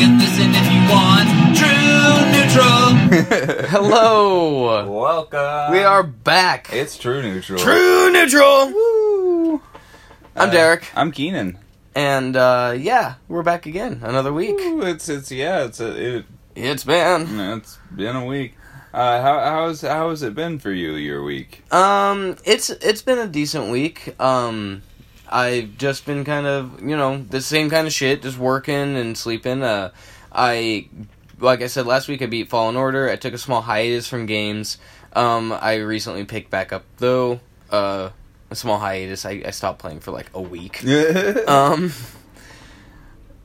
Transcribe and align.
can 0.00 0.18
listen 0.18 0.50
if 0.54 0.66
you 0.72 0.80
want. 0.88 1.28
True 1.60 2.16
neutral. 2.32 3.68
Hello. 3.68 4.90
Welcome. 4.90 5.72
We 5.72 5.80
are 5.80 6.02
back. 6.02 6.70
It's 6.72 6.96
True 6.96 7.20
Neutral. 7.22 7.58
True 7.58 8.10
neutral. 8.10 8.68
Woo. 8.72 9.62
I'm 10.36 10.48
Uh, 10.48 10.52
Derek, 10.52 10.86
I'm 10.96 11.12
Keenan. 11.12 11.58
and 11.94 12.34
uh, 12.36 12.74
yeah, 12.78 13.14
we're 13.28 13.42
back 13.42 13.66
again. 13.66 14.00
Another 14.02 14.32
week. 14.32 14.56
Woo, 14.56 14.82
It's 14.82 15.08
it's 15.10 15.30
yeah. 15.30 15.64
It's 15.64 15.80
a, 15.80 16.16
it, 16.18 16.24
It's 16.56 16.84
been. 16.84 17.38
it's 17.38 17.78
been 17.94 18.16
a 18.16 18.24
week. 18.24 18.54
Uh, 18.94 19.20
how 19.20 19.38
how's 19.40 19.82
how 19.82 20.08
has 20.10 20.22
it 20.22 20.34
been 20.34 20.58
for 20.58 20.72
you 20.72 20.94
your 20.94 21.22
week? 21.22 21.62
Um, 21.72 22.36
it's 22.44 22.70
it's 22.70 23.02
been 23.02 23.18
a 23.18 23.26
decent 23.28 23.70
week. 23.70 24.14
Um, 24.18 24.82
I've 25.30 25.78
just 25.78 26.06
been 26.06 26.24
kind 26.24 26.46
of 26.46 26.82
you 26.82 26.96
know 26.96 27.18
the 27.18 27.40
same 27.40 27.70
kind 27.70 27.86
of 27.86 27.92
shit, 27.92 28.22
just 28.22 28.38
working 28.38 28.96
and 28.96 29.16
sleeping. 29.16 29.62
Uh, 29.62 29.90
I 30.32 30.88
like 31.38 31.62
I 31.62 31.66
said 31.66 31.86
last 31.86 32.08
week, 32.08 32.22
I 32.22 32.26
beat 32.26 32.48
Fallen 32.48 32.76
Order. 32.76 33.08
I 33.08 33.16
took 33.16 33.34
a 33.34 33.38
small 33.38 33.62
hiatus 33.62 34.06
from 34.06 34.26
games. 34.26 34.78
Um, 35.12 35.52
I 35.52 35.76
recently 35.76 36.24
picked 36.24 36.50
back 36.50 36.72
up 36.72 36.84
though. 36.98 37.40
Uh, 37.70 38.10
a 38.50 38.56
small 38.56 38.78
hiatus. 38.78 39.24
I, 39.24 39.42
I 39.44 39.50
stopped 39.50 39.78
playing 39.78 40.00
for 40.00 40.10
like 40.10 40.30
a 40.34 40.42
week. 40.42 40.82
Um, 41.46 41.92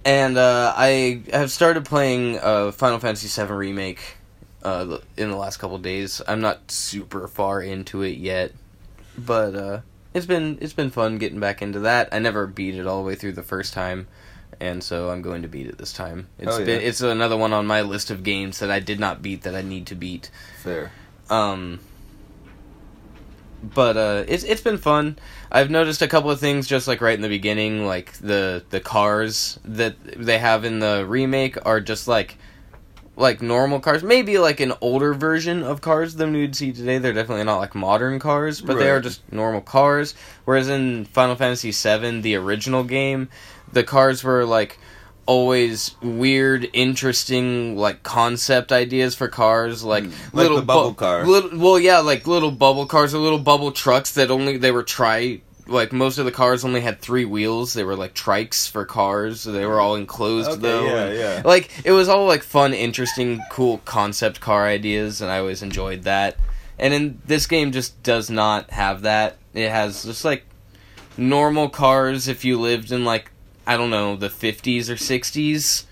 and 0.04 0.38
uh, 0.38 0.74
I 0.76 1.24
have 1.32 1.52
started 1.52 1.86
playing 1.86 2.38
uh, 2.38 2.72
Final 2.72 3.00
Fantasy 3.00 3.28
VII 3.28 3.52
Remake 3.52 4.18
uh, 4.62 5.00
in 5.18 5.32
the 5.32 5.36
last 5.36 5.58
couple 5.58 5.78
days. 5.80 6.22
I'm 6.28 6.42
not 6.42 6.70
super 6.70 7.28
far 7.28 7.62
into 7.62 8.04
it 8.04 8.18
yet, 8.18 8.52
but 9.18 9.56
uh, 9.56 9.80
it's 10.16 10.26
been 10.26 10.58
it's 10.62 10.74
been 10.74 10.90
fun 10.90 11.20
getting 11.20 11.40
back 11.40 11.62
into 11.62 11.80
that. 11.82 12.10
I 12.12 12.18
never 12.20 12.48
beat 12.48 12.74
it 12.76 12.88
all 12.88 13.04
the 13.04 13.08
way 13.08 13.14
through 13.16 13.34
the 13.34 13.44
first 13.44 13.74
time, 13.74 14.08
and 14.60 14.84
so 14.84 15.10
I'm 15.12 15.22
going 15.22 15.44
to 15.44 15.48
beat 15.48 15.68
it 15.68 15.78
this 15.78 15.94
time. 15.94 16.28
It's 16.40 16.56
Oh, 16.56 16.60
yeah. 16.60 16.66
been 16.66 16.82
it's 16.82 17.02
another 17.02 17.38
one 17.38 17.54
on 17.54 17.68
my 17.68 17.82
list 17.82 18.10
of 18.10 18.24
games 18.24 18.60
that 18.60 18.72
I 18.72 18.80
did 18.80 19.00
not 19.00 19.22
beat 19.22 19.44
that 19.44 19.54
I 19.54 19.62
need 19.62 19.86
to 19.88 19.96
beat. 19.96 20.32
Fair. 20.64 20.92
Um, 21.30 21.80
but 23.62 23.98
uh, 23.98 24.24
it's 24.28 24.44
it's 24.44 24.62
been 24.62 24.78
fun. 24.78 25.18
I've 25.52 25.70
noticed 25.70 26.02
a 26.02 26.08
couple 26.08 26.30
of 26.32 26.40
things 26.40 26.68
just 26.68 26.88
like 26.88 27.02
right 27.02 27.16
in 27.16 27.22
the 27.22 27.30
beginning, 27.30 27.86
like 27.86 28.14
the 28.14 28.64
the 28.70 28.80
cars 28.80 29.60
that 29.66 29.96
they 30.04 30.38
have 30.40 30.66
in 30.66 30.80
the 30.80 31.06
remake 31.08 31.58
are 31.66 31.82
just 31.82 32.08
like 32.08 32.38
like 33.18 33.42
normal 33.42 33.80
cars, 33.80 34.04
maybe 34.04 34.38
like 34.38 34.60
an 34.60 34.74
older 34.82 35.14
version 35.14 35.64
of 35.64 35.82
cars 35.82 36.16
than 36.16 36.34
we'd 36.34 36.56
see 36.56 36.72
today. 36.74 36.98
They're 36.98 37.14
definitely 37.14 37.46
not 37.46 37.60
like 37.60 37.74
modern 37.76 38.20
cars, 38.20 38.60
but 38.62 38.78
they 38.78 38.90
are 38.90 39.00
just 39.02 39.22
normal 39.32 39.62
cars. 39.62 40.14
Whereas 40.46 40.68
in 40.70 41.06
Final 41.06 41.36
Fantasy 41.36 41.72
VII, 41.72 42.22
the 42.22 42.36
original 42.36 42.84
game, 42.84 43.30
the 43.72 43.84
cars 43.84 44.24
were 44.24 44.44
like 44.46 44.78
always 45.28 45.96
weird, 46.04 46.70
interesting, 46.74 47.76
like 47.78 48.04
concept 48.04 48.72
ideas 48.72 49.16
for 49.16 49.28
cars, 49.28 49.84
like 49.84 50.04
Mm, 50.04 50.34
like 50.34 50.50
the 50.50 50.62
bubble 50.62 50.90
bu- 50.92 50.96
car. 50.96 51.26
Little, 51.26 51.58
well, 51.58 51.80
yeah, 51.80 52.00
like 52.00 52.28
little 52.28 52.52
bubble 52.52 52.86
cars 52.86 53.14
or 53.14 53.20
little 53.20 53.40
bubble 53.40 53.72
trucks 53.72 54.12
that 54.14 54.30
only 54.30 54.58
they 54.58 54.72
were 54.72 54.84
tri. 54.84 55.42
Like 55.68 55.92
most 55.92 56.18
of 56.20 56.26
the 56.26 56.32
cars 56.32 56.64
only 56.64 56.82
had 56.82 57.00
three 57.00 57.26
wheels. 57.26 57.74
They 57.74 57.84
were 57.84 57.96
like 57.96 58.14
trikes 58.14 58.70
for 58.70 58.86
cars. 58.86 59.44
They 59.44 59.66
were 59.66 59.80
all 59.80 59.96
enclosed 59.96 60.50
Okay, 60.52 60.62
though. 60.62 60.86
yeah, 60.86 61.06
and- 61.06 61.18
yeah. 61.18 61.42
Like 61.44 61.70
it 61.84 61.92
was 61.92 62.08
all 62.08 62.28
like 62.28 62.44
fun, 62.44 62.74
interesting, 62.74 63.42
cool 63.50 63.80
concept 63.86 64.40
car 64.42 64.66
ideas, 64.68 65.22
and 65.22 65.32
I 65.32 65.40
always 65.40 65.64
enjoyed 65.64 66.04
that. 66.04 66.38
And 66.78 66.94
in 66.94 67.22
this 67.26 67.48
game, 67.48 67.72
just 67.72 68.02
does 68.04 68.30
not 68.30 68.70
have 68.72 69.02
that. 69.04 69.38
It 69.54 69.70
has 69.72 70.04
just 70.04 70.24
like 70.26 70.44
normal 71.18 71.70
cars 71.70 72.28
if 72.28 72.44
you 72.46 72.60
lived 72.60 72.92
in 72.92 73.06
like 73.06 73.32
I 73.66 73.78
don't 73.78 73.90
know 73.90 74.16
the 74.16 74.30
fifties 74.30 74.90
or 74.90 74.98
sixties, 74.98 75.88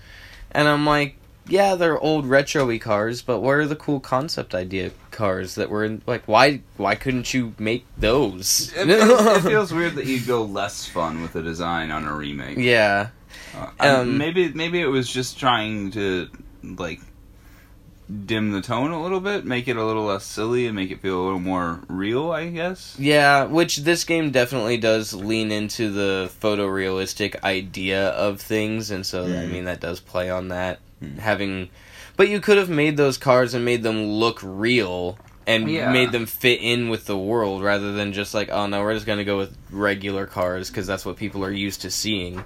and 0.52 0.68
I'm 0.68 0.86
like, 0.86 1.16
yeah, 1.48 1.74
they're 1.74 1.98
old 1.98 2.26
retro-y 2.26 2.78
cars, 2.78 3.22
but 3.22 3.40
what 3.40 3.52
are 3.54 3.66
the 3.66 3.74
cool 3.76 3.98
concept 3.98 4.54
idea 4.54 4.90
cars 5.14 5.54
that 5.54 5.70
were 5.70 5.84
in 5.84 6.02
like 6.06 6.26
why 6.26 6.60
why 6.76 6.94
couldn't 6.94 7.32
you 7.32 7.54
make 7.58 7.86
those? 7.96 8.72
It, 8.76 8.90
it, 8.90 8.98
it 9.00 9.40
feels 9.42 9.72
weird 9.78 9.94
that 9.94 10.06
you'd 10.06 10.26
go 10.26 10.42
less 10.44 10.84
fun 10.86 11.22
with 11.22 11.32
the 11.32 11.42
design 11.42 11.90
on 11.90 12.04
a 12.04 12.14
remake. 12.14 12.58
yeah. 12.58 13.08
Uh, 13.56 13.70
um, 14.00 14.18
maybe 14.18 14.52
maybe 14.52 14.80
it 14.80 14.86
was 14.88 15.08
just 15.10 15.38
trying 15.38 15.90
to 15.92 16.28
like 16.62 17.00
dim 18.26 18.50
the 18.52 18.60
tone 18.60 18.90
a 18.90 19.02
little 19.02 19.20
bit, 19.20 19.44
make 19.46 19.66
it 19.66 19.76
a 19.76 19.84
little 19.84 20.04
less 20.04 20.24
silly, 20.24 20.66
and 20.66 20.76
make 20.76 20.90
it 20.90 21.00
feel 21.00 21.22
a 21.22 21.24
little 21.24 21.38
more 21.40 21.80
real. 21.88 22.30
I 22.32 22.48
guess. 22.48 22.96
Yeah, 22.98 23.44
which 23.44 23.78
this 23.78 24.04
game 24.04 24.30
definitely 24.30 24.76
does 24.76 25.14
lean 25.14 25.50
into 25.52 25.90
the 25.90 26.30
photorealistic 26.42 27.42
idea 27.42 28.08
of 28.10 28.40
things, 28.40 28.90
and 28.90 29.06
so 29.06 29.24
I 29.24 29.28
Mm. 29.28 29.52
mean 29.52 29.64
that 29.64 29.80
does 29.80 30.00
play 30.00 30.28
on 30.30 30.48
that. 30.48 30.80
Mm. 31.02 31.18
Having, 31.18 31.70
but 32.16 32.28
you 32.28 32.40
could 32.40 32.56
have 32.58 32.68
made 32.68 32.96
those 32.96 33.18
cars 33.18 33.54
and 33.54 33.64
made 33.64 33.82
them 33.82 34.04
look 34.06 34.40
real 34.42 35.18
and 35.46 35.70
Yeah. 35.70 35.90
made 35.92 36.10
them 36.12 36.26
fit 36.26 36.60
in 36.62 36.88
with 36.88 37.06
the 37.06 37.18
world 37.18 37.62
rather 37.62 37.92
than 37.92 38.12
just 38.12 38.32
like, 38.34 38.48
oh 38.50 38.66
no, 38.66 38.82
we're 38.82 38.94
just 38.94 39.06
gonna 39.06 39.24
go 39.24 39.36
with 39.36 39.56
regular 39.70 40.26
cars 40.26 40.70
because 40.70 40.86
that's 40.86 41.04
what 41.04 41.16
people 41.16 41.44
are 41.44 41.50
used 41.50 41.82
to 41.82 41.90
seeing. 41.90 42.44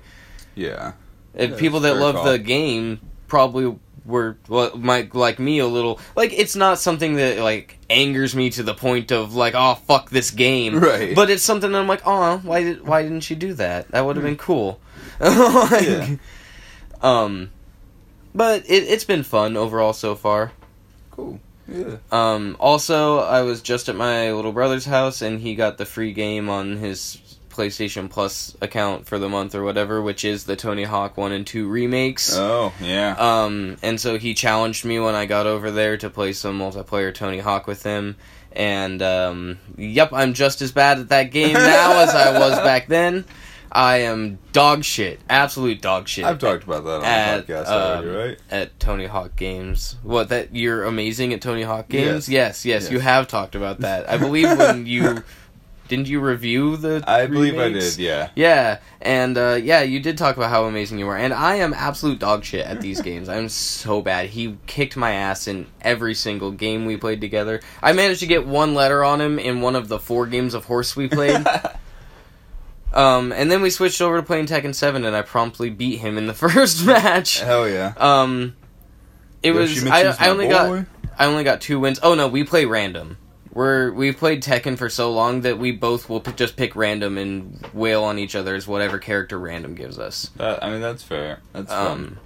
Yeah. 0.54 0.92
And 1.34 1.52
Yeah, 1.52 1.56
people 1.58 1.80
that 1.80 1.96
love 1.96 2.16
call. 2.16 2.24
the 2.24 2.38
game 2.38 3.00
probably 3.28 3.76
were 4.04 4.38
well, 4.48 4.74
might 4.76 5.14
like 5.14 5.38
me 5.38 5.58
a 5.58 5.66
little. 5.66 6.00
Like 6.16 6.32
it's 6.32 6.56
not 6.56 6.78
something 6.78 7.16
that 7.16 7.38
like 7.38 7.78
angers 7.90 8.34
me 8.34 8.48
to 8.50 8.62
the 8.62 8.74
point 8.74 9.12
of 9.12 9.34
like, 9.34 9.54
oh 9.54 9.74
fuck 9.86 10.10
this 10.10 10.30
game. 10.30 10.80
Right. 10.80 11.14
But 11.14 11.28
it's 11.30 11.42
something 11.42 11.70
that 11.70 11.78
I'm 11.78 11.86
like, 11.86 12.02
oh, 12.06 12.38
why 12.38 12.64
did 12.64 12.84
why 12.86 13.02
didn't 13.02 13.28
you 13.30 13.36
do 13.36 13.52
that? 13.54 13.88
That 13.92 14.06
would 14.06 14.16
have 14.16 14.24
been 14.24 14.36
cool. 14.38 14.80
Like, 15.20 15.82
Yeah. 15.86 16.16
Um, 17.02 17.50
but 18.34 18.64
it 18.68 18.84
it's 18.84 19.04
been 19.04 19.22
fun 19.22 19.56
overall 19.56 19.92
so 19.92 20.14
far. 20.14 20.52
Cool. 21.10 21.40
Yeah. 21.66 21.96
Um, 22.10 22.56
also, 22.58 23.18
I 23.18 23.42
was 23.42 23.60
just 23.60 23.88
at 23.88 23.96
my 23.96 24.32
little 24.32 24.52
brother's 24.52 24.86
house, 24.86 25.20
and 25.20 25.40
he 25.40 25.54
got 25.54 25.76
the 25.76 25.84
free 25.84 26.12
game 26.12 26.48
on 26.48 26.78
his 26.78 27.18
PlayStation 27.50 28.08
Plus 28.08 28.56
account 28.62 29.06
for 29.06 29.18
the 29.18 29.28
month 29.28 29.54
or 29.54 29.64
whatever, 29.64 30.00
which 30.00 30.24
is 30.24 30.44
the 30.44 30.54
Tony 30.54 30.84
Hawk 30.84 31.16
One 31.16 31.32
and 31.32 31.46
Two 31.46 31.68
remakes. 31.68 32.36
Oh 32.36 32.72
yeah. 32.80 33.16
Um, 33.18 33.76
and 33.82 34.00
so 34.00 34.16
he 34.16 34.34
challenged 34.34 34.84
me 34.84 35.00
when 35.00 35.16
I 35.16 35.26
got 35.26 35.46
over 35.46 35.70
there 35.70 35.96
to 35.98 36.08
play 36.08 36.32
some 36.32 36.58
multiplayer 36.58 37.12
Tony 37.12 37.38
Hawk 37.38 37.66
with 37.66 37.82
him. 37.82 38.16
And 38.52 39.02
um, 39.02 39.58
yep, 39.76 40.12
I'm 40.12 40.34
just 40.34 40.62
as 40.62 40.72
bad 40.72 41.00
at 41.00 41.08
that 41.10 41.32
game 41.32 41.52
now 41.52 42.00
as 42.00 42.14
I 42.14 42.38
was 42.38 42.52
back 42.64 42.86
then. 42.86 43.24
I 43.70 43.98
am 43.98 44.38
dog 44.52 44.84
shit, 44.84 45.20
absolute 45.28 45.80
dog 45.82 46.08
shit. 46.08 46.24
I've 46.24 46.38
talked 46.38 46.64
about 46.64 46.84
that 46.84 46.98
on 47.00 47.04
at, 47.04 47.46
the 47.46 47.52
podcast 47.52 47.66
um, 47.66 48.04
already, 48.04 48.28
right? 48.30 48.38
at 48.50 48.80
Tony 48.80 49.06
Hawk 49.06 49.36
games. 49.36 49.96
What 50.02 50.30
that 50.30 50.54
you're 50.54 50.84
amazing 50.84 51.32
at 51.32 51.40
Tony 51.42 51.62
Hawk 51.62 51.88
games? 51.88 52.28
Yes, 52.28 52.64
yes, 52.64 52.82
Yes. 52.84 52.90
you 52.90 52.98
have 53.00 53.28
talked 53.28 53.54
about 53.54 53.80
that. 53.80 54.08
I 54.08 54.16
believe 54.16 54.56
when 54.58 54.86
you 54.86 55.22
didn't 55.88 56.06
you 56.08 56.20
review 56.20 56.76
the 56.76 57.02
I 57.06 57.26
believe 57.26 57.58
I 57.58 57.70
did. 57.70 57.96
Yeah. 57.96 58.28
Yeah, 58.34 58.78
and 59.00 59.38
uh, 59.38 59.58
yeah, 59.62 59.80
you 59.82 60.00
did 60.00 60.18
talk 60.18 60.36
about 60.36 60.50
how 60.50 60.64
amazing 60.64 60.98
you 60.98 61.06
were, 61.06 61.16
and 61.16 61.32
I 61.32 61.56
am 61.56 61.72
absolute 61.72 62.18
dog 62.18 62.44
shit 62.44 62.66
at 62.66 62.80
these 62.82 63.00
games. 63.02 63.28
I'm 63.28 63.48
so 63.48 64.02
bad. 64.02 64.28
He 64.28 64.56
kicked 64.66 64.96
my 64.96 65.12
ass 65.12 65.46
in 65.48 65.66
every 65.80 66.14
single 66.14 66.50
game 66.50 66.84
we 66.84 66.96
played 66.98 67.20
together. 67.22 67.60
I 67.82 67.92
managed 67.94 68.20
to 68.20 68.26
get 68.26 68.46
one 68.46 68.74
letter 68.74 69.02
on 69.02 69.20
him 69.20 69.38
in 69.38 69.60
one 69.62 69.76
of 69.76 69.88
the 69.88 69.98
four 69.98 70.26
games 70.26 70.52
of 70.54 70.66
horse 70.66 70.94
we 70.94 71.08
played. 71.08 71.46
um, 72.92 73.32
and 73.32 73.50
then 73.50 73.62
we 73.62 73.70
switched 73.70 74.00
over 74.00 74.16
to 74.16 74.22
playing 74.22 74.46
Tekken 74.46 74.74
Seven, 74.74 75.04
and 75.04 75.14
I 75.14 75.22
promptly 75.22 75.70
beat 75.70 75.98
him 75.98 76.18
in 76.18 76.26
the 76.26 76.34
first 76.34 76.84
match. 76.84 77.40
Hell 77.40 77.68
yeah. 77.68 77.94
Um, 77.96 78.56
it 79.42 79.52
was 79.52 79.86
I, 79.86 80.14
I 80.18 80.28
only 80.30 80.46
boy. 80.46 80.50
got 80.50 80.86
I 81.18 81.26
only 81.26 81.44
got 81.44 81.60
two 81.60 81.80
wins. 81.80 82.00
Oh 82.02 82.14
no, 82.14 82.28
we 82.28 82.44
play 82.44 82.64
random. 82.64 83.18
We're 83.52 83.92
we've 83.92 84.16
played 84.16 84.42
Tekken 84.42 84.78
for 84.78 84.88
so 84.88 85.12
long 85.12 85.40
that 85.40 85.58
we 85.58 85.72
both 85.72 86.08
will 86.08 86.20
p- 86.20 86.32
just 86.32 86.56
pick 86.56 86.76
random 86.76 87.18
and 87.18 87.66
wail 87.72 88.04
on 88.04 88.18
each 88.18 88.36
other 88.36 88.54
as 88.54 88.68
whatever 88.68 88.98
character 88.98 89.38
random 89.38 89.74
gives 89.74 89.98
us. 89.98 90.30
That, 90.36 90.62
I 90.62 90.70
mean, 90.70 90.80
that's 90.80 91.02
fair. 91.02 91.40
That's 91.52 91.70
fun. 91.70 91.90
Um, 91.90 92.18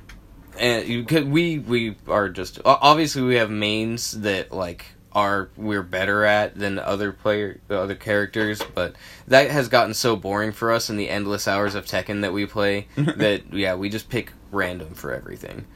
and 0.59 0.87
you 0.87 1.05
could 1.05 1.31
we 1.31 1.59
we 1.59 1.97
are 2.07 2.29
just 2.29 2.61
obviously 2.65 3.23
we 3.23 3.37
have 3.37 3.51
mains 3.51 4.13
that 4.21 4.53
like 4.53 4.87
are 5.15 5.51
we're 5.57 5.83
better 5.83 6.25
at 6.25 6.57
than 6.59 6.79
other 6.79 7.13
player 7.13 7.61
the 7.69 7.79
other 7.79 7.95
characters, 7.95 8.63
but 8.75 8.95
that 9.29 9.51
has 9.51 9.69
gotten 9.69 9.95
so 9.95 10.17
boring 10.17 10.53
for 10.53 10.73
us 10.73 10.89
in 10.91 10.97
the 10.97 11.09
endless 11.09 11.47
hours 11.47 11.75
of 11.75 11.87
Tekken 11.87 12.23
that 12.23 12.33
we 12.33 12.47
play 12.47 12.89
that 12.97 13.53
yeah 13.53 13.75
we 13.75 13.89
just 13.89 14.09
pick 14.09 14.33
random 14.51 14.95
for 14.95 15.13
everything. 15.13 15.67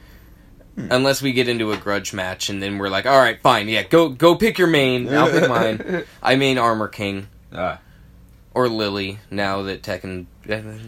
Hmm. 0.75 0.87
Unless 0.91 1.21
we 1.21 1.33
get 1.33 1.47
into 1.47 1.71
a 1.71 1.77
grudge 1.77 2.13
match 2.13 2.49
and 2.49 2.61
then 2.61 2.77
we're 2.77 2.89
like, 2.89 3.05
all 3.05 3.17
right, 3.17 3.41
fine, 3.41 3.67
yeah, 3.67 3.83
go 3.83 4.09
go 4.09 4.35
pick 4.35 4.57
your 4.57 4.67
main. 4.67 5.11
I'll 5.13 5.29
pick 5.31 5.49
mine. 5.49 6.03
I 6.21 6.35
main 6.35 6.57
Armor 6.57 6.87
King 6.87 7.27
Ah, 7.53 7.79
or 8.53 8.67
Lily. 8.67 9.19
Now 9.31 9.61
that 9.63 9.81
Tekken, 9.83 10.25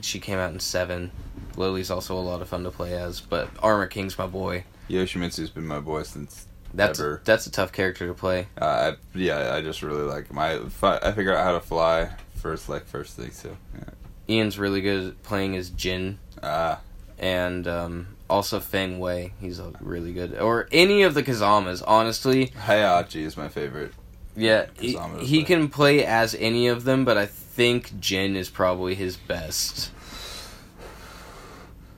she 0.02 0.20
came 0.20 0.38
out 0.38 0.52
in 0.54 0.60
seven. 0.60 1.12
Lily's 1.56 1.92
also 1.92 2.18
a 2.18 2.22
lot 2.22 2.42
of 2.42 2.50
fun 2.50 2.64
to 2.64 2.72
play 2.72 2.94
as, 2.94 3.20
but 3.20 3.50
Armor 3.62 3.88
King's 3.88 4.18
my 4.18 4.28
boy. 4.28 4.64
Yoshimitsu's 4.90 5.50
been 5.50 5.68
my 5.68 5.80
boy 5.80 6.04
since 6.04 6.48
That's 6.74 7.00
ever. 7.00 7.22
that's 7.26 7.48
a 7.48 7.52
tough 7.52 7.72
character 7.72 8.08
to 8.08 8.14
play. 8.14 8.48
Uh, 8.60 8.94
I, 8.94 9.18
yeah, 9.18 9.54
I 9.54 9.62
just 9.62 9.82
really 9.82 10.04
like 10.04 10.28
him. 10.28 10.38
I, 10.38 10.60
I 10.82 11.12
figure 11.12 11.36
out 11.36 11.44
how 11.44 11.54
to 11.54 11.60
fly 11.60 12.10
first, 12.36 12.70
like 12.70 12.86
first 12.86 13.16
thing. 13.16 13.32
So, 13.32 13.58
yeah. 13.76 13.90
Ian's 14.30 14.60
really 14.60 14.82
good 14.82 15.08
at 15.08 15.24
playing 15.24 15.56
as 15.56 15.70
Jin, 15.72 16.20
ah, 16.44 16.80
and 17.18 17.68
um, 17.68 18.08
also 18.30 18.60
Feng 18.60 19.00
Wei. 19.00 19.34
He's 19.40 19.60
really 19.82 20.14
good. 20.14 20.38
Or 20.38 20.68
any 20.72 21.02
of 21.02 21.16
the 21.16 21.24
Kazamas, 21.24 21.84
honestly. 21.86 22.48
Heihachi 22.48 23.24
is 23.24 23.36
my 23.36 23.48
favorite. 23.48 23.94
Yeah, 24.36 24.68
he, 24.80 24.98
he 25.22 25.44
can 25.44 25.68
play 25.68 26.06
as 26.06 26.34
any 26.36 26.68
of 26.68 26.86
them, 26.86 27.04
but 27.04 27.18
I 27.18 27.26
think 27.26 28.00
Jin 28.00 28.36
is 28.36 28.50
probably 28.50 28.96
his 28.96 29.18
best. 29.18 29.92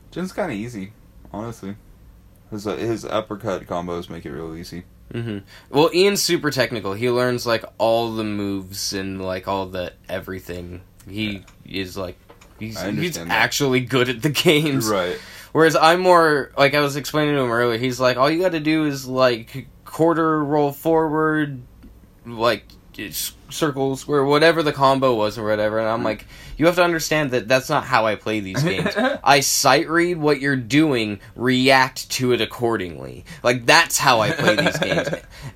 Jin's 0.10 0.32
kind 0.32 0.52
of 0.52 0.58
easy, 0.58 0.94
honestly. 1.32 1.76
His 2.52 2.68
uh, 2.68 2.76
his 2.76 3.06
uppercut 3.06 3.66
combos 3.66 4.10
make 4.10 4.26
it 4.26 4.32
real 4.32 4.56
easy. 4.56 4.84
hmm 5.12 5.40
Well, 5.70 5.90
Ian's 5.94 6.22
super 6.22 6.52
technical. 6.52 6.94
He 6.94 7.10
learns 7.10 7.46
like 7.46 7.64
all 7.78 8.14
the 8.14 8.24
moves 8.26 8.94
and 8.94 9.22
like 9.22 9.48
all 9.48 9.66
the 9.68 9.94
everything. 10.10 10.82
He 11.10 11.44
is 11.66 11.98
like 11.98 12.18
he's, 12.60 12.80
he's 12.82 13.16
that. 13.16 13.28
actually 13.30 13.80
good 13.80 14.10
at 14.10 14.22
the 14.22 14.30
games. 14.30 14.88
Right. 14.88 15.18
Whereas 15.54 15.76
I'm 15.76 16.02
more 16.02 16.52
like 16.58 16.74
I 16.76 16.82
was 16.82 16.96
explaining 16.96 17.36
to 17.36 17.42
him 17.42 17.52
earlier. 17.52 17.78
He's 17.78 18.00
like, 18.00 18.18
all 18.18 18.30
you 18.30 18.42
got 18.42 18.52
to 18.52 18.60
do 18.60 18.86
is 18.86 19.08
like 19.08 19.68
quarter 19.86 20.44
roll 20.44 20.72
forward, 20.72 21.62
like 22.26 22.66
circle 23.10 23.96
square, 23.96 24.24
whatever 24.24 24.64
the 24.64 24.74
combo 24.74 25.16
was 25.16 25.38
or 25.38 25.48
whatever. 25.48 25.80
And 25.80 25.88
I'm 25.88 25.98
mm-hmm. 25.98 26.06
like, 26.06 26.26
you 26.58 26.66
have 26.68 26.76
to 26.76 26.84
understand 26.84 27.32
that 27.32 27.48
that's 27.48 27.70
not 27.70 27.86
how 27.86 28.06
I 28.06 28.16
play 28.16 28.40
these 28.40 28.62
games. 28.64 28.94
I 29.24 29.40
sight 29.40 29.90
read 29.90 30.18
what 30.18 30.40
you're 30.40 30.56
doing, 30.56 31.20
react 31.36 32.10
to 32.12 32.34
it 32.34 32.42
accordingly. 32.42 33.26
Like 33.44 33.66
that's 33.66 33.98
how 33.98 34.22
I 34.22 34.32
play 34.32 34.56
these 34.56 34.78
games. 34.80 35.10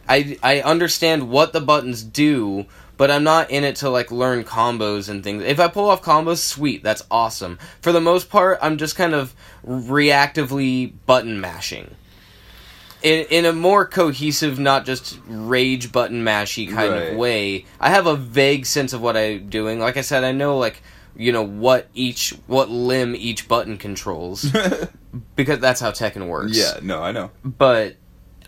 I 0.10 0.38
I 0.42 0.62
understand 0.62 1.30
what 1.30 1.54
the 1.54 1.62
buttons 1.62 2.04
do, 2.04 2.66
but 2.98 3.12
I'm 3.12 3.24
not 3.24 3.52
in 3.52 3.64
it 3.64 3.78
to 3.78 3.90
like 3.90 4.12
learn 4.12 4.44
combos 4.44 5.10
and 5.10 5.24
things. 5.24 5.44
If 5.44 5.60
I 5.60 5.68
pull 5.68 5.90
off 5.90 6.02
combos, 6.02 6.38
sweet, 6.38 6.84
that's 6.84 7.04
awesome. 7.12 7.60
For 7.82 7.92
the 7.92 8.02
most 8.02 8.30
part, 8.30 8.60
I'm 8.62 8.78
just 8.78 8.96
kind 8.96 9.14
of 9.14 9.36
reactively 9.66 10.94
button 11.06 11.40
mashing. 11.40 11.96
In, 13.06 13.26
in 13.30 13.46
a 13.46 13.54
more 13.54 13.86
cohesive, 13.86 14.58
not 14.58 14.84
just 14.86 15.20
rage 15.28 15.92
button 15.92 16.24
mashy 16.24 16.68
kind 16.68 16.92
Right. 16.92 17.12
of 17.12 17.18
way, 17.18 17.66
I 17.80 17.92
have 17.92 18.08
a 18.08 18.16
vague 18.16 18.66
sense 18.66 18.94
of 18.94 19.02
what 19.02 19.16
I'm 19.16 19.48
doing. 19.48 19.80
Like 19.80 19.96
I 19.98 20.02
said, 20.02 20.24
I 20.24 20.32
know 20.32 20.58
like 20.58 20.82
you 21.16 21.32
know 21.32 21.44
what 21.46 21.88
each 21.94 22.32
what 22.48 22.70
limb 22.70 23.16
each 23.16 23.48
button 23.48 23.78
controls 23.78 24.52
because 25.36 25.60
that's 25.60 25.80
how 25.80 25.92
Tekken 25.92 26.28
works 26.28 26.58
yeah. 26.58 26.80
No, 26.82 27.02
I 27.02 27.12
know. 27.12 27.32
but 27.44 27.96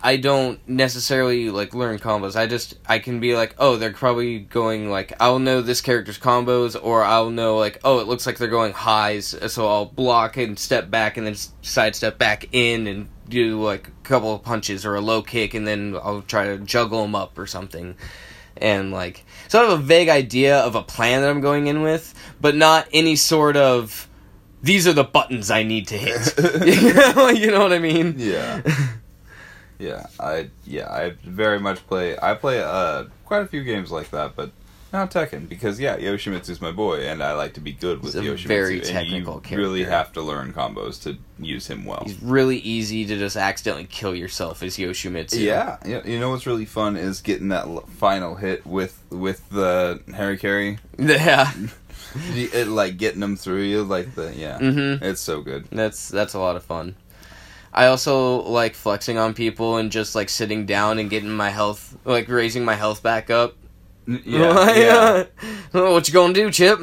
I 0.02 0.16
don't 0.16 0.60
necessarily 0.68 1.50
like 1.50 1.74
learn 1.74 1.98
combos. 1.98 2.36
I 2.36 2.46
just 2.46 2.74
I 2.88 2.98
can 2.98 3.20
be 3.20 3.34
like, 3.34 3.54
oh, 3.58 3.76
they're 3.76 3.92
probably 3.92 4.40
going 4.40 4.90
like 4.90 5.12
I'll 5.20 5.38
know 5.38 5.60
this 5.62 5.80
character's 5.80 6.18
combos, 6.18 6.76
or 6.80 7.02
I'll 7.04 7.30
know 7.30 7.56
like, 7.58 7.78
oh, 7.84 8.00
it 8.00 8.06
looks 8.08 8.26
like 8.26 8.38
they're 8.38 8.48
going 8.48 8.72
highs, 8.72 9.34
so 9.52 9.66
I'll 9.68 9.86
block 9.86 10.36
and 10.36 10.58
step 10.58 10.90
back 10.90 11.16
and 11.16 11.26
then 11.26 11.36
sidestep 11.62 12.18
back 12.18 12.48
in 12.52 12.86
and 12.86 13.08
do 13.28 13.62
like 13.62 13.88
a 13.88 13.90
couple 14.02 14.34
of 14.34 14.42
punches 14.42 14.84
or 14.86 14.94
a 14.94 15.00
low 15.00 15.22
kick, 15.22 15.54
and 15.54 15.66
then 15.66 15.96
I'll 16.02 16.22
try 16.22 16.46
to 16.46 16.58
juggle 16.58 17.02
them 17.02 17.14
up 17.14 17.38
or 17.38 17.46
something. 17.46 17.96
And 18.56 18.90
like, 18.90 19.24
so 19.48 19.60
I 19.60 19.68
have 19.68 19.78
a 19.78 19.82
vague 19.82 20.08
idea 20.08 20.58
of 20.58 20.74
a 20.74 20.82
plan 20.82 21.22
that 21.22 21.30
I'm 21.30 21.40
going 21.40 21.68
in 21.68 21.82
with, 21.82 22.14
but 22.40 22.54
not 22.54 22.88
any 22.92 23.16
sort 23.16 23.56
of. 23.56 24.08
These 24.60 24.88
are 24.88 24.92
the 24.92 25.04
buttons 25.04 25.52
I 25.52 25.62
need 25.62 25.86
to 25.88 25.96
hit. 25.96 26.34
you 27.38 27.50
know 27.52 27.60
what 27.60 27.72
I 27.72 27.78
mean? 27.78 28.16
Yeah. 28.18 28.62
yeah. 29.78 30.06
I 30.18 30.50
yeah. 30.64 30.90
I 30.90 31.10
very 31.22 31.60
much 31.60 31.86
play. 31.86 32.18
I 32.20 32.34
play 32.34 32.60
uh 32.60 33.04
quite 33.24 33.42
a 33.42 33.46
few 33.46 33.62
games 33.62 33.92
like 33.92 34.10
that, 34.10 34.34
but 34.34 34.50
not 34.92 35.10
Tekken 35.10 35.48
because 35.48 35.78
yeah, 35.78 35.96
Yoshimitsu's 35.98 36.60
my 36.60 36.72
boy, 36.72 37.06
and 37.06 37.22
I 37.22 37.34
like 37.34 37.54
to 37.54 37.60
be 37.60 37.72
good 37.72 38.02
with 38.02 38.14
He's 38.14 38.22
a 38.22 38.26
Yoshimitsu. 38.26 38.46
very 38.46 38.76
and 38.78 38.86
technical 38.86 39.42
you 39.48 39.56
really 39.56 39.84
have 39.84 40.12
to 40.14 40.22
learn 40.22 40.52
combos 40.52 41.02
to 41.02 41.16
use 41.38 41.66
him 41.66 41.84
well. 41.84 42.02
He's 42.06 42.20
really 42.22 42.58
easy 42.58 43.04
to 43.06 43.16
just 43.18 43.36
accidentally 43.36 43.84
kill 43.84 44.14
yourself 44.14 44.62
as 44.62 44.76
Yoshimitsu. 44.76 45.40
Yeah, 45.40 45.76
yeah. 45.84 46.00
You 46.04 46.18
know 46.18 46.30
what's 46.30 46.46
really 46.46 46.64
fun 46.64 46.96
is 46.96 47.20
getting 47.20 47.48
that 47.48 47.66
final 47.98 48.34
hit 48.36 48.66
with 48.66 49.02
with 49.10 49.48
the 49.50 50.00
Harry 50.14 50.38
Carry, 50.38 50.78
Yeah. 50.98 51.52
It, 52.34 52.68
like 52.68 52.96
getting 52.96 53.20
them 53.20 53.36
through 53.36 53.62
you, 53.62 53.82
like 53.84 54.14
the 54.14 54.32
yeah. 54.34 54.58
Mhm. 54.58 55.02
It's 55.02 55.20
so 55.20 55.42
good. 55.42 55.66
That's 55.70 56.08
that's 56.08 56.32
a 56.34 56.38
lot 56.38 56.56
of 56.56 56.64
fun. 56.64 56.94
I 57.72 57.86
also 57.86 58.38
like 58.42 58.74
flexing 58.74 59.18
on 59.18 59.34
people 59.34 59.76
and 59.76 59.92
just 59.92 60.14
like 60.14 60.30
sitting 60.30 60.64
down 60.64 60.98
and 60.98 61.10
getting 61.10 61.30
my 61.30 61.50
health 61.50 61.96
like 62.06 62.28
raising 62.28 62.64
my 62.64 62.74
health 62.74 63.02
back 63.02 63.28
up. 63.28 63.54
Yeah, 64.24 64.74
yeah. 64.74 65.24
Oh, 65.74 65.92
what 65.92 66.08
you 66.08 66.14
gonna 66.14 66.32
do, 66.32 66.50
Chip? 66.50 66.80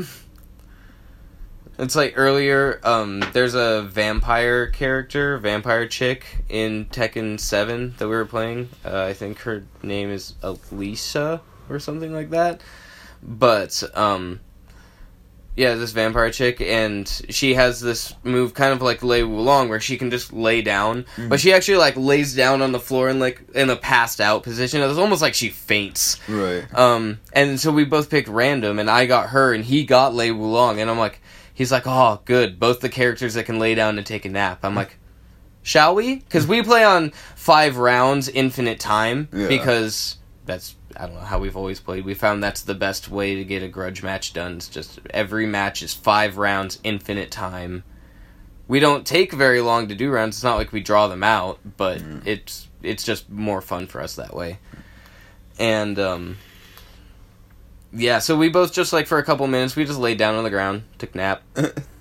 It's 1.80 1.95
like 1.95 2.13
earlier, 2.16 2.80
um, 2.83 3.22
there's 3.33 3.56
a 3.56 3.81
vampire 3.81 4.68
character, 4.68 5.38
vampire 5.39 5.88
chick 5.88 6.25
in 6.50 6.86
Tekken 6.86 7.39
7 7.39 7.95
that 7.98 8.07
we 8.07 8.16
were 8.16 8.25
playing. 8.25 8.69
Uh, 8.86 9.01
I 9.01 9.13
think 9.13 9.39
her 9.39 9.66
name 9.81 10.10
is 10.10 10.36
Eliza 10.44 11.42
or 11.68 11.80
something 11.80 12.13
like 12.13 12.30
that. 12.30 12.62
But, 13.22 13.83
um, 13.95 14.39
yeah, 15.56 15.75
this 15.75 15.92
vampire 15.92 16.31
chick, 16.31 16.60
and 16.62 17.07
she 17.30 17.54
has 17.54 17.80
this 17.80 18.13
move 18.24 18.54
kind 18.54 18.74
of 18.74 18.81
like 18.81 19.04
Lei 19.04 19.22
Wulong 19.22 19.69
where 19.69 19.80
she 19.80 19.98
can 19.98 20.12
just 20.12 20.34
lay 20.34 20.62
down, 20.62 21.06
but 21.30 21.40
she 21.40 21.54
actually 21.54 21.78
like 21.78 21.96
lays 21.96 22.36
down 22.36 22.62
on 22.62 22.72
the 22.74 22.80
floor 22.80 23.07
in 23.10 23.19
like 23.19 23.42
in 23.56 23.69
a 23.69 23.75
passed 23.75 24.19
out 24.19 24.44
position. 24.44 24.81
It's 24.81 24.98
almost 25.00 25.22
like 25.22 25.34
she 25.34 25.50
faints. 25.50 26.18
Right. 26.28 26.66
Um, 26.74 27.19
and 27.34 27.60
so 27.60 27.72
we 27.72 27.86
both 27.86 28.10
picked 28.10 28.28
random, 28.28 28.80
and 28.80 28.90
I 28.90 29.06
got 29.06 29.30
her, 29.30 29.54
and 29.54 29.63
he 29.63 29.86
got 29.86 30.13
Lei 30.13 30.30
Wulong, 30.30 30.80
and 30.80 30.90
I'm 30.90 30.98
like, 31.00 31.22
he's 31.54 31.72
like, 31.72 31.84
oh, 31.86 32.22
good, 32.25 32.60
both 32.60 32.81
the 32.81 32.90
characters 32.90 33.36
that 33.36 33.46
can 33.46 33.57
lay 33.57 33.75
down 33.75 33.98
and 33.98 34.06
take 34.06 34.25
a 34.25 34.30
nap. 34.30 34.60
I'm 34.63 34.75
like, 34.75 34.98
shall 35.63 35.96
we? 35.96 36.16
Because 36.18 36.46
we 36.46 36.62
play 36.63 36.84
on 36.84 37.12
five 37.36 37.78
rounds, 37.78 38.28
infinite 38.28 38.80
time, 38.80 39.30
Yeah. 39.31 39.48
because 39.48 40.18
that's 40.45 40.75
I 40.95 41.06
don't 41.06 41.15
know 41.15 41.21
how 41.21 41.39
we've 41.39 41.57
always 41.57 41.80
played. 41.80 42.06
We 42.06 42.13
found 42.13 42.44
that's 42.44 42.62
the 42.62 42.75
best 42.75 43.09
way 43.09 43.36
to 43.36 43.44
get 43.44 43.63
a 43.63 43.68
grudge 43.68 44.03
match 44.03 44.33
done. 44.33 44.57
It's 44.57 44.69
just 44.69 45.00
every 45.09 45.45
match 45.45 45.81
is 45.81 45.94
five 45.94 46.38
rounds, 46.38 46.80
infinite 46.83 47.31
time. 47.31 47.83
We 48.68 48.80
don't 48.80 49.06
take 49.06 49.31
very 49.31 49.62
long 49.62 49.88
to 49.89 49.95
do 49.95 50.09
rounds. 50.09 50.38
It's 50.38 50.44
not 50.44 50.57
like 50.57 50.71
we 50.71 50.81
draw 50.81 51.07
them 51.07 51.24
out, 51.24 51.59
but 51.77 52.01
it's 52.25 52.68
it's 52.81 53.03
just 53.03 53.30
more 53.30 53.62
fun 53.62 53.88
for 53.88 54.01
us 54.01 54.15
that 54.15 54.36
way. 54.36 54.59
And 55.59 56.00
um 56.00 56.38
yeah, 57.94 58.19
so 58.19 58.36
we 58.36 58.50
both 58.50 58.74
just 58.74 58.94
like 58.94 59.07
for 59.07 59.18
a 59.18 59.24
couple 59.24 59.47
minutes 59.47 59.75
we 59.75 59.86
just 59.86 60.00
laid 60.00 60.18
down 60.18 60.36
on 60.36 60.44
the 60.44 60.50
ground, 60.50 60.83
took 60.97 61.15
nap. 61.15 61.44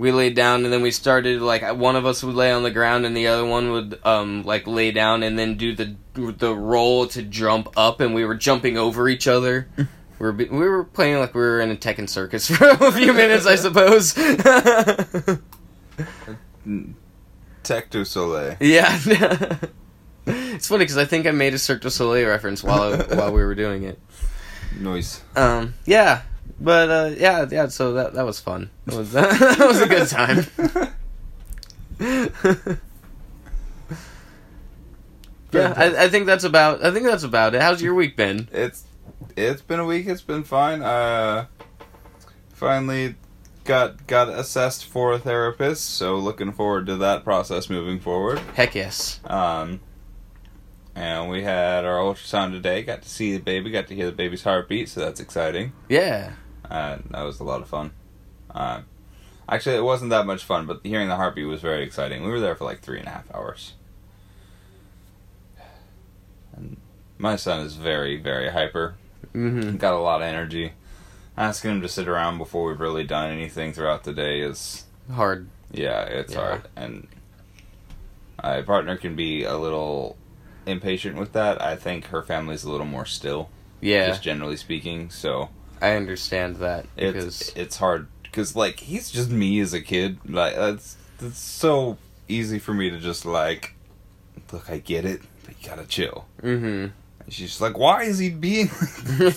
we 0.00 0.10
laid 0.12 0.34
down 0.34 0.64
and 0.64 0.72
then 0.72 0.80
we 0.80 0.90
started 0.90 1.42
like 1.42 1.62
one 1.76 1.94
of 1.94 2.06
us 2.06 2.24
would 2.24 2.34
lay 2.34 2.50
on 2.50 2.62
the 2.62 2.70
ground 2.70 3.04
and 3.04 3.14
the 3.14 3.26
other 3.26 3.44
one 3.44 3.70
would 3.70 4.00
um 4.02 4.42
like 4.44 4.66
lay 4.66 4.90
down 4.90 5.22
and 5.22 5.38
then 5.38 5.58
do 5.58 5.74
the 5.74 5.94
the 6.14 6.54
roll 6.54 7.06
to 7.06 7.22
jump 7.22 7.68
up 7.76 8.00
and 8.00 8.14
we 8.14 8.24
were 8.24 8.34
jumping 8.34 8.78
over 8.78 9.10
each 9.10 9.28
other. 9.28 9.68
we 9.76 9.86
were 10.18 10.32
we 10.32 10.46
were 10.46 10.84
playing 10.84 11.18
like 11.18 11.34
we 11.34 11.42
were 11.42 11.60
in 11.60 11.70
a 11.70 11.76
Tekken 11.76 12.08
circus 12.08 12.48
for 12.56 12.66
a 12.66 12.92
few 12.92 13.12
minutes, 13.12 13.44
I 13.44 13.56
suppose. 13.56 14.14
Tech 17.62 17.90
du 17.90 18.06
Soleil. 18.06 18.56
yeah. 18.58 18.98
it's 20.26 20.66
funny 20.66 20.84
because 20.84 20.96
I 20.96 21.04
think 21.04 21.26
I 21.26 21.30
made 21.32 21.52
a 21.52 21.58
Cirque 21.58 21.82
du 21.82 21.90
Soleil 21.90 22.26
reference 22.26 22.64
while 22.64 22.96
while 22.96 23.32
we 23.32 23.44
were 23.44 23.54
doing 23.54 23.82
it. 23.82 24.00
Noise. 24.78 25.20
Um, 25.36 25.74
yeah, 25.84 26.22
but 26.60 26.90
uh, 26.90 27.14
yeah, 27.16 27.46
yeah. 27.50 27.68
So 27.68 27.94
that 27.94 28.14
that 28.14 28.24
was 28.24 28.38
fun. 28.38 28.70
It 28.86 28.94
was 28.94 29.12
that 29.12 29.58
was 29.58 29.80
a 29.80 29.88
good 29.88 30.08
time. 30.08 30.46
yeah, 35.52 35.74
I, 35.76 36.04
I 36.04 36.08
think 36.08 36.26
that's 36.26 36.44
about. 36.44 36.84
I 36.84 36.92
think 36.92 37.06
that's 37.06 37.24
about 37.24 37.54
it. 37.54 37.62
How's 37.62 37.82
your 37.82 37.94
week 37.94 38.16
been? 38.16 38.48
It's 38.52 38.84
it's 39.36 39.62
been 39.62 39.80
a 39.80 39.84
week. 39.84 40.06
It's 40.06 40.22
been 40.22 40.44
fine. 40.44 40.82
Uh, 40.82 41.46
finally 42.52 43.14
got 43.64 44.06
got 44.06 44.28
assessed 44.28 44.84
for 44.84 45.12
a 45.12 45.18
therapist. 45.18 45.88
So 45.88 46.16
looking 46.16 46.52
forward 46.52 46.86
to 46.86 46.96
that 46.96 47.24
process 47.24 47.70
moving 47.70 48.00
forward. 48.00 48.38
Heck 48.54 48.74
yes. 48.74 49.20
Um, 49.24 49.80
and 50.94 51.30
we 51.30 51.42
had 51.42 51.84
our 51.84 51.98
ultrasound 51.98 52.52
today. 52.52 52.82
Got 52.82 53.02
to 53.02 53.08
see 53.08 53.32
the 53.32 53.38
baby. 53.38 53.70
Got 53.70 53.88
to 53.88 53.94
hear 53.94 54.06
the 54.06 54.12
baby's 54.12 54.42
heartbeat. 54.42 54.88
So 54.88 55.00
that's 55.00 55.20
exciting. 55.20 55.72
Yeah. 55.88 56.32
Uh, 56.70 56.98
that 57.10 57.22
was 57.22 57.40
a 57.40 57.44
lot 57.44 57.60
of 57.60 57.68
fun. 57.68 57.90
Uh, 58.54 58.82
actually, 59.48 59.76
it 59.76 59.82
wasn't 59.84 60.10
that 60.10 60.26
much 60.26 60.44
fun, 60.44 60.66
but 60.66 60.80
hearing 60.84 61.08
the 61.08 61.16
heartbeat 61.16 61.46
was 61.46 61.60
very 61.60 61.82
exciting. 61.82 62.22
We 62.22 62.30
were 62.30 62.40
there 62.40 62.54
for 62.54 62.64
like 62.64 62.80
three 62.80 62.98
and 62.98 63.08
a 63.08 63.10
half 63.10 63.34
hours. 63.34 63.74
And 66.56 66.76
my 67.18 67.36
son 67.36 67.60
is 67.66 67.76
very, 67.76 68.16
very 68.16 68.50
hyper. 68.50 68.94
Mm-hmm. 69.34 69.76
Got 69.76 69.94
a 69.94 69.98
lot 69.98 70.22
of 70.22 70.26
energy. 70.26 70.72
Asking 71.36 71.70
him 71.72 71.82
to 71.82 71.88
sit 71.88 72.08
around 72.08 72.38
before 72.38 72.68
we've 72.68 72.80
really 72.80 73.04
done 73.04 73.30
anything 73.30 73.72
throughout 73.72 74.04
the 74.04 74.12
day 74.12 74.40
is, 74.40 74.84
Hard. 75.12 75.48
yeah, 75.70 76.02
it's 76.02 76.34
Yeah. 76.34 76.40
hard. 76.40 76.68
And 76.76 77.06
my 78.42 78.62
partner 78.62 78.96
can 78.96 79.16
be 79.16 79.44
a 79.44 79.56
little 79.56 80.16
impatient 80.66 81.16
with 81.16 81.32
that. 81.32 81.62
I 81.62 81.76
think 81.76 82.06
her 82.06 82.22
family's 82.22 82.64
a 82.64 82.70
little 82.70 82.86
more 82.86 83.06
still, 83.06 83.48
Yeah, 83.80 84.08
just 84.08 84.22
generally 84.22 84.56
speaking. 84.56 85.08
So 85.10 85.48
I 85.80 85.96
understand 85.96 86.56
that 86.56 86.86
because 86.96 87.40
it's 87.40 87.52
it's 87.56 87.76
hard 87.76 88.06
because 88.22 88.54
like 88.54 88.80
he's 88.80 89.10
just 89.10 89.30
me 89.30 89.60
as 89.60 89.72
a 89.72 89.80
kid. 89.80 90.18
Like 90.28 90.54
that's 90.54 90.96
that's 91.18 91.38
so 91.38 91.98
easy 92.28 92.58
for 92.58 92.74
me 92.74 92.90
to 92.90 92.98
just 92.98 93.24
like, 93.24 93.74
look, 94.52 94.70
I 94.70 94.78
get 94.78 95.04
it, 95.04 95.22
but 95.44 95.54
you 95.60 95.68
gotta 95.68 95.86
chill. 95.86 96.26
Mm-hmm. 96.42 96.64
And 97.24 97.32
she's 97.32 97.50
just 97.50 97.60
like, 97.60 97.78
why 97.78 98.04
is 98.04 98.18
he 98.18 98.30
being 98.30 98.70
like? 99.18 99.36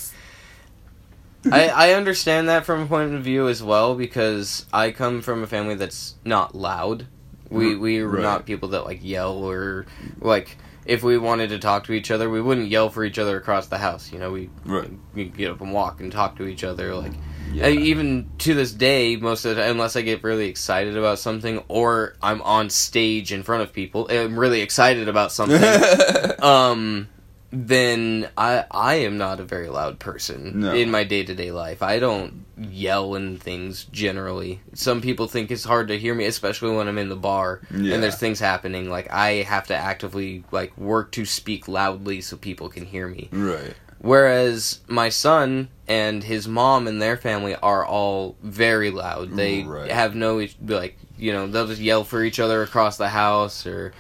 I, 1.52 1.68
I 1.68 1.94
understand 1.94 2.48
that 2.48 2.66
from 2.66 2.82
a 2.82 2.86
point 2.86 3.14
of 3.14 3.22
view 3.22 3.50
as 3.50 3.62
well 3.62 3.96
because 3.96 4.66
I 4.72 4.92
come 4.92 5.22
from 5.22 5.44
a 5.44 5.48
family 5.48 5.76
that's 5.76 6.16
not 6.24 6.56
loud. 6.56 7.08
We 7.50 7.76
we're 7.76 8.08
right. 8.08 8.22
not 8.22 8.46
people 8.46 8.70
that 8.70 8.86
like 8.86 9.04
yell 9.04 9.34
or 9.34 9.86
like 10.20 10.58
if 10.86 11.04
we 11.04 11.18
wanted 11.18 11.50
to 11.50 11.60
talk 11.60 11.86
to 11.86 11.94
each 11.94 12.12
other, 12.12 12.30
we 12.30 12.42
wouldn't 12.42 12.68
yell 12.70 12.90
for 12.90 13.04
each 13.04 13.18
other 13.20 13.38
across 13.38 13.68
the 13.68 13.78
house. 13.78 14.12
You 14.12 14.20
know, 14.20 14.32
we 14.32 14.50
Right. 14.66 14.90
we 15.14 15.26
get 15.26 15.52
up 15.52 15.62
and 15.62 15.74
walk 15.74 16.00
and 16.02 16.12
talk 16.12 16.38
to 16.38 16.46
each 16.48 16.64
other. 16.64 16.94
Like 16.96 17.14
Yeah. 17.54 17.68
Even 17.68 18.30
to 18.40 18.54
this 18.56 18.72
day, 18.72 19.16
most 19.16 19.46
of 19.46 19.56
the 19.56 19.62
time, 19.62 19.72
unless 19.72 19.96
I 19.96 20.02
get 20.02 20.24
really 20.24 20.48
excited 20.48 20.98
about 20.98 21.20
something 21.20 21.62
or 21.68 22.16
I'm 22.22 22.42
on 22.42 22.70
stage 22.72 23.32
in 23.32 23.44
front 23.44 23.62
of 23.64 23.72
people, 23.74 24.08
I'm 24.10 24.40
really 24.40 24.62
excited 24.62 25.08
about 25.08 25.32
something. 25.32 25.62
um 26.42 27.08
then 27.52 28.28
I 28.38 28.66
I 28.72 28.96
am 28.96 29.18
not 29.20 29.40
a 29.40 29.44
very 29.44 29.70
loud 29.70 30.00
person 30.00 30.62
No. 30.62 30.74
in 30.74 30.90
my 30.90 31.04
day 31.04 31.24
to 31.24 31.36
day 31.36 31.52
life. 31.52 31.84
I 31.84 32.00
don't 32.00 32.43
yell 32.58 33.16
and 33.16 33.42
things 33.42 33.86
generally. 33.86 34.62
Some 34.74 35.02
people 35.02 35.28
think 35.28 35.50
it's 35.52 35.64
hard 35.64 35.88
to 35.88 35.98
hear 35.98 36.14
me, 36.14 36.26
especially 36.26 36.76
when 36.76 36.88
I'm 36.88 36.98
in 36.98 37.10
the 37.10 37.16
bar 37.16 37.62
Yeah. 37.72 37.94
and 37.96 38.04
there's 38.04 38.18
things 38.18 38.40
happening. 38.40 38.90
Like 38.90 39.12
I 39.12 39.44
have 39.44 39.68
to 39.68 39.76
actively 39.76 40.44
like 40.52 40.78
work 40.78 41.12
to 41.14 41.26
speak 41.26 41.68
loudly 41.68 42.22
so 42.22 42.38
people 42.38 42.70
can 42.70 42.86
hear 42.86 43.08
me. 43.08 43.30
right. 43.32 43.74
Whereas 44.00 44.82
my 44.90 45.08
son 45.08 45.70
and 45.88 46.26
his 46.26 46.46
mom 46.46 46.88
and 46.88 47.02
their 47.02 47.16
family 47.16 47.56
are 47.56 47.86
all 47.86 48.36
very 48.44 48.92
loud. 48.92 49.32
They 49.38 49.64
Right. 49.64 49.90
have 49.90 50.14
no 50.14 50.46
like 50.68 50.98
you 51.18 51.32
know 51.32 51.48
they'll 51.48 51.68
just 51.68 51.80
yell 51.82 52.04
for 52.04 52.22
each 52.22 52.38
other 52.40 52.62
across 52.64 52.98
the 52.98 53.08
house 53.10 53.66
or 53.66 53.94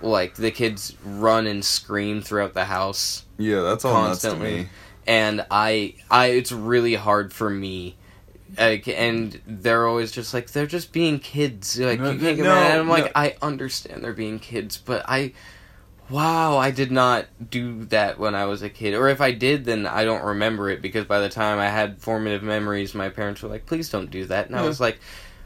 like 0.00 0.34
the 0.36 0.50
kids 0.50 0.96
run 1.04 1.46
and 1.46 1.62
scream 1.64 2.22
throughout 2.22 2.54
the 2.54 2.64
house 2.64 3.24
Yeah, 3.38 3.60
that's 3.60 3.84
all 3.84 3.92
Constantly. 3.92 4.50
nuts 4.50 4.56
to 4.56 4.62
me. 4.64 4.68
And 5.06 5.44
I 5.50 5.94
I 6.10 6.26
it's 6.26 6.52
really 6.52 6.94
hard 6.94 7.32
for 7.32 7.50
me. 7.50 7.96
Like, 8.58 8.86
and 8.86 9.40
they're 9.46 9.86
always 9.86 10.12
just 10.12 10.34
like 10.34 10.50
they're 10.50 10.66
just 10.66 10.92
being 10.92 11.18
kids. 11.18 11.78
Like 11.80 12.00
No, 12.00 12.10
you 12.10 12.18
can't 12.18 12.36
get 12.36 12.42
no, 12.44 12.54
mad. 12.54 12.70
And 12.72 12.80
I'm 12.80 12.88
like 12.88 13.06
no. 13.06 13.12
I 13.14 13.36
understand 13.40 14.04
they're 14.04 14.12
being 14.12 14.38
kids, 14.38 14.76
but 14.76 15.04
I, 15.08 15.32
wow, 16.10 16.58
I 16.58 16.70
did 16.70 16.92
not 16.92 17.26
do 17.50 17.84
that 17.86 18.18
when 18.18 18.34
I 18.34 18.44
was 18.44 18.62
a 18.62 18.68
kid. 18.68 18.92
Or 18.94 19.08
if 19.08 19.20
I 19.22 19.32
did, 19.32 19.64
then 19.64 19.86
I 19.86 20.04
don't 20.04 20.22
remember 20.22 20.68
it 20.68 20.82
because 20.82 21.06
by 21.06 21.20
the 21.20 21.30
time 21.30 21.58
I 21.58 21.68
had 21.68 21.98
formative 22.02 22.42
memories, 22.42 22.94
my 22.94 23.08
parents 23.08 23.42
were 23.42 23.48
like, 23.48 23.64
"Please 23.66 23.88
don't 23.88 24.10
do 24.10 24.26
that," 24.26 24.48
and 24.48 24.56
I 24.56 24.62
was 24.66 24.80
like. 24.80 24.98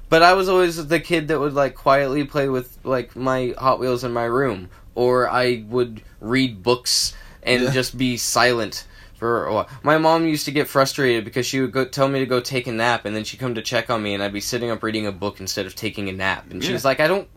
But 0.08 0.22
I 0.22 0.34
was 0.34 0.48
always 0.48 0.86
the 0.86 1.00
kid 1.00 1.26
that 1.28 1.40
would 1.40 1.54
like 1.54 1.74
quietly 1.74 2.22
play 2.22 2.48
with 2.48 2.78
like 2.84 3.16
my 3.16 3.54
Hot 3.58 3.80
Wheels 3.80 4.04
in 4.04 4.12
my 4.12 4.22
room, 4.24 4.68
or 4.94 5.28
I 5.28 5.64
would 5.68 6.00
read 6.20 6.62
books 6.62 7.12
and 7.42 7.64
Yeah. 7.64 7.70
just 7.72 7.98
be 7.98 8.16
silent 8.16 8.84
for 9.16 9.46
a 9.46 9.54
while. 9.54 9.68
My 9.82 9.98
mom 9.98 10.26
used 10.26 10.44
to 10.46 10.50
get 10.52 10.68
frustrated 10.68 11.24
because 11.24 11.46
she 11.46 11.60
would 11.60 11.72
go 11.72 11.84
tell 11.84 12.08
me 12.08 12.20
to 12.20 12.26
go 12.26 12.40
take 12.40 12.66
a 12.66 12.72
nap, 12.72 13.04
and 13.04 13.14
then 13.16 13.24
she'd 13.24 13.40
come 13.40 13.54
to 13.54 13.62
check 13.62 13.90
on 13.90 14.02
me, 14.02 14.14
and 14.14 14.22
I'd 14.22 14.32
be 14.32 14.40
sitting 14.40 14.70
up 14.70 14.82
reading 14.82 15.06
a 15.06 15.12
book 15.12 15.40
instead 15.40 15.66
of 15.66 15.74
taking 15.74 16.08
a 16.08 16.12
nap, 16.12 16.50
and 16.50 16.62
Yeah. 16.62 16.70
she's 16.70 16.84
like, 16.84 17.00
"I 17.00 17.08
don't." 17.08 17.28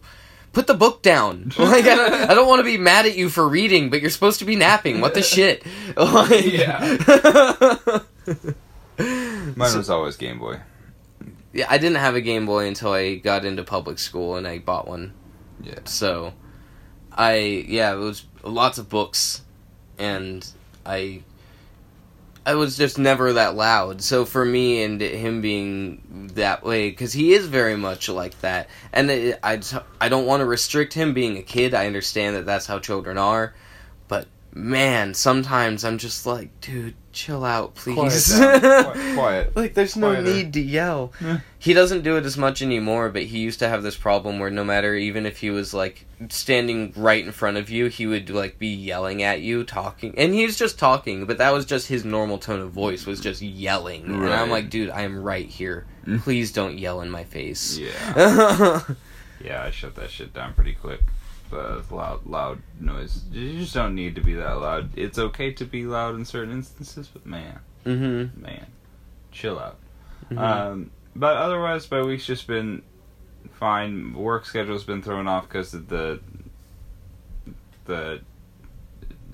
Put 0.52 0.66
the 0.66 0.74
book 0.74 1.04
down. 1.04 1.52
Like 1.60 1.86
I 1.86 1.96
don't, 1.96 2.28
don't 2.30 2.48
want 2.48 2.60
to 2.60 2.64
be 2.64 2.80
mad 2.80 3.06
at 3.06 3.16
you 3.16 3.30
for 3.30 3.48
reading, 3.48 3.92
but 3.92 4.02
you're 4.02 4.10
supposed 4.10 4.40
to 4.40 4.46
be 4.46 4.56
napping. 4.56 5.00
What 5.00 5.14
the 5.14 5.22
shit? 5.36 5.64
Like- 5.96 8.04
Mine 9.56 9.70
So- 9.70 9.78
was 9.78 9.90
always 9.90 10.18
Game 10.18 10.40
Boy. 10.40 10.60
yeah, 11.54 11.66
I 11.70 11.78
didn't 11.78 11.98
have 11.98 12.16
a 12.16 12.22
Game 12.22 12.46
Boy 12.46 12.68
until 12.68 12.94
I 12.94 13.16
got 13.16 13.46
into 13.46 13.64
public 13.64 14.00
school 14.00 14.36
and 14.36 14.48
I 14.48 14.60
bought 14.60 14.88
one. 14.88 15.14
Yeah. 15.62 15.80
So, 15.86 16.34
I 17.12 17.66
yeah, 17.68 17.94
it 17.94 17.98
was 17.98 18.26
lots 18.44 18.78
of 18.78 18.90
books, 18.90 19.42
and 19.98 20.48
I 20.86 21.24
I 22.50 22.56
was 22.56 22.78
just 22.78 22.98
never 22.98 23.34
that 23.34 23.56
loud. 23.56 24.02
So 24.02 24.26
for 24.26 24.44
me 24.44 24.82
and 24.82 25.00
him 25.00 25.40
being 25.40 26.32
that 26.34 26.64
way, 26.64 26.90
because 26.90 27.14
he 27.14 27.34
is 27.34 27.46
very 27.46 27.78
much 27.78 28.10
like 28.10 28.42
that, 28.42 28.70
and 28.92 29.12
it, 29.12 29.40
I 29.44 29.58
just- 29.58 29.76
I 30.02 30.10
don't 30.10 30.26
want 30.26 30.42
to 30.42 30.46
restrict 30.46 30.96
him 30.96 31.14
being 31.14 31.38
a 31.38 31.44
kid. 31.44 31.76
I 31.76 31.86
understand 31.86 32.36
that 32.36 32.48
that's 32.48 32.66
how 32.66 32.80
children 32.80 33.20
are, 33.20 33.54
man, 34.60 35.14
sometimes 35.14 35.84
I'm 35.84 35.98
just 35.98 36.26
like, 36.26 36.50
dude, 36.62 36.96
chill 37.12 37.44
out, 37.44 37.76
please. 37.76 38.34
Quiet. 38.36 39.16
Quiet. 39.16 39.56
Like, 39.56 39.74
there's 39.74 39.96
no 39.96 40.12
Quieter. 40.14 40.22
need 40.22 40.54
to 40.54 40.62
yell. 40.62 41.14
Yeah. 41.22 41.40
He 41.58 41.74
doesn't 41.74 42.04
do 42.04 42.18
it 42.18 42.26
as 42.26 42.38
much 42.38 42.62
anymore, 42.62 43.10
but 43.10 43.24
he 43.24 43.40
used 43.40 43.60
to 43.60 43.70
have 43.70 43.84
this 43.84 43.96
problem 43.96 44.40
where 44.40 44.50
no 44.50 44.64
matter, 44.64 44.96
even 44.96 45.26
if 45.26 45.38
he 45.40 45.50
was 45.50 45.74
like 45.74 46.06
standing 46.30 46.94
right 46.96 47.24
in 47.26 47.32
front 47.32 47.58
of 47.58 47.70
you, 47.70 47.88
he 47.88 48.06
would 48.08 48.30
like 48.30 48.60
be 48.60 48.68
yelling 48.68 49.24
at 49.24 49.42
you, 49.42 49.64
talking, 49.64 50.14
and 50.18 50.34
he 50.34 50.46
was 50.46 50.58
just 50.58 50.78
talking, 50.80 51.26
but 51.26 51.38
that 51.38 51.52
was 51.54 51.66
just 51.66 51.88
his 51.88 52.06
normal 52.06 52.38
tone 52.38 52.60
of 52.60 52.72
voice 52.72 53.06
was 53.06 53.20
just 53.20 53.42
yelling, 53.42 54.06
and 54.06 54.30
I'm 54.30 54.50
like, 54.50 54.70
dude, 54.70 54.90
I 54.90 55.02
am 55.02 55.22
right 55.22 55.48
here. 55.48 55.86
Mm. 56.06 56.22
Please 56.22 56.52
don't 56.52 56.78
yell 56.78 57.02
in 57.02 57.10
my 57.10 57.24
face. 57.24 57.78
Yeah. 57.78 58.82
Yeah, 59.42 59.64
I 59.64 59.72
shut 59.72 59.96
that 59.96 60.10
shit 60.12 60.34
down 60.34 60.54
pretty 60.54 60.74
quick. 60.74 61.00
The 61.50 61.84
loud, 61.92 62.26
loud 62.26 62.62
noise. 62.80 63.24
You 63.32 63.60
just 63.60 63.74
don't 63.74 63.96
need 63.96 64.16
to 64.16 64.22
be 64.22 64.36
that 64.36 64.54
loud. 64.60 64.98
It's 64.98 65.18
okay 65.18 65.52
to 65.54 65.66
be 65.66 65.86
loud 65.86 66.16
in 66.16 66.26
certain 66.26 66.54
instances, 66.54 67.08
but 67.08 67.26
man, 67.26 67.60
mm-hmm. 67.86 68.42
man, 68.42 68.66
chill 69.32 69.58
out. 69.60 69.78
Mhm. 70.30 70.38
Um, 70.38 70.92
but 71.16 71.38
otherwise, 71.38 71.90
my 71.90 72.02
week's 72.02 72.26
just 72.26 72.46
been 72.48 72.84
fine. 73.54 74.14
Work 74.14 74.46
schedule's 74.46 74.84
been 74.84 75.02
thrown 75.02 75.28
off 75.28 75.48
because 75.48 75.74
of 75.74 75.90
the 75.90 76.20
the 77.86 78.22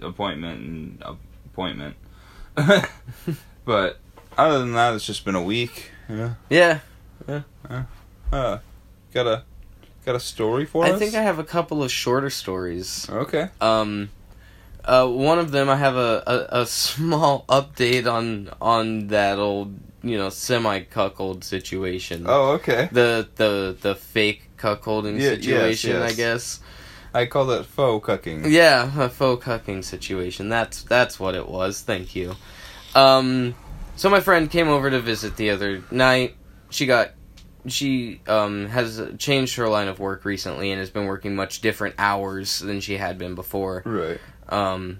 appointment 0.01 0.61
and 0.61 1.03
appointment. 1.45 1.95
but 3.65 3.99
other 4.37 4.59
than 4.59 4.73
that, 4.73 4.93
it's 4.93 5.05
just 5.05 5.25
been 5.25 5.35
a 5.35 5.41
week. 5.41 5.91
Yeah. 6.09 6.35
yeah, 6.49 6.79
Yeah. 7.27 7.41
Uh, 8.31 8.59
got 9.13 9.27
a 9.27 9.43
got 10.05 10.15
a 10.15 10.19
story 10.19 10.65
for 10.65 10.85
I 10.85 10.89
us? 10.91 10.95
I 10.95 10.99
think 10.99 11.15
I 11.15 11.21
have 11.21 11.39
a 11.39 11.43
couple 11.43 11.83
of 11.83 11.91
shorter 11.91 12.29
stories. 12.29 13.09
Okay. 13.09 13.49
Um, 13.59 14.09
uh, 14.83 15.07
one 15.07 15.39
of 15.39 15.51
them 15.51 15.69
I 15.69 15.75
have 15.75 15.95
a, 15.95 16.23
a, 16.27 16.61
a 16.61 16.65
small 16.65 17.45
update 17.49 18.11
on 18.11 18.49
on 18.61 19.07
that 19.07 19.39
old 19.39 19.79
you 20.03 20.17
know 20.17 20.29
semi 20.29 20.81
cuckold 20.81 21.43
situation. 21.43 22.25
Oh, 22.27 22.51
okay. 22.53 22.89
The 22.91 23.27
the 23.35 23.75
the 23.81 23.95
fake 23.95 24.43
cuckolding 24.57 25.19
Yeah, 25.19 25.31
yes, 25.31 25.39
situation, 25.41 26.01
I 26.01 26.13
guess. 26.13 26.59
I 27.13 27.25
call 27.25 27.45
that 27.47 27.65
faux 27.65 28.05
cucking. 28.05 28.51
Yeah, 28.51 28.91
a 29.01 29.09
faux 29.09 29.43
cucking 29.43 29.83
situation. 29.83 30.49
That's 30.49 30.83
that's 30.83 31.19
what 31.19 31.33
it 31.33 31.47
was. 31.47 31.81
Thank 31.81 32.15
you. 32.15 32.35
Um, 32.93 33.55
so 33.95 34.09
my 34.09 34.19
friend 34.19 34.51
came 34.51 34.67
over 34.67 34.89
to 34.89 34.99
visit 34.99 35.37
the 35.37 35.49
other 35.49 35.83
night. 35.91 36.35
She 36.69 36.85
got 36.85 37.11
she 37.67 38.21
um 38.27 38.67
has 38.67 39.01
changed 39.17 39.55
her 39.55 39.67
line 39.67 39.87
of 39.87 39.99
work 39.99 40.25
recently 40.25 40.71
and 40.71 40.79
has 40.79 40.89
been 40.89 41.05
working 41.05 41.35
much 41.35 41.61
different 41.61 41.95
hours 41.97 42.59
than 42.59 42.79
she 42.79 42.97
had 42.97 43.17
been 43.17 43.35
before. 43.35 43.81
Right. 43.85 44.19
Um, 44.49 44.99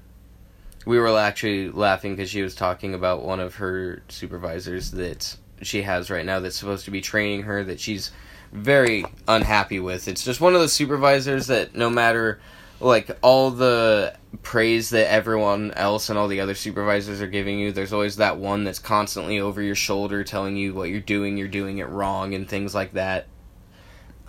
we 0.86 1.00
were 1.00 1.18
actually 1.18 1.70
laughing 1.70 2.16
because 2.16 2.30
she 2.30 2.42
was 2.42 2.56
talking 2.56 2.94
about 2.94 3.24
one 3.24 3.40
of 3.40 3.56
her 3.56 4.04
supervisors 4.08 4.92
that 4.92 5.36
she 5.62 5.82
has 5.82 6.10
right 6.10 6.26
now 6.26 6.40
that's 6.40 6.58
supposed 6.58 6.86
to 6.86 6.92
be 6.92 7.02
training 7.02 7.44
her 7.44 7.64
that 7.64 7.80
she's 7.80 8.12
very 8.52 9.06
unhappy 9.28 9.80
with. 9.80 10.08
It's 10.08 10.24
just 10.24 10.42
one 10.42 10.54
of 10.54 10.62
those 10.62 10.74
supervisors 10.74 11.48
that 11.48 11.76
no 11.76 11.90
matter 11.90 12.40
like 12.80 13.10
all 13.22 13.52
the 13.52 14.16
praise 14.44 14.90
that 14.90 15.12
everyone 15.12 15.72
else 15.72 16.10
and 16.10 16.20
all 16.20 16.28
the 16.28 16.42
other 16.42 16.56
supervisors 16.56 17.22
are 17.22 17.28
giving 17.28 17.60
you, 17.60 17.72
there's 17.72 17.94
always 17.94 18.18
that 18.18 18.38
one 18.38 18.64
that's 18.64 18.80
constantly 18.80 19.40
over 19.40 19.62
your 19.62 19.76
shoulder 19.76 20.24
telling 20.24 20.56
you 20.58 20.74
what 20.74 20.90
you're 20.90 21.00
doing, 21.00 21.38
you're 21.38 21.48
doing 21.48 21.78
it 21.78 21.88
wrong 21.90 22.34
and 22.34 22.48
things 22.48 22.76
like 22.76 22.94
that. 22.94 23.28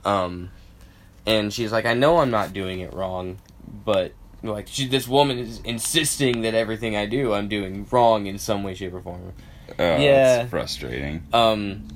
Um 0.05 0.51
and 1.27 1.53
she's 1.53 1.73
like, 1.73 1.87
I 1.87 1.95
know 1.95 2.19
I'm 2.19 2.31
not 2.31 2.53
doing 2.53 2.81
it 2.81 2.93
wrong, 2.95 3.39
but 3.85 4.13
like 4.43 4.69
she, 4.69 4.87
this 4.87 5.09
woman 5.09 5.39
is 5.39 5.61
insisting 5.65 6.43
that 6.43 6.55
everything 6.55 6.97
I 6.97 7.07
do 7.07 7.33
I'm 7.33 7.49
doing 7.49 7.87
wrong 7.91 8.27
in 8.27 8.39
some 8.39 8.63
way, 8.63 8.75
shape, 8.75 8.95
or 8.95 9.01
form. 9.01 9.33
Oh, 9.79 9.97
Yeah. 9.97 10.37
That's 10.39 10.51
frustrating. 10.51 11.27
Um, 11.33 11.89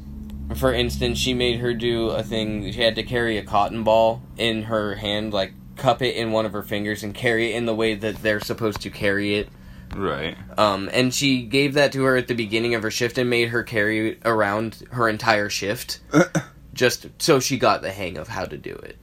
for 0.57 0.75
instance, 0.75 1.19
she 1.19 1.33
made 1.33 1.61
her 1.61 1.73
do 1.73 2.09
a 2.11 2.25
thing. 2.25 2.73
She 2.73 2.83
had 2.83 2.97
to 2.97 3.05
carry 3.05 3.39
a 3.39 3.45
cotton 3.45 3.85
ball 3.85 4.21
in 4.37 4.63
her 4.63 4.97
hand, 4.97 5.33
like 5.33 5.53
cup 5.81 6.03
it 6.03 6.15
in 6.15 6.31
one 6.31 6.47
of 6.47 6.53
her 6.53 6.63
fingers 6.63 7.03
and 7.03 7.15
carry 7.15 7.53
it 7.53 7.57
in 7.57 7.67
the 7.67 7.75
way 7.75 7.95
that 7.95 8.23
they're 8.23 8.41
supposed 8.41 8.83
to 8.83 8.91
carry 8.91 9.37
it. 9.37 9.49
Right. 9.97 10.37
Um, 10.57 10.89
and 10.93 11.13
she 11.13 11.43
gave 11.43 11.75
that 11.75 11.93
to 11.93 12.05
her 12.05 12.17
at 12.17 12.29
the 12.29 12.35
beginning 12.35 12.75
of 12.75 12.83
her 12.83 12.91
shift 12.91 13.19
and 13.19 13.29
made 13.29 13.49
her 13.49 13.63
carry 13.63 14.11
it 14.11 14.19
around 14.25 14.85
her 14.93 15.09
entire 15.09 15.49
shift, 15.49 16.01
just 16.75 17.09
so 17.19 17.41
she 17.41 17.59
got 17.59 17.83
the 17.83 17.91
hang 17.91 18.17
of 18.17 18.29
how 18.29 18.45
to 18.45 18.57
do 18.57 18.75
it. 18.75 18.97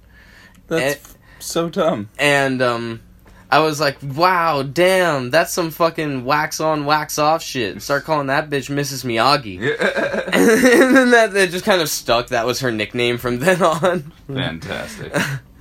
That's 0.67 1.17
so 1.39 1.69
dumb. 1.69 2.09
And 2.17 2.61
um, 2.61 3.01
I 3.49 3.59
was 3.59 3.79
like, 3.79 3.97
"Wow, 4.01 4.63
damn, 4.63 5.29
that's 5.29 5.51
some 5.51 5.71
fucking 5.71 6.23
wax 6.23 6.59
on, 6.59 6.85
wax 6.85 7.19
off 7.19 7.41
shit." 7.41 7.81
Start 7.81 8.03
calling 8.05 8.27
that 8.27 8.49
bitch 8.49 8.73
Mrs. 8.73 9.03
Miyagi. 9.03 9.59
and 10.33 10.95
then 10.95 11.11
that, 11.11 11.33
that 11.33 11.49
just 11.49 11.65
kind 11.65 11.81
of 11.81 11.89
stuck. 11.89 12.27
That 12.27 12.45
was 12.45 12.61
her 12.61 12.71
nickname 12.71 13.17
from 13.17 13.39
then 13.39 13.61
on. 13.61 14.11
Fantastic. 14.27 15.13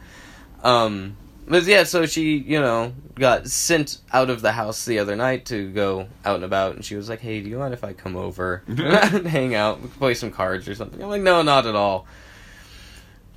Um, 0.66 1.16
but 1.46 1.62
yeah, 1.62 1.84
so 1.84 2.06
she, 2.06 2.38
you 2.38 2.60
know, 2.60 2.92
got 3.14 3.46
sent 3.46 3.98
out 4.12 4.30
of 4.30 4.42
the 4.42 4.50
house 4.50 4.84
the 4.84 4.98
other 4.98 5.14
night 5.14 5.46
to 5.46 5.70
go 5.70 6.08
out 6.24 6.34
and 6.34 6.44
about, 6.44 6.74
and 6.74 6.84
she 6.84 6.96
was 6.96 7.08
like, 7.08 7.20
"Hey, 7.20 7.40
do 7.40 7.48
you 7.48 7.58
mind 7.58 7.72
if 7.72 7.84
I 7.84 7.92
come 7.92 8.16
over 8.16 8.64
and 8.66 9.28
hang 9.28 9.54
out, 9.54 9.80
play 9.98 10.14
some 10.14 10.32
cards 10.32 10.66
or 10.66 10.74
something?" 10.74 11.00
I'm 11.00 11.08
like, 11.08 11.22
"No, 11.22 11.42
not 11.42 11.66
at 11.66 11.76
all. 11.76 12.06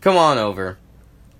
Come 0.02 0.18
on 0.18 0.40
over." 0.40 0.80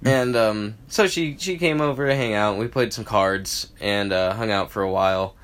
And 0.06 0.36
um, 0.36 0.76
so 0.88 1.08
she 1.08 1.38
she 1.40 1.58
came 1.58 1.82
over 1.82 2.08
to 2.08 2.16
hang 2.16 2.36
out. 2.36 2.52
and 2.52 2.60
We 2.60 2.68
played 2.68 2.94
some 2.94 3.04
cards 3.04 3.72
and 3.82 4.14
uh, 4.14 4.36
hung 4.36 4.52
out 4.52 4.70
for 4.70 4.84
a 4.84 4.92
while, 4.92 5.36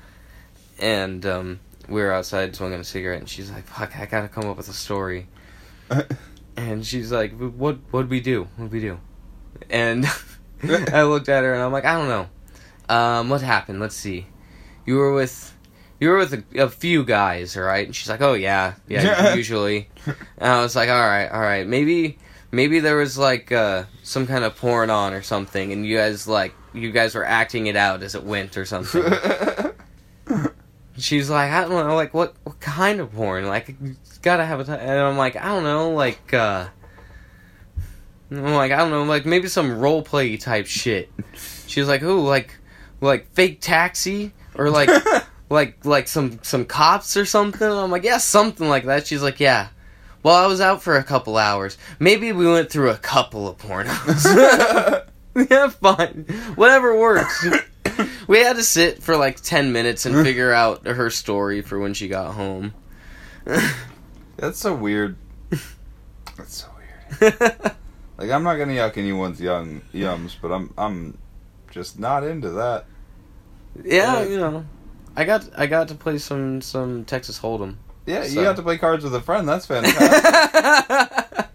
and 0.78 1.26
um, 1.26 1.60
we 1.88 2.00
were 2.00 2.12
outside 2.12 2.54
smoking 2.54 2.78
a 2.78 2.84
cigarette. 2.84 3.18
And 3.18 3.28
she's 3.28 3.50
like, 3.50 3.66
"Fuck, 3.66 3.98
I 3.98 4.06
gotta 4.06 4.28
come 4.28 4.46
up 4.48 4.56
with 4.56 4.68
a 4.68 4.74
story." 4.74 5.26
And 6.58 6.86
she's 6.86 7.12
like, 7.12 7.36
"What? 7.36 7.76
What'd 7.90 8.08
we 8.08 8.20
do? 8.20 8.44
What'd 8.56 8.72
we 8.72 8.80
do?" 8.80 8.98
And 9.68 10.06
I 10.62 11.02
looked 11.02 11.28
at 11.28 11.44
her 11.44 11.52
and 11.54 11.62
I'm 11.62 11.72
like, 11.72 11.84
"I 11.84 11.94
don't 11.94 12.08
know. 12.08 12.28
Um, 12.88 13.28
what 13.28 13.42
happened? 13.42 13.80
Let's 13.80 13.96
see. 13.96 14.26
You 14.84 14.96
were 14.96 15.12
with, 15.12 15.54
you 16.00 16.08
were 16.08 16.18
with 16.18 16.32
a, 16.34 16.62
a 16.62 16.68
few 16.68 17.04
guys, 17.04 17.56
all 17.56 17.64
right?" 17.64 17.86
And 17.86 17.94
she's 17.94 18.08
like, 18.08 18.20
"Oh 18.22 18.34
yeah, 18.34 18.74
yeah, 18.88 19.34
usually." 19.34 19.88
And 20.38 20.52
I 20.52 20.60
was 20.62 20.76
like, 20.76 20.88
"All 20.88 20.94
right, 20.94 21.28
all 21.28 21.40
right. 21.40 21.66
Maybe, 21.66 22.18
maybe 22.50 22.80
there 22.80 22.96
was 22.96 23.18
like 23.18 23.52
uh, 23.52 23.84
some 24.02 24.26
kind 24.26 24.44
of 24.44 24.56
porn 24.56 24.90
on 24.90 25.12
or 25.12 25.22
something, 25.22 25.72
and 25.72 25.86
you 25.86 25.96
guys 25.96 26.26
like, 26.26 26.54
you 26.72 26.92
guys 26.92 27.14
were 27.14 27.24
acting 27.24 27.66
it 27.66 27.76
out 27.76 28.02
as 28.02 28.14
it 28.14 28.24
went 28.24 28.56
or 28.56 28.64
something." 28.64 29.02
She's 30.98 31.28
like, 31.28 31.50
I 31.50 31.60
don't 31.62 31.86
know, 31.86 31.94
like 31.94 32.14
what 32.14 32.34
what 32.44 32.58
kind 32.58 33.00
of 33.00 33.12
porn? 33.12 33.46
Like, 33.46 33.76
gotta 34.22 34.46
have 34.46 34.60
a. 34.60 34.64
T-. 34.64 34.72
And 34.72 34.98
I'm 34.98 35.18
like, 35.18 35.36
I 35.36 35.48
don't 35.48 35.62
know, 35.62 35.90
like, 35.90 36.32
uh, 36.32 36.68
like, 38.30 38.72
I 38.72 38.76
don't 38.76 38.90
know, 38.90 39.04
like 39.04 39.26
maybe 39.26 39.48
some 39.48 39.78
role 39.78 40.02
play 40.02 40.36
type 40.36 40.66
shit. 40.66 41.10
She's 41.66 41.88
like, 41.88 42.02
ooh, 42.02 42.20
like, 42.20 42.56
like 43.00 43.32
fake 43.32 43.60
taxi 43.60 44.32
or 44.54 44.70
like, 44.70 44.90
like, 45.50 45.84
like 45.84 46.08
some 46.08 46.40
some 46.42 46.64
cops 46.64 47.16
or 47.16 47.24
something. 47.24 47.68
I'm 47.68 47.90
like, 47.90 48.04
yeah, 48.04 48.18
something 48.18 48.68
like 48.68 48.84
that. 48.84 49.06
She's 49.06 49.22
like, 49.22 49.40
yeah. 49.40 49.68
Well, 50.22 50.34
I 50.34 50.46
was 50.48 50.60
out 50.60 50.82
for 50.82 50.96
a 50.96 51.04
couple 51.04 51.36
hours. 51.36 51.78
Maybe 52.00 52.32
we 52.32 52.50
went 52.50 52.68
through 52.68 52.90
a 52.90 52.96
couple 52.96 53.46
of 53.46 53.58
pornos. 53.58 55.06
yeah, 55.50 55.68
fine. 55.68 56.24
Whatever 56.56 56.98
works. 56.98 57.46
we 58.26 58.38
had 58.38 58.56
to 58.56 58.64
sit 58.64 59.02
for 59.02 59.16
like 59.16 59.40
10 59.40 59.70
minutes 59.70 60.04
and 60.06 60.24
figure 60.24 60.52
out 60.52 60.86
her 60.86 61.10
story 61.10 61.60
for 61.60 61.78
when 61.78 61.94
she 61.94 62.08
got 62.08 62.34
home. 62.34 62.74
That's 64.36 64.58
so 64.58 64.74
weird. 64.74 65.16
That's 66.36 66.64
so 66.64 66.68
weird. 67.20 67.76
Like 68.18 68.30
I'm 68.30 68.42
not 68.42 68.56
gonna 68.56 68.72
yuck 68.72 68.96
anyone's 68.96 69.40
young 69.40 69.82
yums, 69.94 70.36
but 70.40 70.50
I'm 70.52 70.72
I'm 70.78 71.18
just 71.70 71.98
not 71.98 72.24
into 72.24 72.50
that. 72.50 72.86
yeah, 73.84 74.20
Yeah. 74.22 74.28
you 74.28 74.38
know. 74.38 74.64
I 75.16 75.24
got 75.24 75.48
I 75.56 75.66
got 75.66 75.88
to 75.88 75.94
play 75.94 76.18
some 76.18 76.60
some 76.60 77.04
Texas 77.04 77.38
Hold'em. 77.40 77.76
Yeah, 78.06 78.22
you 78.22 78.28
So- 78.30 78.42
got 78.42 78.56
to 78.56 78.62
play 78.62 78.78
cards 78.78 79.02
with 79.04 79.14
a 79.14 79.20
friend. 79.20 79.48
That's 79.48 79.66
fantastic. 79.70 81.46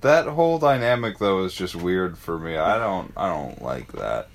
that 0.00 0.26
whole 0.26 0.58
dynamic 0.58 1.18
though 1.18 1.44
is 1.44 1.54
just 1.54 1.74
weird 1.74 2.16
for 2.18 2.38
me. 2.38 2.56
I 2.56 2.78
don't 2.78 3.12
I 3.16 3.28
don't 3.28 3.60
like 3.62 3.92
that. 3.92 4.28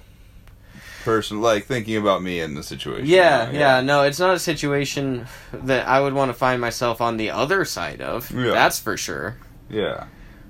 Person 1.03 1.41
like 1.41 1.65
thinking 1.65 1.97
about 1.97 2.21
me 2.23 2.39
in 2.39 2.55
the 2.55 2.63
situation. 2.63 3.05
yeah, 3.07 3.51
yeah, 3.51 3.81
no, 3.81 4.03
it's 4.03 4.19
not 4.19 4.35
a 4.35 4.39
situation 4.39 5.25
that 5.51 5.85
I 5.85 5.99
would 5.99 6.13
want 6.13 6.29
to 6.29 6.33
find 6.33 6.61
myself 6.61 7.01
on 7.01 7.17
the 7.17 7.29
other 7.31 7.65
side 7.65 7.99
of. 8.01 8.31
Yeah. 8.31 8.51
That's 8.51 8.79
for 8.79 8.95
sure. 8.95 9.35
Yeah. 9.69 10.05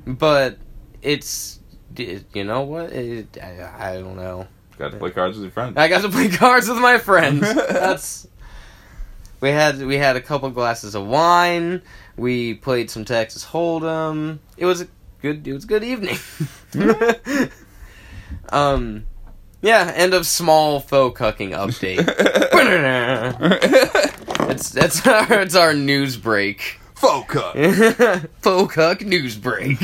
But 0.06 0.60
it's 1.04 1.60
you 1.98 2.44
know 2.44 2.62
what? 2.62 2.92
It, 2.92 3.38
I, 3.42 3.92
I 3.92 4.00
don't 4.00 4.16
know. 4.16 4.48
Got 4.78 4.92
to 4.92 4.98
play 4.98 5.12
cards 5.12 5.38
with 5.38 5.44
your 5.44 5.52
friends. 5.52 5.78
I 5.78 5.88
got 5.88 6.02
to 6.02 6.10
play 6.10 6.30
cards 6.30 6.68
with 6.68 6.80
my 6.80 6.98
friends. 6.98 7.42
That's 7.42 8.28
we 9.40 9.50
had 9.50 9.86
we 9.86 9.98
had 9.98 10.16
a 10.16 10.22
couple 10.22 10.50
glasses 10.50 10.96
of 10.96 11.06
wine. 11.06 11.82
We 12.18 12.56
played 12.56 12.90
some 12.90 13.06
Texas 13.06 13.46
Hold'em. 13.46 14.40
It 14.58 14.66
was 14.66 14.82
a 14.82 14.88
good 15.22 15.48
it 15.48 15.54
was 15.54 15.66
a 15.66 15.68
good 15.68 15.84
evening. 15.84 16.18
um, 18.50 19.06
yeah. 19.62 19.92
End 19.96 20.14
of 20.14 20.26
small 20.26 20.80
faux 20.80 21.20
cucking 21.20 21.52
update. 21.52 22.00
it's 24.50 24.70
that's 24.70 25.06
our 25.06 25.42
it's 25.42 25.56
our 25.56 25.74
news 25.74 26.18
break. 26.18 26.80
Folk 26.96 27.36
up. 27.36 27.56
faux 28.42 28.74
cuck 28.74 29.02
news 29.02 29.36
break. 29.36 29.78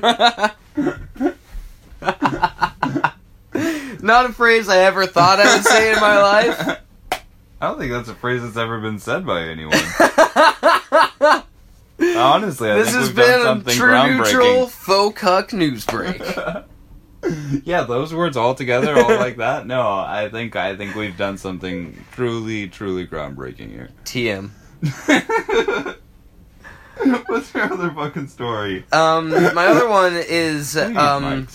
Not 4.02 4.28
a 4.28 4.32
phrase 4.32 4.68
I 4.68 4.78
ever 4.78 5.06
thought 5.06 5.40
I 5.40 5.56
would 5.56 5.64
say 5.64 5.92
in 5.92 6.00
my 6.00 6.20
life. 6.20 6.80
I 7.60 7.68
don't 7.68 7.78
think 7.78 7.92
that's 7.92 8.08
a 8.08 8.14
phrase 8.14 8.42
that's 8.42 8.56
ever 8.56 8.80
been 8.80 8.98
said 8.98 9.24
by 9.24 9.42
anyone. 9.42 9.78
Honestly, 11.98 12.70
I 12.70 12.76
this 12.76 12.94
has 12.94 13.12
been 13.12 13.46
a 13.46 13.62
true 13.62 14.16
neutral 14.16 14.66
faux 14.66 15.18
cuck 15.18 15.52
news 15.52 15.86
break. 15.86 16.20
yeah, 17.64 17.84
those 17.84 18.12
words 18.12 18.36
all 18.36 18.54
together, 18.54 18.98
all 18.98 19.08
like 19.16 19.38
that. 19.38 19.66
No, 19.66 19.80
I 19.80 20.28
think 20.30 20.56
I 20.56 20.76
think 20.76 20.94
we've 20.94 21.16
done 21.16 21.38
something 21.38 22.04
truly, 22.12 22.68
truly 22.68 23.06
groundbreaking 23.06 23.70
here. 23.70 23.88
TM. 24.04 24.50
What's 27.26 27.52
your 27.54 27.72
other 27.72 27.90
fucking 27.90 28.28
story? 28.28 28.84
Um, 28.92 29.30
my 29.30 29.66
other 29.66 29.88
one 29.88 30.14
is 30.16 30.76
um 30.76 31.48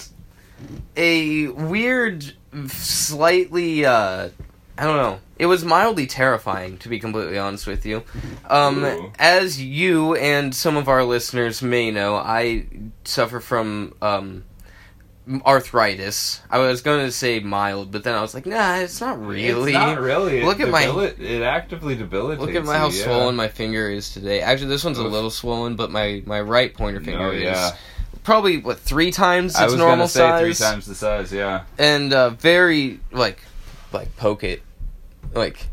a 0.98 1.48
weird, 1.48 2.34
slightly 2.68 3.86
uh, 3.86 4.30
I 4.78 4.84
don't 4.84 4.98
know. 4.98 5.20
It 5.38 5.46
was 5.46 5.64
mildly 5.64 6.06
terrifying, 6.08 6.78
to 6.80 6.90
be 6.90 7.00
completely 7.00 7.38
honest 7.38 7.66
with 7.68 7.86
you. 7.86 8.04
Um, 8.50 9.12
as 9.18 9.62
you 9.62 10.16
and 10.16 10.54
some 10.54 10.76
of 10.76 10.90
our 10.90 11.04
listeners 11.04 11.62
may 11.62 11.92
know, 11.92 12.16
I 12.16 12.66
suffer 13.06 13.40
from 13.40 13.96
um 14.02 14.44
arthritis. 15.46 16.42
I 16.50 16.58
was 16.60 16.82
going 16.82 17.06
to 17.06 17.12
say 17.12 17.40
mild, 17.40 17.92
but 17.92 18.04
then 18.04 18.16
I 18.16 18.22
was 18.22 18.34
like, 18.34 18.46
nah, 18.46 18.76
it's 18.78 19.00
not 19.02 19.20
really. 19.24 19.72
It's 19.72 19.80
not 19.80 20.00
really. 20.00 20.40
It 20.40 20.46
Look 20.46 20.60
at 20.60 20.70
my- 20.70 20.86
It 21.20 21.42
actively 21.42 21.96
debilitates. 21.96 22.42
Look 22.46 22.56
at 22.56 22.66
my, 22.66 22.78
how 22.78 22.90
you, 22.90 22.98
yeah. 22.98 23.04
swollen 23.06 23.36
my 23.36 23.48
finger 23.48 23.90
is 23.90 24.12
today. 24.12 24.42
Actually, 24.42 24.70
this 24.70 24.84
one's 24.84 24.98
a 24.98 25.04
little 25.04 25.30
swollen, 25.30 25.76
but 25.76 25.92
my, 25.92 26.24
my 26.26 26.42
right 26.42 26.74
pointer 26.74 27.00
finger 27.00 27.28
Oh, 27.28 27.32
yeah. 27.32 27.68
is 27.70 27.74
probably 28.24 28.58
what 28.58 28.80
three 28.80 29.12
times 29.12 29.52
its 29.54 29.60
I 29.62 29.66
was 29.66 29.76
normal 29.76 30.08
size, 30.08 30.42
three 30.42 30.54
times 30.68 30.86
the 30.86 30.96
size. 30.96 31.32
Yeah. 31.34 31.64
and 31.78 32.14
uh, 32.14 32.32
very 32.32 33.00
like 33.12 33.42
like 33.92 34.16
poke 34.18 34.44
it, 34.44 34.62
like 35.34 35.66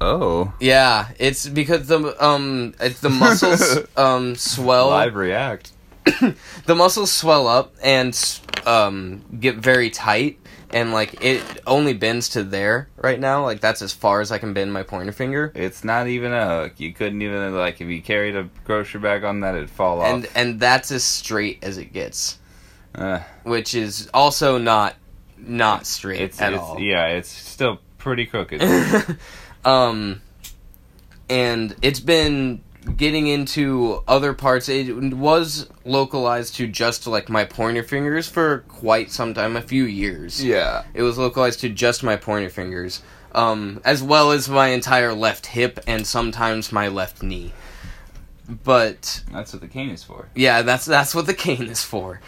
Oh. 0.00 0.52
yeah. 0.60 1.08
It's 1.18 1.48
because 1.48 1.86
the 1.88 2.14
um 2.24 2.74
it's 2.80 3.00
the 3.00 3.08
muscles 3.10 3.78
um 3.96 4.34
swell 4.36 4.88
Live 4.90 5.14
react. 5.14 5.72
the 6.66 6.74
muscles 6.74 7.10
swell 7.12 7.46
up 7.48 7.74
and 7.82 8.40
um 8.66 9.24
get 9.40 9.56
very 9.56 9.90
tight 9.90 10.38
and 10.70 10.92
like 10.92 11.24
it 11.24 11.42
only 11.66 11.94
bends 11.94 12.28
to 12.30 12.42
there 12.42 12.88
right 12.96 13.18
now 13.20 13.42
like 13.44 13.60
that's 13.60 13.80
as 13.80 13.92
far 13.92 14.20
as 14.20 14.30
i 14.30 14.38
can 14.38 14.52
bend 14.52 14.72
my 14.72 14.82
pointer 14.82 15.12
finger 15.12 15.50
It's 15.54 15.82
not 15.84 16.06
even 16.08 16.32
a 16.32 16.46
hook. 16.62 16.74
You 16.78 16.92
couldn't 16.92 17.22
even 17.22 17.54
like 17.54 17.80
if 17.80 17.88
you 17.88 18.02
carried 18.02 18.36
a 18.36 18.48
grocery 18.64 19.00
bag 19.00 19.24
on 19.24 19.40
that, 19.40 19.54
it'd 19.54 19.70
fall 19.70 20.00
off. 20.00 20.06
and 20.12 20.28
and 20.34 20.60
that's 20.60 20.90
as 20.90 21.04
straight 21.04 21.58
as 21.62 21.78
it 21.78 21.92
gets 21.92 22.38
Uh, 22.94 23.20
which 23.44 23.74
is 23.74 24.10
also 24.12 24.58
not 24.58 24.94
not 25.38 25.86
straight 25.86 26.20
it's, 26.20 26.40
at 26.40 26.52
it's 26.52 26.62
all 26.62 26.80
yeah, 26.80 27.06
it's 27.06 27.28
still 27.28 27.78
pretty 27.96 28.26
crooked. 28.26 28.60
um 29.64 30.20
and 31.30 31.74
it's 31.82 32.00
been 32.00 32.60
getting 32.96 33.26
into 33.26 34.02
other 34.08 34.32
parts 34.32 34.68
it 34.68 34.90
was 35.12 35.68
localized 35.84 36.54
to 36.56 36.66
just 36.66 37.06
like 37.06 37.28
my 37.28 37.44
pointer 37.44 37.82
fingers 37.82 38.28
for 38.28 38.60
quite 38.68 39.10
some 39.10 39.34
time 39.34 39.56
a 39.56 39.62
few 39.62 39.84
years 39.84 40.42
yeah. 40.42 40.84
It 40.94 41.02
was 41.02 41.18
localized 41.18 41.60
to 41.60 41.68
just 41.68 42.02
my 42.02 42.16
pointer 42.16 42.48
fingers, 42.50 43.02
um, 43.32 43.80
as 43.84 44.02
well 44.02 44.30
as 44.30 44.48
my 44.48 44.68
entire 44.68 45.12
left 45.12 45.46
hip 45.46 45.78
and 45.86 46.06
sometimes 46.06 46.72
my 46.72 46.88
left 46.88 47.22
knee. 47.22 47.52
But 48.48 49.22
That's 49.30 49.52
what 49.52 49.60
the 49.60 49.68
cane 49.68 49.90
is 49.90 50.02
for. 50.02 50.28
yeah, 50.34 50.62
that's 50.62 50.86
that's 50.86 51.14
what 51.14 51.26
the 51.26 51.34
cane 51.34 51.66
is 51.66 51.82
for. 51.84 52.20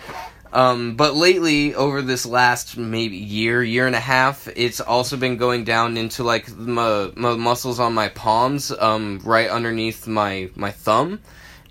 Um, 0.52 0.96
but 0.96 1.14
lately, 1.14 1.74
over 1.74 2.02
this 2.02 2.26
last 2.26 2.76
maybe 2.76 3.16
year, 3.16 3.62
year 3.62 3.86
and 3.86 3.94
a 3.94 4.00
half, 4.00 4.48
it's 4.56 4.80
also 4.80 5.16
been 5.16 5.36
going 5.36 5.64
down 5.64 5.96
into 5.96 6.24
like 6.24 6.50
my, 6.56 7.12
my 7.14 7.34
muscles 7.34 7.78
on 7.78 7.94
my 7.94 8.08
palms, 8.08 8.72
um, 8.72 9.20
right 9.24 9.48
underneath 9.48 10.06
my 10.08 10.50
my 10.56 10.72
thumb, 10.72 11.20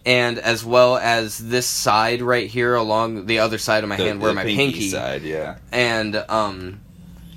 and 0.06 0.40
as 0.40 0.64
well 0.64 0.98
as 0.98 1.38
this 1.38 1.68
side 1.68 2.22
right 2.22 2.48
here 2.48 2.76
along 2.76 3.26
the 3.26 3.40
other 3.40 3.58
side 3.58 3.84
of 3.84 3.90
my 3.90 3.98
hand 3.98 4.22
where 4.22 4.34
my 4.34 4.46
pinky 4.46 4.90
side, 4.90 5.24
yeah. 5.24 5.58
and 5.72 6.16
um 6.30 6.80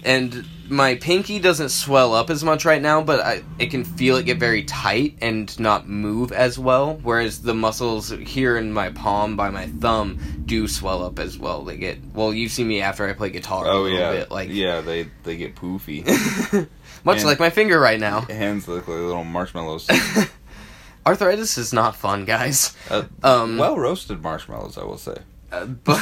and 0.04 0.44
my 0.68 0.94
pinky 0.94 1.38
doesn't 1.38 1.68
swell 1.68 2.14
up 2.14 2.30
as 2.30 2.42
much 2.42 2.64
right 2.64 2.80
now, 2.80 3.02
but 3.02 3.20
I 3.20 3.42
it 3.58 3.70
can 3.70 3.84
feel 3.84 4.16
it 4.16 4.24
get 4.24 4.38
very 4.38 4.64
tight 4.64 5.18
and 5.20 5.58
not 5.60 5.88
move 5.88 6.32
as 6.32 6.58
well. 6.58 6.98
Whereas 7.02 7.42
the 7.42 7.54
muscles 7.54 8.08
here 8.10 8.56
in 8.56 8.72
my 8.72 8.90
palm 8.90 9.36
by 9.36 9.50
my 9.50 9.66
thumb 9.66 10.18
do 10.46 10.66
swell 10.66 11.04
up 11.04 11.18
as 11.18 11.38
well. 11.38 11.62
They 11.64 11.76
get 11.76 11.98
well. 12.14 12.32
You 12.32 12.48
see 12.48 12.64
me 12.64 12.80
after 12.80 13.06
I 13.08 13.12
play 13.12 13.30
guitar 13.30 13.66
a 13.66 13.68
Oh 13.70 13.82
little 13.82 13.98
yeah, 13.98 14.12
bit, 14.12 14.30
like 14.30 14.48
yeah, 14.50 14.80
they 14.80 15.08
they 15.24 15.36
get 15.36 15.54
poofy. 15.56 16.04
much 17.04 17.18
And- 17.18 17.26
like 17.26 17.38
my 17.40 17.50
finger 17.50 17.78
right 17.78 18.00
now. 18.00 18.20
Hands 18.30 18.66
look 18.66 18.88
like 18.88 18.96
little 18.98 19.24
marshmallows. 19.24 19.88
Arthritis 21.06 21.58
is 21.58 21.72
not 21.72 21.96
fun, 21.96 22.24
guys. 22.24 22.76
Uh, 22.88 23.02
Um, 23.24 23.58
well 23.58 23.76
roasted 23.76 24.22
marshmallows, 24.22 24.78
I 24.78 24.84
will 24.84 24.98
say. 24.98 25.16
Uh, 25.50 25.66
but 25.66 25.98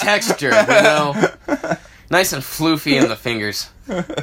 texture, 0.00 0.48
you 0.50 0.66
know, 0.66 1.30
nice 2.10 2.32
and 2.32 2.42
floofy 2.42 3.00
in 3.00 3.08
the 3.08 3.16
fingers. 3.28 3.70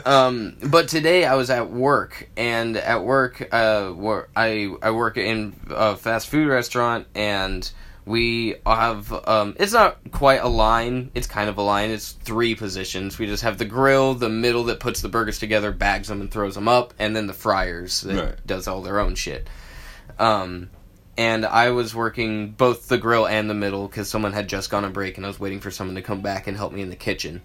Um, 0.05 0.57
but 0.63 0.87
today 0.87 1.25
I 1.25 1.35
was 1.35 1.49
at 1.49 1.69
work, 1.71 2.29
and 2.37 2.77
at 2.77 3.03
work, 3.03 3.47
uh, 3.51 3.93
I 4.35 4.73
I 4.81 4.91
work 4.91 5.17
in 5.17 5.55
a 5.69 5.95
fast 5.95 6.27
food 6.27 6.47
restaurant, 6.47 7.07
and 7.15 7.69
we 8.05 8.55
have 8.65 9.11
um, 9.27 9.55
it's 9.59 9.73
not 9.73 9.97
quite 10.11 10.41
a 10.43 10.47
line. 10.47 11.09
It's 11.15 11.25
kind 11.27 11.49
of 11.49 11.57
a 11.57 11.61
line. 11.63 11.89
It's 11.89 12.11
three 12.11 12.53
positions. 12.53 13.17
We 13.17 13.25
just 13.25 13.41
have 13.43 13.57
the 13.57 13.65
grill, 13.65 14.13
the 14.13 14.29
middle 14.29 14.65
that 14.65 14.79
puts 14.79 15.01
the 15.01 15.09
burgers 15.09 15.39
together, 15.39 15.71
bags 15.71 16.07
them, 16.09 16.21
and 16.21 16.29
throws 16.29 16.53
them 16.55 16.67
up, 16.67 16.93
and 16.99 17.15
then 17.15 17.25
the 17.27 17.33
fryers 17.33 18.01
that 18.01 18.15
Right. 18.23 18.35
does 18.47 18.67
all 18.67 18.81
their 18.83 18.99
own 18.99 19.15
shit. 19.15 19.47
Um, 20.19 20.69
and 21.17 21.45
I 21.45 21.71
was 21.71 21.95
working 21.95 22.51
both 22.51 22.87
the 22.87 22.97
grill 22.97 23.25
and 23.25 23.49
the 23.49 23.53
middle 23.53 23.87
because 23.87 24.09
someone 24.09 24.33
had 24.33 24.47
just 24.47 24.69
gone 24.69 24.85
on 24.85 24.93
break, 24.93 25.17
and 25.17 25.25
I 25.25 25.29
was 25.29 25.39
waiting 25.39 25.59
for 25.59 25.71
someone 25.71 25.95
to 25.95 26.01
come 26.03 26.21
back 26.21 26.45
and 26.45 26.55
help 26.55 26.71
me 26.73 26.81
in 26.81 26.89
the 26.91 26.95
kitchen. 26.95 27.41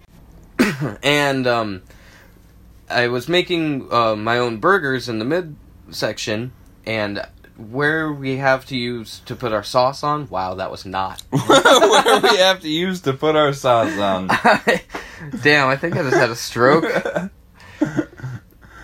and 1.03 1.47
um, 1.47 1.81
I 2.89 3.07
was 3.07 3.27
making 3.27 3.91
uh, 3.91 4.15
my 4.15 4.37
own 4.37 4.57
burgers 4.57 5.09
in 5.09 5.19
the 5.19 5.25
mid 5.25 5.55
section, 5.89 6.51
and 6.85 7.25
where 7.57 8.11
we 8.11 8.37
have 8.37 8.65
to 8.67 8.77
use 8.77 9.19
to 9.25 9.35
put 9.35 9.51
our 9.51 9.63
sauce 9.63 10.03
on. 10.03 10.29
Wow, 10.29 10.55
that 10.55 10.71
was 10.71 10.85
not. 10.85 11.21
Where 11.29 12.19
we 12.21 12.37
have 12.37 12.61
to 12.61 12.69
use 12.69 13.01
to 13.01 13.13
put 13.13 13.35
our 13.35 13.53
sauce 13.53 13.97
on. 13.97 14.27
Damn, 15.43 15.67
I 15.67 15.75
think 15.75 15.95
I 15.95 16.03
just 16.03 16.15
had 16.15 16.29
a 16.29 16.35
stroke. 16.35 16.85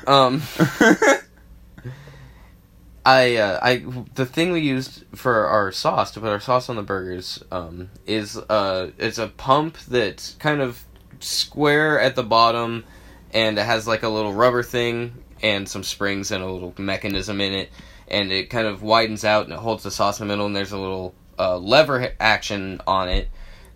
Um. 0.08 0.42
I, 3.06 3.36
uh, 3.36 3.60
I, 3.62 3.86
the 4.16 4.26
thing 4.26 4.52
we 4.52 4.60
used 4.60 5.06
for 5.16 5.48
our 5.48 5.72
sauce 5.72 6.12
to 6.12 6.20
put 6.20 6.30
our 6.30 6.40
sauce 6.42 6.70
on 6.70 6.76
the 6.76 6.82
burgers, 6.82 7.42
um, 7.52 7.90
is 8.06 8.38
uh, 8.38 8.92
it's 8.98 9.18
a 9.18 9.28
pump 9.28 9.78
that's 9.80 10.34
kind 10.40 10.62
of 10.62 10.84
square 11.20 12.00
at 12.00 12.16
the 12.16 12.24
bottom, 12.24 12.84
and 13.34 13.58
it 13.58 13.66
has 13.66 13.88
like 13.88 14.04
a 14.04 14.10
little 14.10 14.34
rubber 14.34 14.64
thing 14.64 15.24
and 15.42 15.68
some 15.68 15.84
springs 15.84 16.32
and 16.32 16.44
a 16.44 16.52
little 16.52 16.74
mechanism 16.78 17.42
in 17.42 17.54
it, 17.54 17.70
and 18.08 18.32
it 18.32 18.50
kind 18.50 18.68
of 18.68 18.82
widens 18.82 19.24
out 19.24 19.46
and 19.46 19.54
it 19.54 19.60
holds 19.60 19.84
the 19.84 19.92
sauce 19.92 20.20
in 20.20 20.28
the 20.28 20.34
middle, 20.34 20.46
and 20.46 20.56
there's 20.56 20.72
a 20.72 20.78
little 20.78 21.14
uh, 21.38 21.58
lever 21.58 22.14
action 22.20 22.82
on 22.88 23.10
it 23.10 23.30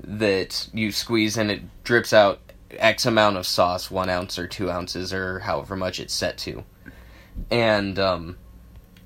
that 0.04 0.67
you 0.73 0.91
squeeze 0.91 1.38
and 1.38 1.51
it 1.51 1.62
drips 1.84 2.13
out 2.13 2.39
X 2.71 3.06
amount 3.06 3.38
of 3.38 3.45
sauce, 3.45 3.91
one 3.91 4.10
ounce 4.10 4.39
or 4.39 4.47
two 4.47 4.71
ounces 4.71 5.13
or 5.13 5.39
however 5.39 5.75
much 5.75 5.99
it's 5.99 6.13
set 6.13 6.38
to, 6.39 6.63
and 7.49 7.99
um. 7.99 8.38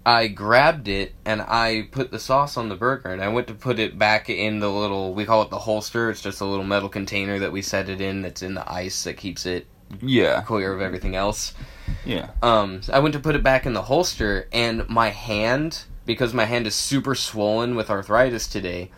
I 0.06 0.28
grabbed 0.28 0.88
it 0.88 1.14
and 1.26 1.42
I 1.42 1.88
put 1.92 2.12
the 2.12 2.20
sauce 2.20 2.58
on 2.58 2.70
the 2.70 2.76
burger 2.76 3.10
and 3.10 3.24
I 3.24 3.28
went 3.30 3.48
to 3.48 3.56
put 3.56 3.80
it 3.80 3.98
back 3.98 4.30
in 4.30 4.60
the 4.60 4.70
little 4.70 5.14
we 5.16 5.26
call 5.26 5.42
it 5.42 5.50
the 5.50 5.60
holster. 5.60 6.12
It's 6.12 6.22
just 6.22 6.42
a 6.42 6.46
little 6.46 6.66
metal 6.66 6.90
container 6.90 7.40
that 7.40 7.52
we 7.52 7.62
set 7.64 7.90
it 7.90 8.00
in 8.00 8.22
that's 8.22 8.44
in 8.44 8.54
the 8.54 8.72
ice 8.72 9.04
that 9.06 9.18
keeps 9.18 9.46
it 9.46 9.66
yeah, 10.02 10.42
clear 10.42 10.74
of 10.74 10.82
everything 10.82 11.16
else. 11.16 11.54
yeah. 12.06 12.32
Um 12.44 12.82
I 12.92 13.00
went 13.00 13.14
to 13.14 13.20
put 13.20 13.36
it 13.36 13.44
back 13.44 13.66
in 13.66 13.74
the 13.74 13.84
holster 13.84 14.48
and 14.54 14.88
my 14.88 15.10
hand 15.10 15.86
because 16.06 16.34
my 16.34 16.46
hand 16.46 16.68
is 16.68 16.76
super 16.76 17.16
swollen 17.16 17.76
with 17.76 17.90
arthritis 17.90 18.48
today, 18.48 18.92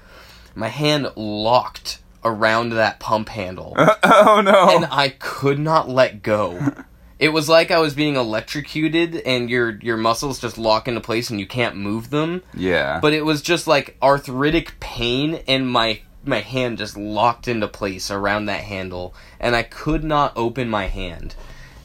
my 0.55 0.67
hand 0.67 1.11
locked 1.15 1.99
around 2.25 2.71
that 2.71 2.99
pump 2.99 3.29
handle 3.29 3.73
oh 4.03 4.41
no! 4.43 4.75
and 4.75 4.87
I 4.91 5.09
could 5.09 5.59
not 5.59 5.87
let 5.87 6.21
go. 6.21 6.73
It 7.19 7.29
was 7.29 7.49
like 7.49 7.71
I 7.71 7.79
was 7.79 7.93
being 7.95 8.15
electrocuted 8.15 9.15
and 9.17 9.49
your 9.49 9.71
your 9.79 9.97
muscles 9.97 10.39
just 10.39 10.57
lock 10.57 10.87
into 10.87 11.01
place 11.01 11.29
and 11.29 11.39
you 11.39 11.47
can't 11.47 11.75
move 11.75 12.09
them. 12.09 12.43
yeah, 12.53 12.99
But 13.01 13.13
it 13.13 13.25
was 13.25 13.41
just 13.41 13.67
like 13.67 13.97
arthritic 14.01 14.79
pain 14.79 15.41
and 15.47 15.69
my 15.69 16.01
my 16.23 16.39
hand 16.41 16.77
just 16.77 16.97
locked 16.97 17.47
into 17.47 17.67
place 17.67 18.11
around 18.11 18.45
that 18.45 18.61
handle 18.61 19.15
and 19.39 19.55
I 19.55 19.63
could 19.63 20.03
not 20.03 20.33
open 20.35 20.69
my 20.69 20.87
hand. 20.87 21.35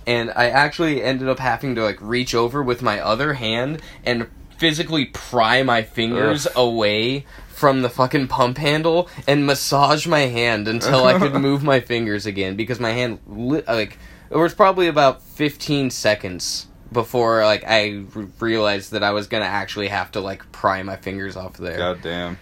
And 0.06 0.30
I 0.34 0.50
actually 0.50 1.02
ended 1.02 1.28
up 1.28 1.38
having 1.38 1.76
to 1.76 1.82
like 1.82 1.98
reach 2.00 2.34
over 2.34 2.62
with 2.62 2.82
my 2.82 2.98
other 3.00 3.34
hand 3.34 3.80
and 4.04 4.28
physically 4.58 5.06
pry 5.06 5.62
my 5.62 5.82
fingers 5.82 6.46
Ugh. 6.46 6.52
away 6.56 7.24
from 7.48 7.82
the 7.82 7.88
fucking 7.88 8.26
pump 8.28 8.58
handle 8.58 9.08
and 9.28 9.46
massage 9.46 10.06
my 10.06 10.20
hand 10.20 10.66
until 10.68 11.04
I 11.04 11.18
could 11.18 11.34
move 11.40 11.62
my 11.62 11.80
fingers 11.80 12.26
again 12.26 12.56
because 12.56 12.80
my 12.80 12.90
hand 12.90 13.20
li- 13.28 13.62
like 13.68 13.96
it 14.32 14.36
was 14.36 14.54
probably 14.54 14.88
about 14.88 15.22
15 15.22 15.90
seconds 15.90 16.66
before 16.90 17.44
like 17.44 17.64
I 17.66 18.04
r- 18.14 18.28
realized 18.40 18.92
that 18.92 19.02
I 19.02 19.10
was 19.12 19.26
gonna 19.26 19.44
actually 19.44 19.88
have 19.88 20.10
to 20.12 20.20
like 20.20 20.50
pry 20.52 20.82
my 20.82 20.96
fingers 20.96 21.36
off 21.36 21.56
there, 21.56 21.76
God 21.78 22.02
damn. 22.02 22.38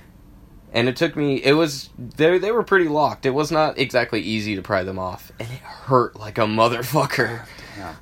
and 0.73 0.89
it 0.89 0.97
took 0.97 1.17
me. 1.17 1.37
It 1.43 1.53
was 1.53 1.91
they 1.99 2.39
they 2.39 2.53
were 2.53 2.63
pretty 2.63 2.89
locked. 2.89 3.27
It 3.27 3.31
was 3.31 3.51
not 3.53 3.79
exactly 3.79 4.21
easy 4.21 4.57
to 4.57 4.63
pry 4.63 4.83
them 4.83 4.99
off, 4.99 5.31
and 5.39 5.49
it 5.51 5.59
hurt 5.59 6.17
like 6.17 6.39
a 6.39 6.43
motherfucker. 6.43 7.47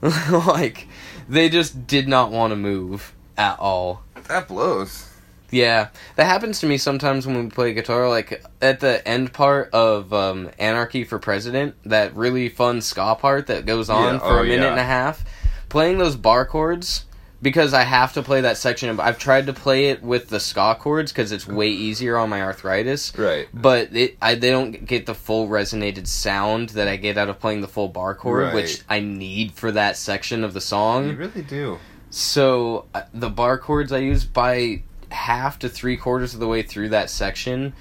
like 0.47 0.89
they 1.29 1.49
just 1.49 1.87
did 1.87 2.09
not 2.09 2.31
want 2.31 2.51
to 2.53 2.57
move 2.57 3.15
at 3.37 3.59
all. 3.59 4.03
That 4.29 4.49
blows. 4.49 5.08
Yeah, 5.51 5.89
that 6.17 6.25
happens 6.27 6.61
to 6.61 6.67
me 6.67 6.77
sometimes 6.77 7.27
when 7.27 7.43
we 7.45 7.51
play 7.51 7.73
guitar. 7.73 8.09
Like 8.09 8.45
at 8.61 8.81
the 8.81 9.07
end 9.09 9.33
part 9.33 9.71
of 9.73 10.13
um, 10.13 10.51
"Anarchy 10.59 11.05
for 11.05 11.19
President," 11.19 11.75
that 11.85 12.15
really 12.15 12.49
fun 12.49 12.81
ska 12.81 13.15
part 13.15 13.47
that 13.47 13.65
goes 13.67 13.89
on 13.89 14.15
Yeah, 14.15 14.21
for 14.21 14.39
oh, 14.39 14.41
a 14.41 14.43
minute 14.45 14.63
yeah. 14.65 14.71
and 14.71 14.81
a 14.81 14.85
half. 14.85 15.25
Playing 15.69 15.99
those 15.99 16.17
bar 16.17 16.45
chords 16.47 17.05
because 17.41 17.73
I 17.73 17.83
have 17.85 18.13
to 18.15 18.23
play 18.23 18.41
that 18.43 18.57
section. 18.57 18.89
Of, 18.91 18.99
I've 19.01 19.19
tried 19.19 19.47
to 19.47 19.53
play 19.53 19.87
it 19.87 20.03
with 20.03 20.29
the 20.29 20.41
ska 20.41 20.77
chords 20.79 21.13
because 21.13 21.31
it's 21.33 21.47
way 21.47 21.69
easier 21.69 22.17
on 22.19 22.29
my 22.29 22.43
arthritis. 22.43 23.17
Right. 23.17 23.49
But 23.55 23.95
it, 23.95 24.17
I, 24.21 24.35
they 24.35 24.51
don't 24.51 24.85
get 24.87 25.07
the 25.07 25.15
full 25.15 25.49
resonated 25.49 26.07
sound 26.07 26.71
that 26.71 26.89
I 26.89 26.97
get 26.97 27.17
out 27.17 27.29
of 27.29 27.39
playing 27.39 27.61
the 27.61 27.69
full 27.69 27.89
bar 27.89 28.15
chord, 28.15 28.45
Right. 28.45 28.55
which 28.55 28.83
I 28.89 29.01
need 29.01 29.53
for 29.53 29.71
that 29.73 29.97
section 29.97 30.43
of 30.45 30.53
the 30.53 30.61
song. 30.61 31.09
You 31.09 31.17
really 31.17 31.43
do. 31.43 31.79
So 32.11 32.87
uh, 32.95 33.03
the 33.15 33.31
bar 33.31 33.59
chords 33.59 33.93
I 33.93 33.99
use 33.99 34.25
by 34.25 34.83
half 35.11 35.59
to 35.61 35.69
three 35.69 35.97
quarters 35.97 36.35
of 36.35 36.41
the 36.41 36.49
way 36.49 36.63
through 36.63 36.91
that 36.91 37.11
section, 37.11 37.75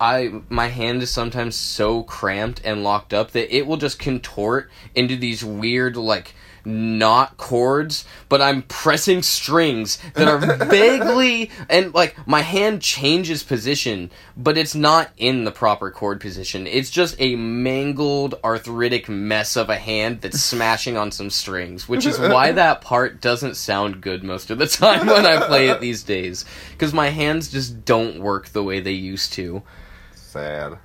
I 0.00 0.42
my 0.48 0.68
hand 0.68 1.02
is 1.02 1.10
sometimes 1.10 1.54
so 1.56 2.02
cramped 2.02 2.60
and 2.64 2.82
locked 2.82 3.14
up 3.14 3.30
that 3.32 3.54
it 3.54 3.66
will 3.66 3.76
just 3.76 3.98
contort 3.98 4.70
into 4.94 5.16
these 5.16 5.44
weird 5.44 5.96
like 5.96 6.34
not 6.64 7.36
chords, 7.36 8.04
but 8.28 8.40
I'm 8.40 8.62
pressing 8.62 9.22
strings 9.22 9.98
that 10.14 10.28
are 10.28 10.38
vaguely 10.66 11.50
and 11.68 11.94
like 11.94 12.26
my 12.26 12.42
hand 12.42 12.82
changes 12.82 13.42
position, 13.42 14.10
but 14.36 14.56
it's 14.58 14.74
not 14.74 15.10
in 15.16 15.44
the 15.44 15.50
proper 15.50 15.90
chord 15.90 16.20
position. 16.20 16.66
It's 16.66 16.90
just 16.90 17.16
a 17.18 17.36
mangled 17.36 18.34
arthritic 18.44 19.08
mess 19.08 19.56
of 19.56 19.68
a 19.68 19.76
hand 19.76 20.20
that's 20.20 20.40
smashing 20.52 20.96
on 20.96 21.10
some 21.10 21.30
strings, 21.30 21.88
which 21.88 22.06
is 22.06 22.18
why 22.18 22.52
that 22.52 22.80
part 22.80 23.20
doesn't 23.20 23.56
sound 23.56 24.00
good 24.00 24.22
most 24.22 24.50
of 24.50 24.58
the 24.58 24.66
time 24.66 25.06
when 25.06 25.26
I 25.26 25.46
play 25.46 25.68
it 25.68 25.80
these 25.80 26.02
days 26.02 26.44
cuz 26.78 26.92
my 26.92 27.08
hands 27.08 27.48
just 27.48 27.84
don't 27.84 28.20
work 28.20 28.48
the 28.48 28.62
way 28.62 28.80
they 28.80 28.92
used 28.92 29.32
to. 29.34 29.62
Sad. 30.14 30.78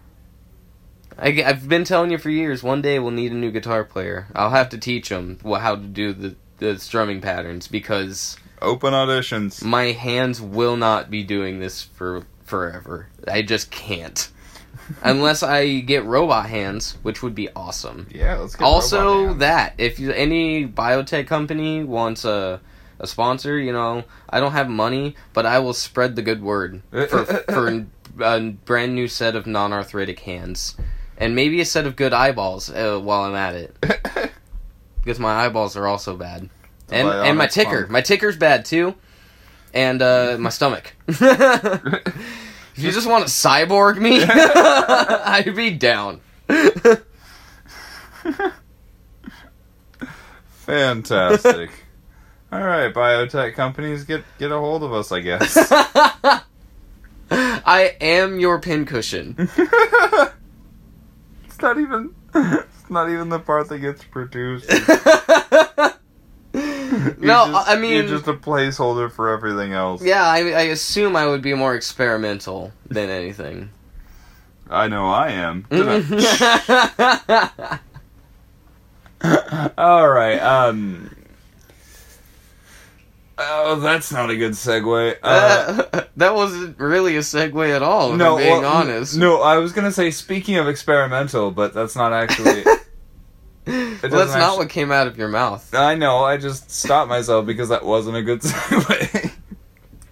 I, 1.18 1.32
have 1.32 1.68
been 1.68 1.84
telling 1.84 2.12
you 2.12 2.18
for 2.18 2.30
years. 2.30 2.64
One 2.64 2.82
day 2.82 3.00
we'll 3.00 3.12
need 3.12 3.32
a 3.32 3.36
new 3.36 3.52
guitar 3.52 3.84
player. 3.84 4.28
I'll 4.36 4.52
have 4.52 4.70
to 4.70 4.78
teach 4.78 5.10
them 5.10 5.40
how 5.44 5.76
to 5.76 5.82
do 5.82 6.14
the 6.14 6.36
the 6.60 6.80
strumming 6.80 7.22
patterns 7.22 7.68
because 7.68 8.38
Open 8.62 8.94
auditions. 8.94 9.64
my 9.64 9.92
hands 9.92 10.42
will 10.42 10.76
not 10.76 11.12
be 11.12 11.24
doing 11.24 11.60
this 11.60 11.84
for 11.84 12.24
forever. 12.44 13.10
I 13.28 13.42
just 13.42 13.70
can't. 13.70 14.30
Unless 15.04 15.44
I 15.44 15.80
get 15.80 16.06
robot 16.06 16.50
hands, 16.50 16.98
which 17.02 17.22
would 17.22 17.36
be 17.36 17.50
awesome. 17.56 18.08
Yeah, 18.10 18.38
let's 18.38 18.56
get 18.56 18.66
also, 18.66 19.00
robot 19.00 19.28
hands. 19.28 19.40
that 19.40 19.74
if 19.78 20.00
you, 20.00 20.12
any 20.12 20.68
biotech 20.68 21.28
company 21.28 21.84
wants 21.84 22.26
a 22.26 22.62
a 23.00 23.06
sponsor, 23.06 23.60
you 23.60 23.72
know, 23.72 24.04
I 24.30 24.40
don't 24.40 24.54
have 24.54 24.70
money, 24.70 25.16
but 25.34 25.46
I 25.46 25.60
will 25.60 25.74
spread 25.74 26.16
the 26.16 26.22
good 26.22 26.42
word 26.42 26.82
for 26.92 27.26
for 27.26 27.86
a 28.20 28.40
brand 28.40 28.96
new 28.96 29.08
set 29.08 29.36
of 29.36 29.46
non-arthritic 29.46 30.22
hands, 30.22 30.76
and 31.18 31.36
maybe 31.36 31.62
a 31.62 31.66
set 31.66 31.86
of 31.86 31.96
good 31.96 32.14
eyeballs 32.14 32.70
uh, 32.70 33.00
while 33.00 33.24
I'm 33.24 33.36
at 33.36 33.56
it, 33.56 33.76
because 34.98 35.20
my 35.20 35.46
eyeballs 35.46 35.76
are 35.76 35.88
also 35.88 36.16
bad, 36.16 36.50
and 36.90 37.08
Bionic 37.08 37.26
and 37.26 37.38
my 37.38 37.48
ticker, 37.48 37.82
funk. 37.82 37.92
my 37.92 38.02
ticker's 38.02 38.38
bad 38.38 38.66
too, 38.66 38.96
and 39.74 40.02
uh, 40.02 40.38
my 40.40 40.50
stomach. 40.50 40.96
if 41.08 41.24
you 42.76 42.92
just 42.92 43.08
want 43.08 43.26
to 43.26 43.32
cyborg 43.32 44.00
me, 44.00 44.24
I'd 44.24 45.56
be 45.56 45.72
down. 45.72 46.22
Fantastic. 50.66 51.72
All 52.52 52.64
right, 52.64 52.94
biotech 52.94 53.56
companies, 53.56 54.04
get 54.06 54.24
get 54.38 54.52
a 54.52 54.58
hold 54.58 54.84
of 54.84 54.94
us, 54.94 55.12
I 55.12 55.20
guess. 55.22 55.58
I 57.30 57.96
am 58.00 58.40
your 58.40 58.60
pincushion. 58.62 59.50
It's 61.58 61.62
not 61.64 61.80
even. 61.80 62.14
It's 62.80 62.92
not 62.94 63.10
even 63.10 63.28
the 63.30 63.40
part 63.40 63.68
that 63.68 63.80
gets 63.80 64.02
produced. 64.06 64.70
no, 64.70 64.78
just- 66.54 67.68
I 67.70 67.76
mean, 67.78 67.92
you're 67.94 68.08
just 68.08 68.28
a 68.30 68.34
placeholder 68.34 69.12
for 69.12 69.28
everything 69.30 69.74
else. 69.74 70.02
yeah, 70.02 70.24
I, 70.24 70.38
I 70.52 70.62
assume 70.72 71.18
I 71.18 71.28
would 71.28 71.42
be 71.42 71.54
more 71.54 71.76
experimental 71.76 72.72
than 72.88 73.10
anything. 73.10 73.72
I 74.70 74.88
know 74.88 75.08
I 75.08 75.32
am. 75.32 75.66
All 79.78 80.08
right. 80.10 80.40
Um. 80.40 81.16
Oh, 83.40 83.80
that's 83.80 84.12
not 84.12 84.30
a 84.32 84.36
good 84.36 84.54
segue. 84.54 85.18
Uh, 85.22 86.04
that 86.18 86.34
wasn't 86.34 86.80
really 86.80 87.18
a 87.18 87.20
segue 87.20 87.76
at 87.76 87.84
all. 87.84 88.12
If 88.12 88.18
no, 88.18 88.38
I'm 88.38 88.44
being 88.44 88.62
well, 88.62 88.74
honest. 88.74 89.16
No, 89.16 89.42
I 89.42 89.58
was 89.58 89.74
gonna 89.74 89.92
say 89.92 90.10
speaking 90.10 90.58
of 90.58 90.68
experimental, 90.68 91.52
but 91.52 91.74
that's 91.74 91.96
not 91.96 92.14
actually. 92.14 92.64
well, 93.68 93.98
that's 94.02 94.34
not 94.34 94.58
what 94.58 94.70
came 94.70 94.92
out 94.92 95.06
of 95.06 95.18
your 95.18 95.28
mouth. 95.28 95.74
I 95.74 95.96
know. 95.96 96.24
I 96.24 96.38
just 96.38 96.72
stopped 96.72 97.10
myself 97.10 97.46
because 97.46 97.70
that 97.70 97.86
wasn't 97.86 98.18
a 98.18 98.24
good 98.24 98.42
segue. 98.42 99.32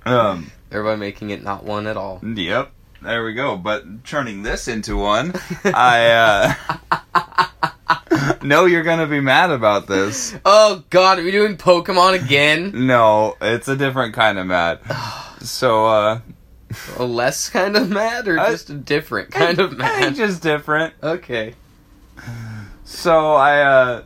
um. 0.05 0.51
Thereby 0.69 0.95
making 0.95 1.29
it 1.31 1.43
not 1.43 1.63
one 1.63 1.88
at 1.88 1.97
all. 1.97 2.19
Yep. 2.23 2.71
There 3.01 3.23
we 3.23 3.33
go. 3.33 3.55
But 3.57 4.03
turning 4.03 4.43
this 4.43 4.67
into 4.67 4.97
one, 4.97 5.33
I 5.63 6.55
uh 7.01 7.63
know 8.43 8.65
you're 8.65 8.83
gonna 8.83 9.07
be 9.07 9.19
mad 9.19 9.51
about 9.51 9.88
this. 9.88 10.35
Oh 10.45 10.83
God, 10.89 11.19
are 11.19 11.23
we 11.23 11.31
doing 11.31 11.57
Pokemon 11.57 12.23
again? 12.23 12.71
No, 12.88 13.35
it's 13.41 13.67
a 13.67 13.75
different 13.75 14.13
kind 14.13 14.38
of 14.39 14.47
mad. 14.47 14.79
So 15.41 15.85
uh 15.85 16.19
a 16.97 17.05
less 17.05 17.49
kind 17.49 17.77
of 17.77 17.89
mad, 17.89 18.27
or 18.27 18.39
I- 18.39 18.51
just 18.51 18.69
a 18.69 18.73
different 18.73 19.31
kind 19.31 19.59
of 19.59 19.79
I 19.79 19.89
think 19.99 20.01
mad? 20.01 20.15
just 20.15 20.41
different. 20.41 20.93
Okay. 21.03 21.53
So 22.83 23.33
I 23.33 23.61
uh 23.61 24.03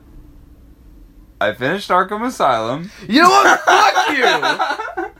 I 1.42 1.54
finished 1.54 1.90
Arkham 1.90 2.26
Asylum. 2.28 2.92
You 3.08 3.22
know 3.24 3.30
what? 3.30 3.60
Fuck 3.62 4.18
you! 4.18 5.10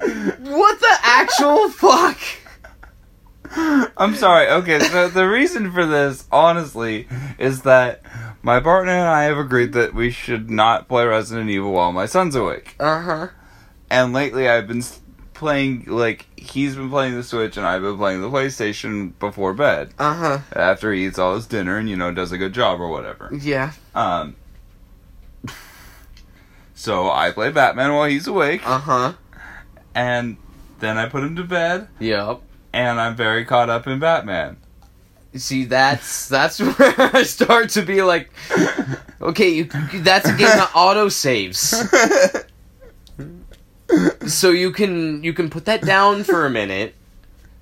What 0.00 0.80
the 0.80 0.96
actual 1.02 1.68
fuck? 1.70 2.18
I'm 3.56 4.14
sorry. 4.14 4.48
Okay, 4.48 4.78
so 4.80 5.08
the 5.08 5.28
reason 5.28 5.72
for 5.72 5.84
this, 5.86 6.26
honestly, 6.30 7.08
is 7.38 7.62
that 7.62 8.02
my 8.42 8.60
partner 8.60 8.92
and 8.92 9.08
I 9.08 9.24
have 9.24 9.38
agreed 9.38 9.72
that 9.72 9.92
we 9.94 10.10
should 10.10 10.50
not 10.50 10.88
play 10.88 11.04
Resident 11.04 11.50
Evil 11.50 11.72
while 11.72 11.92
my 11.92 12.06
son's 12.06 12.34
awake. 12.34 12.76
Uh 12.78 13.02
huh. 13.02 13.28
And 13.90 14.12
lately, 14.12 14.48
I've 14.48 14.68
been 14.68 14.82
playing 15.34 15.84
like 15.86 16.26
he's 16.38 16.76
been 16.76 16.90
playing 16.90 17.14
the 17.16 17.22
Switch, 17.24 17.56
and 17.56 17.66
I've 17.66 17.82
been 17.82 17.96
playing 17.96 18.20
the 18.20 18.30
PlayStation 18.30 19.18
before 19.18 19.52
bed 19.52 19.92
Uh 19.98 20.14
huh. 20.14 20.38
after 20.54 20.92
he 20.92 21.06
eats 21.06 21.18
all 21.18 21.34
his 21.34 21.46
dinner 21.46 21.76
and 21.78 21.88
you 21.88 21.96
know 21.96 22.12
does 22.12 22.30
a 22.32 22.38
good 22.38 22.52
job 22.52 22.80
or 22.80 22.88
whatever. 22.88 23.30
Yeah. 23.36 23.72
Um. 23.94 24.36
So 26.74 27.10
I 27.10 27.30
play 27.30 27.50
Batman 27.50 27.92
while 27.94 28.08
he's 28.08 28.26
awake, 28.26 28.62
Uh 28.66 28.78
huh. 28.78 29.12
and 29.94 30.36
then 30.78 30.96
I 30.96 31.08
put 31.08 31.22
him 31.22 31.36
to 31.36 31.44
bed, 31.44 31.88
Yep. 31.98 32.40
And 32.72 33.00
I'm 33.00 33.16
very 33.16 33.44
caught 33.44 33.70
up 33.70 33.86
in 33.86 33.98
Batman. 33.98 34.56
See, 35.34 35.64
that's 35.64 36.28
that's 36.28 36.58
where 36.78 36.94
I 37.14 37.22
start 37.22 37.70
to 37.70 37.82
be 37.82 38.02
like, 38.02 38.30
okay, 39.20 39.48
you, 39.50 39.64
that's 39.64 40.28
a 40.28 40.36
game 40.36 40.48
that 40.48 40.72
auto 40.74 41.08
saves, 41.08 41.76
so 44.26 44.50
you 44.50 44.72
can 44.72 45.22
you 45.22 45.32
can 45.32 45.48
put 45.48 45.66
that 45.66 45.82
down 45.82 46.24
for 46.24 46.46
a 46.46 46.50
minute 46.50 46.94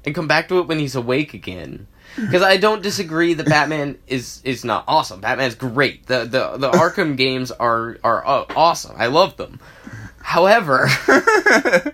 and 0.05 0.15
come 0.15 0.27
back 0.27 0.49
to 0.49 0.59
it 0.61 0.67
when 0.67 0.79
he's 0.79 0.95
awake 0.95 1.35
again. 1.35 1.87
Because 2.17 2.43
I 2.43 2.57
don't 2.57 2.83
disagree 2.83 3.35
that 3.35 3.47
Batman 3.47 3.99
is 4.07 4.41
is 4.43 4.65
not 4.65 4.85
awesome. 4.89 5.21
Batman's 5.21 5.55
great. 5.55 6.07
The 6.07 6.21
the 6.21 6.57
the 6.57 6.71
Arkham 6.71 7.17
games 7.17 7.51
are 7.51 7.99
are 8.03 8.27
uh, 8.27 8.47
awesome. 8.57 8.97
I 8.97 9.07
love 9.07 9.37
them. 9.37 9.61
However, 10.21 10.89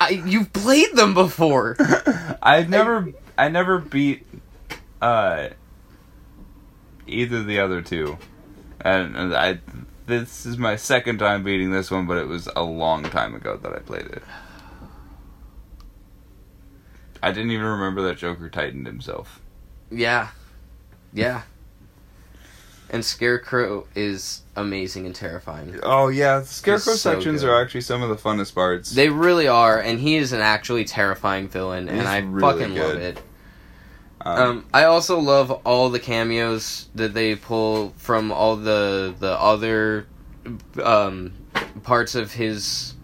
I, 0.00 0.08
you've 0.10 0.52
played 0.52 0.94
them 0.94 1.12
before. 1.14 1.76
I've 2.42 2.70
never, 2.70 3.12
I 3.36 3.48
never 3.48 3.78
beat, 3.78 4.26
uh, 5.02 5.50
either 7.06 7.38
of 7.38 7.46
the 7.46 7.60
other 7.60 7.82
two, 7.82 8.18
and, 8.80 9.16
and 9.16 9.34
I. 9.34 9.60
This 10.06 10.44
is 10.44 10.58
my 10.58 10.74
second 10.74 11.18
time 11.18 11.44
beating 11.44 11.70
this 11.70 11.88
one, 11.88 12.06
but 12.06 12.16
it 12.16 12.26
was 12.26 12.48
a 12.56 12.64
long 12.64 13.04
time 13.04 13.34
ago 13.36 13.56
that 13.58 13.72
I 13.72 13.78
played 13.78 14.06
it. 14.06 14.24
I 17.22 17.30
didn't 17.30 17.52
even 17.52 17.66
remember 17.66 18.02
that 18.02 18.16
Joker 18.16 18.48
tightened 18.48 18.86
himself. 18.86 19.40
Yeah. 19.90 20.30
Yeah. 21.12 21.42
And 22.92 23.04
Scarecrow 23.04 23.86
is 23.94 24.42
amazing 24.56 25.06
and 25.06 25.14
terrifying. 25.14 25.78
Oh 25.84 26.08
yeah, 26.08 26.42
Scarecrow 26.42 26.94
so 26.94 27.14
sections 27.14 27.42
good. 27.42 27.50
are 27.50 27.62
actually 27.62 27.82
some 27.82 28.02
of 28.02 28.08
the 28.08 28.16
funnest 28.16 28.52
parts. 28.54 28.90
They 28.90 29.08
really 29.08 29.46
are, 29.46 29.78
and 29.78 30.00
he 30.00 30.16
is 30.16 30.32
an 30.32 30.40
actually 30.40 30.84
terrifying 30.84 31.48
villain, 31.48 31.88
and 31.88 32.08
I 32.08 32.18
really 32.18 32.40
fucking 32.64 32.76
love 32.76 32.96
it. 32.96 33.22
Um, 34.22 34.66
I 34.74 34.84
also 34.84 35.18
love 35.20 35.50
all 35.64 35.88
the 35.88 36.00
cameos 36.00 36.88
that 36.96 37.14
they 37.14 37.36
pull 37.36 37.94
from 37.96 38.32
all 38.32 38.56
the 38.56 39.14
the 39.18 39.32
other 39.40 40.06
um, 40.82 41.32
parts 41.84 42.16
of 42.16 42.32
his. 42.32 42.94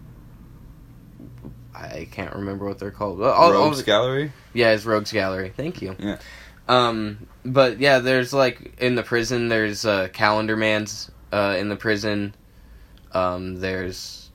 I 1.73 2.07
can't 2.11 2.33
remember 2.35 2.65
what 2.65 2.79
they're 2.79 2.91
called. 2.91 3.21
All- 3.21 3.31
all 3.31 3.51
Rogues 3.51 3.77
the- 3.77 3.83
Gallery. 3.83 4.31
Yeah, 4.53 4.71
his 4.71 4.85
rogues 4.85 5.11
gallery. 5.11 5.53
Thank 5.55 5.81
you. 5.81 5.95
Yeah. 5.99 6.17
Um, 6.67 7.27
but 7.53 7.79
yeah, 7.79 7.99
there's 7.99 8.33
like 8.33 8.75
in 8.79 8.95
the 8.95 9.03
prison. 9.03 9.47
There's 9.47 9.85
uh, 9.85 10.09
Calendar 10.13 10.55
Man's 10.55 11.09
uh, 11.31 11.55
in 11.57 11.69
the 11.69 11.75
prison. 11.75 12.35
Um, 13.13 13.59
there's 13.59 14.29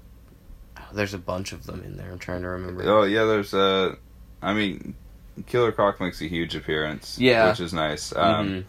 there's 0.92 1.14
a 1.14 1.18
bunch 1.18 1.52
of 1.52 1.64
them 1.64 1.82
in 1.84 1.96
there. 1.96 2.10
I'm 2.10 2.18
trying 2.18 2.42
to 2.42 2.48
remember. 2.48 2.82
Oh 2.88 3.04
yeah, 3.04 3.24
there's 3.24 3.54
uh, 3.54 3.94
I 4.40 4.54
mean, 4.54 4.94
Killer 5.46 5.72
Croc 5.72 6.00
makes 6.00 6.20
a 6.20 6.26
huge 6.26 6.54
appearance. 6.54 7.18
Yeah. 7.18 7.50
which 7.50 7.60
is 7.60 7.72
nice. 7.72 8.14
Um, 8.14 8.48
Mhm. 8.48 8.64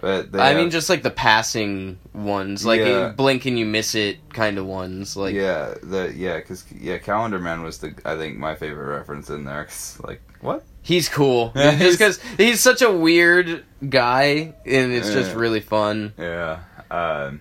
But 0.00 0.32
they 0.32 0.38
I 0.38 0.48
have- 0.48 0.56
mean, 0.56 0.70
just 0.70 0.88
like 0.90 1.02
the 1.02 1.10
passing 1.10 1.98
ones, 2.12 2.64
like 2.66 2.80
Yeah. 2.80 3.08
blink 3.10 3.44
and 3.46 3.58
you 3.58 3.66
miss 3.66 3.94
it 3.94 4.18
kind 4.32 4.58
of 4.58 4.66
ones. 4.66 5.16
Like 5.16 5.34
yeah, 5.34 5.74
the 5.82 6.12
yeah, 6.16 6.36
because 6.38 6.64
yeah, 6.72 6.98
Calendar 6.98 7.38
Man 7.38 7.62
was 7.62 7.78
the 7.78 7.94
I 8.04 8.16
think 8.16 8.38
my 8.38 8.54
favorite 8.54 8.96
reference 8.96 9.30
in 9.30 9.44
there. 9.44 9.64
'cause, 9.64 9.98
like 10.02 10.20
what? 10.40 10.64
he's 10.82 11.08
cool, 11.08 11.52
Yeah, 11.54 11.74
just 11.78 11.98
because 11.98 12.18
he's 12.36 12.60
such 12.60 12.82
a 12.82 12.90
weird 12.90 13.64
guy, 13.88 14.54
and 14.66 14.92
it's 14.92 15.12
just 15.12 15.34
really 15.36 15.60
fun. 15.60 16.12
Yeah. 16.18 16.60
Um. 16.90 17.40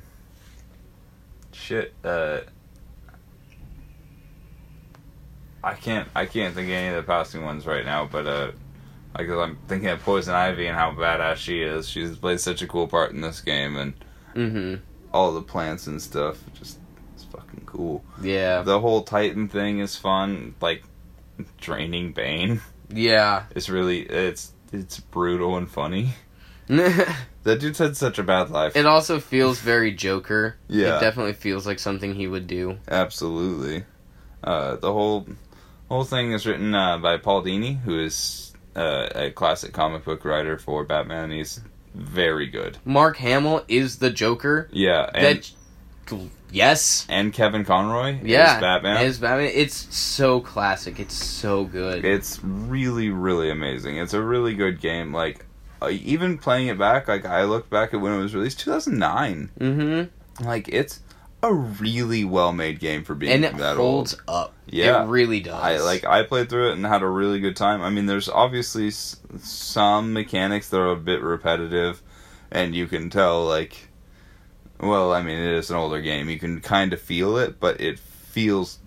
Shit. 1.51 1.93
Uh. 2.03 2.39
I 5.63 5.73
can't. 5.75 6.07
I 6.15 6.25
can't 6.25 6.55
think 6.55 6.69
of 6.69 6.73
any 6.73 6.87
of 6.89 6.95
the 6.95 7.03
passing 7.03 7.43
ones 7.43 7.65
right 7.67 7.85
now, 7.85 8.07
but 8.11 8.25
uh, 8.25 8.51
like 9.17 9.30
I'm 9.30 9.58
thinking 9.67 9.89
of 9.89 10.02
Poison 10.02 10.34
Ivy 10.34 10.67
and 10.67 10.78
how 10.78 10.91
badass 10.91 11.36
she 11.38 11.62
is. 11.62 11.88
She's 11.89 12.15
played 12.17 12.39
such 12.39 12.62
a 12.62 12.67
cool 12.67 12.88
part 12.88 13.12
in 13.12 13.21
this 13.21 13.41
game, 13.41 13.76
and 13.78 13.93
hmm 14.34 14.76
all 15.13 15.34
the 15.34 15.41
plants 15.41 15.88
and 15.88 16.02
stuff. 16.02 16.38
Just 16.54 16.80
it's 17.15 17.26
fucking 17.26 17.63
cool. 17.65 18.04
Yeah, 18.21 18.62
The 18.62 18.80
whole 18.80 19.04
Titan 19.04 19.50
thing 19.50 19.80
is 19.80 19.95
fun. 19.97 20.56
Like 20.62 20.84
draining 21.60 22.13
Bane. 22.13 22.62
yeah. 22.89 23.43
It's 23.56 23.69
really 23.69 24.02
it's 24.02 24.54
it's 24.71 25.00
brutal 25.00 25.58
and 25.58 25.69
funny. 25.69 26.13
That 27.43 27.60
dude's 27.60 27.80
had 27.80 27.97
such 27.97 28.19
a 28.19 28.24
bad 28.24 28.52
life. 28.52 28.76
It 28.76 28.86
also 28.86 29.19
feels 29.19 29.60
very 29.60 29.91
Joker. 29.91 30.58
Yeah. 30.67 30.97
it 30.97 31.02
definitely 31.02 31.34
feels 31.34 31.65
like 31.65 31.80
something 31.80 32.13
he 32.13 32.28
would 32.28 32.45
do. 32.45 32.78
Absolutely. 32.88 33.84
Uh, 34.43 34.76
the 34.76 34.93
whole 34.93 35.26
whole 35.89 36.04
thing 36.04 36.34
is 36.34 36.45
written 36.45 36.74
uh, 36.76 37.00
by 37.00 37.17
Paul 37.17 37.43
Dini, 37.43 37.82
who 37.82 38.00
is 38.00 38.50
uh, 38.75 39.10
a 39.15 39.31
classic 39.31 39.73
comic 39.73 40.05
book 40.05 40.25
writer 40.25 40.57
for 40.57 40.84
Batman. 40.84 41.31
He's 41.31 41.62
very 41.93 42.47
good. 42.47 42.77
Mark 42.86 43.17
Hamill 43.17 43.63
is 43.67 43.97
the 43.97 44.10
Joker. 44.10 44.69
Yeah, 44.71 45.10
and 45.13 45.25
that 45.38 45.51
yes, 46.51 47.05
and 47.10 47.34
Kevin 47.34 47.65
Conroy 47.65 48.19
yeah, 48.23 48.55
is 48.55 48.62
Batman. 48.62 48.97
As 48.97 49.19
Batman, 49.19 49.51
it's 49.53 49.95
so 49.95 50.39
classic. 50.39 50.99
It's 50.99 51.13
so 51.13 51.65
good. 51.65 52.05
It's 52.05 52.43
really, 52.43 53.10
really 53.10 53.49
amazing. 53.49 53.97
It's 53.97 54.13
a 54.13 54.21
really 54.21 54.53
good 54.53 54.79
game. 54.79 55.13
Like, 55.13 55.45
uh, 55.81 55.89
even 55.89 56.38
playing 56.38 56.67
it 56.67 56.77
back, 56.77 57.07
like 57.07 57.25
I 57.25 57.43
looked 57.43 57.69
back 57.69 57.93
at 57.93 58.01
when 58.01 58.13
it 58.13 58.19
was 58.19 58.36
released, 58.36 58.60
2009. 58.60 59.51
mm-hmm. 59.60 60.45
Like, 60.45 60.67
it's 60.69 61.01
a 61.43 61.54
really 61.54 62.23
well 62.23 62.51
made 62.54 62.80
game 62.80 63.04
for 63.04 63.15
being 63.15 63.32
And 63.32 63.45
it 63.45 63.58
that 63.58 63.77
holds 63.77 64.13
old. 64.13 64.23
up. 64.27 64.54
Yeah. 64.67 65.04
it 65.04 65.08
really 65.08 65.39
does. 65.39 65.56
I 65.56 65.77
like 65.80 66.06
I 66.06 66.23
played 66.23 66.49
through 66.49 66.69
it 66.69 66.73
and 66.73 66.86
had 66.86 67.01
a 67.01 67.08
really 67.08 67.39
good 67.39 67.56
time. 67.56 67.82
I 67.82 67.89
mean, 67.89 68.06
there's 68.06 68.30
obviously 68.30 68.88
s- 68.88 69.17
some 69.39 70.13
mechanics 70.13 70.69
that 70.69 70.80
are 70.80 70.91
a 70.91 70.95
bit 70.95 71.21
repetitive, 71.21 72.01
and 72.51 72.75
you 72.75 72.88
can 72.88 73.10
tell 73.10 73.45
like, 73.45 73.89
well, 74.80 75.12
I 75.13 75.21
mean, 75.23 75.38
it 75.39 75.54
is 75.54 75.69
an 75.69 75.77
older 75.77 76.01
game. 76.01 76.30
You 76.30 76.39
can 76.39 76.62
kind 76.62 76.93
of 76.93 77.01
feel 77.01 77.38
it, 77.38 77.60
but 77.60 77.82
it 77.82 77.99
feels 77.99 78.80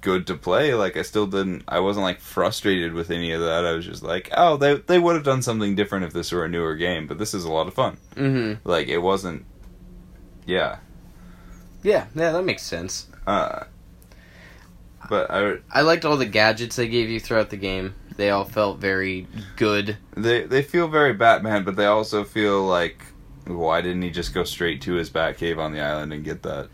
good 0.00 0.26
to 0.26 0.34
play. 0.34 0.74
Like 0.74 0.96
I 0.96 1.02
still 1.02 1.26
didn't. 1.26 1.62
I 1.68 1.80
wasn't 1.80 2.04
like 2.04 2.20
frustrated 2.20 2.92
with 2.92 3.10
any 3.10 3.32
of 3.32 3.40
that. 3.40 3.64
I 3.64 3.72
was 3.72 3.86
just 3.86 4.02
like, 4.02 4.30
oh, 4.36 4.56
they 4.56 4.74
they 4.74 4.98
would 4.98 5.14
have 5.14 5.24
done 5.24 5.42
something 5.42 5.74
different 5.74 6.04
if 6.06 6.12
this 6.12 6.32
were 6.32 6.44
a 6.44 6.48
newer 6.48 6.74
game. 6.74 7.06
But 7.06 7.18
this 7.18 7.34
is 7.34 7.44
a 7.44 7.52
lot 7.52 7.68
of 7.68 7.74
fun. 7.74 7.98
Mm-hmm. 8.16 8.68
Like 8.68 8.88
it 8.88 8.98
wasn't. 8.98 9.44
Yeah. 10.44 10.78
Yeah, 11.82 12.06
yeah, 12.14 12.32
that 12.32 12.44
makes 12.44 12.62
sense. 12.62 13.06
Uh. 13.26 13.64
But 15.08 15.30
I 15.30 15.56
I 15.72 15.80
liked 15.80 16.04
all 16.04 16.16
the 16.16 16.26
gadgets 16.26 16.76
they 16.76 16.86
gave 16.88 17.08
you 17.08 17.18
throughout 17.20 17.50
the 17.50 17.56
game. 17.56 17.94
They 18.16 18.30
all 18.30 18.44
felt 18.44 18.78
very 18.78 19.26
good. 19.56 19.96
they 20.16 20.42
they 20.44 20.62
feel 20.62 20.88
very 20.88 21.12
Batman, 21.14 21.64
but 21.64 21.76
they 21.76 21.86
also 21.86 22.24
feel 22.24 22.62
like. 22.64 23.04
Why 23.46 23.80
didn't 23.80 24.02
he 24.02 24.10
just 24.10 24.32
go 24.34 24.44
straight 24.44 24.82
to 24.82 24.92
his 24.92 25.10
Batcave 25.10 25.58
on 25.58 25.72
the 25.72 25.80
island 25.80 26.12
and 26.12 26.22
get 26.22 26.42
that? 26.44 26.68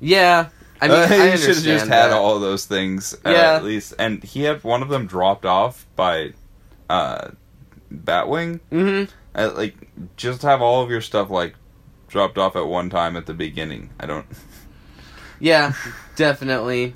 Yeah, 0.00 0.48
I 0.80 0.88
mean, 0.88 0.96
Uh, 0.98 1.02
I 1.10 1.30
he 1.32 1.36
should 1.36 1.56
have 1.56 1.64
just 1.64 1.88
had 1.88 2.10
all 2.12 2.38
those 2.38 2.64
things 2.64 3.12
uh, 3.26 3.30
Yeah. 3.30 3.54
at 3.56 3.64
least, 3.64 3.92
and 3.98 4.22
he 4.22 4.44
had 4.44 4.62
one 4.64 4.82
of 4.82 4.88
them 4.88 5.06
dropped 5.06 5.44
off 5.44 5.84
by 5.96 6.32
uh, 6.88 7.32
Batwing. 7.92 8.60
Mhm. 8.70 9.10
Uh, 9.34 9.50
like, 9.54 9.74
just 10.16 10.40
have 10.42 10.62
all 10.62 10.82
of 10.82 10.90
your 10.90 11.02
stuff 11.02 11.28
like 11.28 11.54
dropped 12.08 12.38
off 12.38 12.56
at 12.56 12.66
one 12.66 12.88
time 12.88 13.16
at 13.16 13.26
the 13.26 13.34
beginning. 13.34 13.90
I 14.00 14.06
don't. 14.06 14.24
Yeah, 15.42 15.72
definitely. 16.14 16.94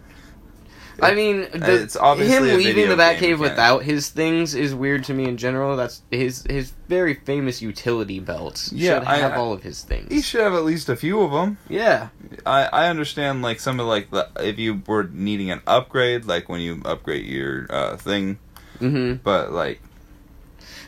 I 1.03 1.15
mean, 1.15 1.41
the, 1.53 1.83
It's 1.83 1.97
obviously 1.97 2.51
him 2.51 2.57
leaving 2.59 2.89
the 2.89 2.95
Batcave 2.95 3.39
without 3.41 3.83
his 3.83 4.09
things 4.09 4.55
is 4.55 4.73
weird 4.73 5.03
to 5.05 5.15
me 5.15 5.25
in 5.25 5.37
general. 5.37 5.77
That's 5.77 6.01
his 6.13 6.45
his 6.49 6.73
very 6.89 7.15
famous 7.15 7.61
utility 7.61 8.21
belts. 8.21 8.73
Yeah, 8.73 9.01
should 9.01 9.09
have 9.09 9.33
I- 9.33 9.37
all 9.37 9.53
of 9.53 9.63
his 9.65 9.83
things. 9.83 10.11
He 10.13 10.23
should 10.23 10.41
have 10.43 10.55
at 10.55 10.65
least 10.65 10.89
a 10.89 10.95
few 10.97 11.21
of 11.23 11.33
them. 11.33 11.59
yeah, 11.69 12.09
I 12.47 12.65
I 12.67 12.89
understand 12.89 13.43
like 13.43 13.59
some 13.61 13.81
of 13.81 13.87
like 13.87 14.11
the 14.11 14.29
if 14.41 14.59
you 14.61 14.81
were 14.87 15.03
needing 15.13 15.51
an 15.51 15.61
upgrade, 15.67 16.25
like 16.25 16.49
when 16.49 16.61
you 16.61 16.81
upgrade 16.85 17.27
your 17.27 17.67
uh, 17.69 17.97
thing, 17.97 18.39
hmm 18.79 19.15
but 19.25 19.51
like 19.53 19.83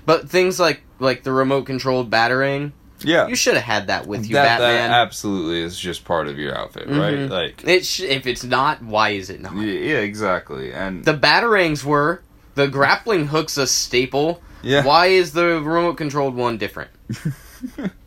but 0.07 0.31
things 0.31 0.59
like 0.59 0.83
like 1.01 1.23
the 1.25 1.33
remote 1.33 1.67
controlled 1.67 2.09
batarang, 2.09 2.73
yeah, 3.01 3.27
you 3.29 3.37
should 3.37 3.55
have 3.55 3.63
had 3.65 3.87
that 3.89 4.07
with 4.07 4.27
you, 4.27 4.35
that, 4.35 4.59
Batman. 4.59 4.91
that 4.91 5.01
absolutely 5.01 5.63
is 5.63 5.79
just 5.79 6.05
part 6.05 6.29
of 6.29 6.39
your 6.39 6.57
outfit, 6.57 6.87
right? 6.89 7.15
Mhm. 7.15 7.31
Like 7.31 7.63
it 7.67 7.85
sh- 7.87 8.01
if 8.01 8.27
it's 8.27 8.45
not, 8.45 8.83
why 8.83 9.11
is 9.11 9.31
it 9.31 9.41
not? 9.41 9.57
yeah, 9.57 9.63
yeah, 9.73 9.97
exactly, 9.99 10.73
and 10.73 11.05
The 11.05 11.15
batarangs 11.15 11.85
were 11.85 12.23
the 12.55 12.67
grappling 12.69 13.27
hook's 13.29 13.57
a 13.57 13.67
staple. 13.67 14.43
yeah. 14.63 14.85
Why 14.85 15.07
is 15.07 15.33
the 15.33 15.61
remote 15.63 15.97
controlled 15.97 16.35
one 16.35 16.59
different? 16.59 16.91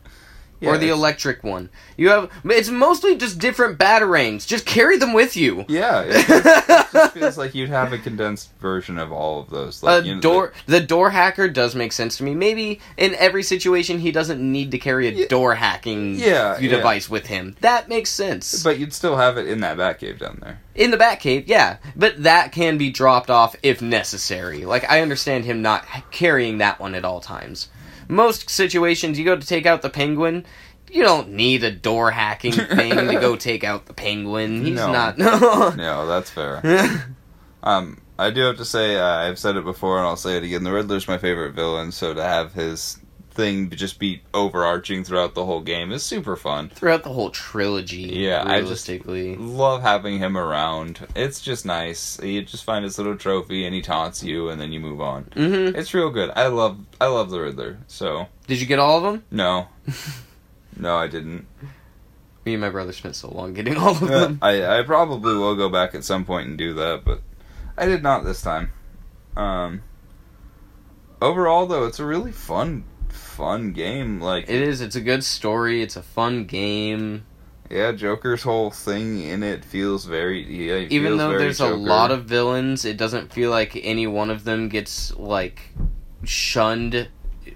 or 0.62 0.78
the 0.78 0.88
electric 0.88 1.42
one. 1.44 1.68
You 1.96 2.08
have 2.10 2.30
it's 2.44 2.68
mostly 2.68 3.16
just 3.16 3.38
different 3.38 3.78
batarangs. 3.78 4.46
Just 4.46 4.64
carry 4.66 4.96
them 4.98 5.12
with 5.12 5.36
you. 5.36 5.64
Yeah, 5.68 6.02
it 6.06 6.26
just, 6.26 6.94
it 6.94 7.10
feels 7.12 7.38
like 7.38 7.54
you'd 7.54 7.68
have 7.68 7.92
a 7.92 7.98
condensed 7.98 8.50
version 8.60 8.98
of 8.98 9.12
all 9.12 9.40
of 9.40 9.50
those. 9.50 9.82
Like, 9.82 10.04
a 10.04 10.06
you 10.06 10.14
know, 10.16 10.20
door 10.20 10.52
the 10.66 10.80
door 10.80 11.10
hacker 11.10 11.48
does 11.48 11.74
make 11.74 11.92
sense 11.92 12.16
to 12.18 12.24
me. 12.24 12.34
Maybe 12.34 12.80
in 12.96 13.14
every 13.16 13.42
situation 13.42 13.98
he 13.98 14.12
doesn't 14.12 14.40
need 14.40 14.70
to 14.72 14.78
carry 14.78 15.08
a 15.08 15.12
Yeah. 15.12 15.26
door 15.28 15.54
hacking 15.54 16.16
Yeah, 16.16 16.58
yeah. 16.58 16.68
device 16.70 17.08
with 17.10 17.26
him. 17.26 17.56
That 17.60 17.88
makes 17.88 18.10
sense. 18.10 18.62
but 18.62 18.78
you'd 18.78 18.92
still 18.92 19.16
have 19.16 19.36
it 19.38 19.46
in 19.46 19.60
that 19.60 19.76
Batcave 19.76 20.18
down 20.18 20.38
there. 20.42 20.60
in 20.74 20.90
the 20.90 20.96
Batcave, 20.96 21.44
yeah, 21.46 21.76
but 21.96 22.22
that 22.22 22.52
can 22.52 22.78
be 22.78 22.90
dropped 22.90 23.30
off 23.30 23.54
if 23.62 23.82
necessary. 23.82 24.64
Like 24.64 24.88
I 24.90 25.00
understand 25.00 25.44
him 25.44 25.62
not 25.62 25.84
carrying 26.10 26.58
that 26.58 26.80
one 26.80 26.94
at 26.94 27.04
all 27.04 27.20
times. 27.20 27.68
Most 28.08 28.50
situations, 28.50 29.18
you 29.18 29.24
go 29.24 29.36
to 29.36 29.46
take 29.46 29.66
out 29.66 29.82
the 29.82 29.90
penguin. 29.90 30.44
You 30.90 31.02
don't 31.02 31.30
need 31.30 31.64
a 31.64 31.70
door 31.70 32.10
hacking 32.10 32.52
thing 32.52 32.94
to 32.96 33.12
go 33.20 33.36
take 33.36 33.64
out 33.64 33.86
the 33.86 33.94
penguin. 33.94 34.64
He's 34.64 34.74
No. 34.74 34.92
not. 34.92 35.18
No. 35.18 35.70
No, 35.76 36.06
that's 36.06 36.30
fair. 36.30 36.60
Um, 37.64 38.00
I 38.18 38.30
do 38.30 38.40
have 38.40 38.56
to 38.56 38.64
say, 38.64 38.96
uh, 38.98 39.04
I've 39.06 39.38
said 39.38 39.54
it 39.56 39.62
before 39.64 39.98
and 39.98 40.06
I'll 40.06 40.16
say 40.16 40.36
it 40.36 40.42
again. 40.42 40.64
The 40.64 40.72
Riddler's 40.72 41.06
my 41.06 41.16
favorite 41.16 41.54
villain, 41.54 41.92
so 41.92 42.12
to 42.12 42.20
have 42.22 42.54
his 42.54 42.98
thing 43.32 43.70
just 43.70 43.98
be 43.98 44.22
overarching 44.34 45.04
throughout 45.04 45.34
the 45.34 45.44
whole 45.44 45.60
game 45.60 45.90
is 45.92 46.02
super 46.02 46.36
fun. 46.36 46.68
Throughout 46.68 47.02
the 47.02 47.12
whole 47.12 47.30
trilogy, 47.30 48.02
Yeah, 48.14 48.42
I 48.46 48.60
just- 48.60 48.88
Love 48.88 49.82
having 49.82 50.18
him 50.18 50.36
around. 50.36 51.06
It's 51.16 51.40
just 51.40 51.64
nice. 51.66 52.20
You 52.22 52.42
just 52.42 52.64
find 52.64 52.84
his 52.84 52.98
little 52.98 53.16
trophy 53.16 53.64
and 53.64 53.74
he 53.74 53.82
taunts 53.82 54.22
you, 54.22 54.48
and 54.48 54.60
then 54.60 54.72
you 54.72 54.80
move 54.80 55.00
on. 55.00 55.24
hmm 55.34 55.74
It's 55.74 55.92
real 55.94 56.10
good. 56.10 56.30
I 56.36 56.46
love, 56.48 56.78
I 57.00 57.06
love 57.06 57.30
the 57.30 57.40
Riddler. 57.40 57.78
So 57.86 58.26
Did 58.46 58.60
you 58.60 58.66
get 58.66 58.78
all 58.78 58.98
of 58.98 59.02
them? 59.04 59.24
no, 59.30 59.68
no, 60.76 60.96
I 60.96 61.06
didn't. 61.08 61.46
Me 62.44 62.54
and 62.54 62.60
my 62.60 62.70
brother 62.70 62.92
spent 62.92 63.14
so 63.16 63.28
long 63.28 63.54
getting 63.54 63.76
all 63.76 63.90
of 63.92 64.02
Uh, 64.02 64.06
them. 64.06 64.38
I 64.42 64.80
I 64.80 64.82
probably 64.82 65.34
will 65.36 65.54
go 65.54 65.68
back 65.68 65.94
at 65.94 66.02
some 66.04 66.24
point 66.24 66.48
and 66.48 66.58
do 66.58 66.74
that, 66.74 67.04
but 67.04 67.20
I 67.78 67.86
did 67.86 68.02
not 68.02 68.24
this 68.24 68.42
time. 68.42 68.72
Um. 69.36 69.82
Overall, 71.20 71.66
though, 71.66 71.86
it's 71.86 72.00
a 72.00 72.04
really 72.04 72.32
fun, 72.32 72.82
fun 73.32 73.72
game. 73.72 74.20
Like, 74.20 74.44
It 74.48 74.62
is. 74.62 74.80
It's 74.80 74.96
a 74.96 75.00
good 75.00 75.24
story. 75.24 75.82
It's 75.82 75.96
a 75.96 76.02
fun 76.02 76.44
game. 76.44 77.24
yeah, 77.70 77.92
Joker's 77.92 78.42
whole 78.42 78.70
thing 78.70 79.22
in 79.22 79.42
it 79.42 79.64
feels 79.64 80.04
very. 80.04 80.42
Yeah, 80.42 80.74
it 80.74 80.92
Even 80.92 81.12
feels 81.12 81.18
though 81.18 81.38
there's 81.38 81.60
a 81.60 81.68
lot 81.74 82.10
of 82.10 82.24
villains, 82.26 82.84
it 82.84 82.96
doesn't 82.96 83.32
feel 83.32 83.50
like 83.50 83.72
any 83.82 84.06
one 84.06 84.30
of 84.30 84.44
them 84.44 84.68
gets 84.68 85.14
like 85.16 85.70
shunned 86.24 87.08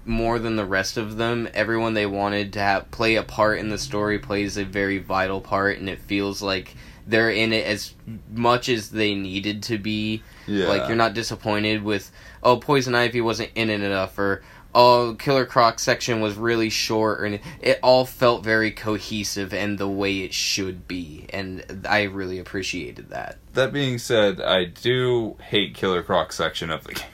more 0.04 0.38
than 0.38 0.56
the 0.56 0.64
rest 0.64 0.96
of 0.96 1.16
them. 1.16 1.48
Everyone 1.54 1.94
they 1.94 2.06
wanted 2.06 2.52
to 2.54 2.60
have 2.60 2.90
play 2.90 3.16
a 3.16 3.22
part 3.22 3.58
in 3.58 3.68
the 3.68 3.78
story 3.78 4.18
plays 4.18 4.56
a 4.56 4.64
very 4.64 4.98
vital 4.98 5.40
part, 5.40 5.78
and 5.78 5.88
it 5.88 5.98
feels 6.00 6.40
like 6.42 6.74
they're 7.06 7.30
in 7.30 7.52
it 7.52 7.64
as 7.66 7.94
much 8.32 8.68
as 8.68 8.90
they 8.90 9.14
needed 9.14 9.62
to 9.64 9.78
be. 9.78 10.22
Yeah, 10.46 10.68
Like 10.68 10.88
you're 10.88 10.96
not 10.96 11.14
disappointed 11.14 11.82
with 11.82 12.10
oh 12.42 12.56
Poison 12.58 12.94
Ivy 12.94 13.20
wasn't 13.20 13.50
in 13.54 13.68
it 13.70 13.80
enough 13.80 14.18
or 14.18 14.42
oh 14.76 15.16
Killer 15.18 15.46
Croc 15.46 15.78
section 15.78 16.20
was 16.20 16.36
really 16.36 16.68
short 16.68 17.26
and 17.26 17.40
it 17.60 17.80
all 17.82 18.04
felt 18.04 18.44
very 18.44 18.70
cohesive 18.70 19.54
and 19.54 19.78
the 19.78 19.88
way 19.88 20.18
it 20.18 20.34
should 20.34 20.86
be 20.86 21.26
and 21.32 21.86
I 21.88 22.02
really 22.02 22.38
appreciated 22.38 23.08
that. 23.08 23.38
That 23.54 23.72
being 23.72 23.96
said, 23.96 24.38
I 24.40 24.64
do 24.64 25.36
hate 25.40 25.74
Killer 25.74 26.02
Croc 26.02 26.30
section 26.30 26.70
of 26.70 26.84
the 26.84 26.94
game. 26.94 27.06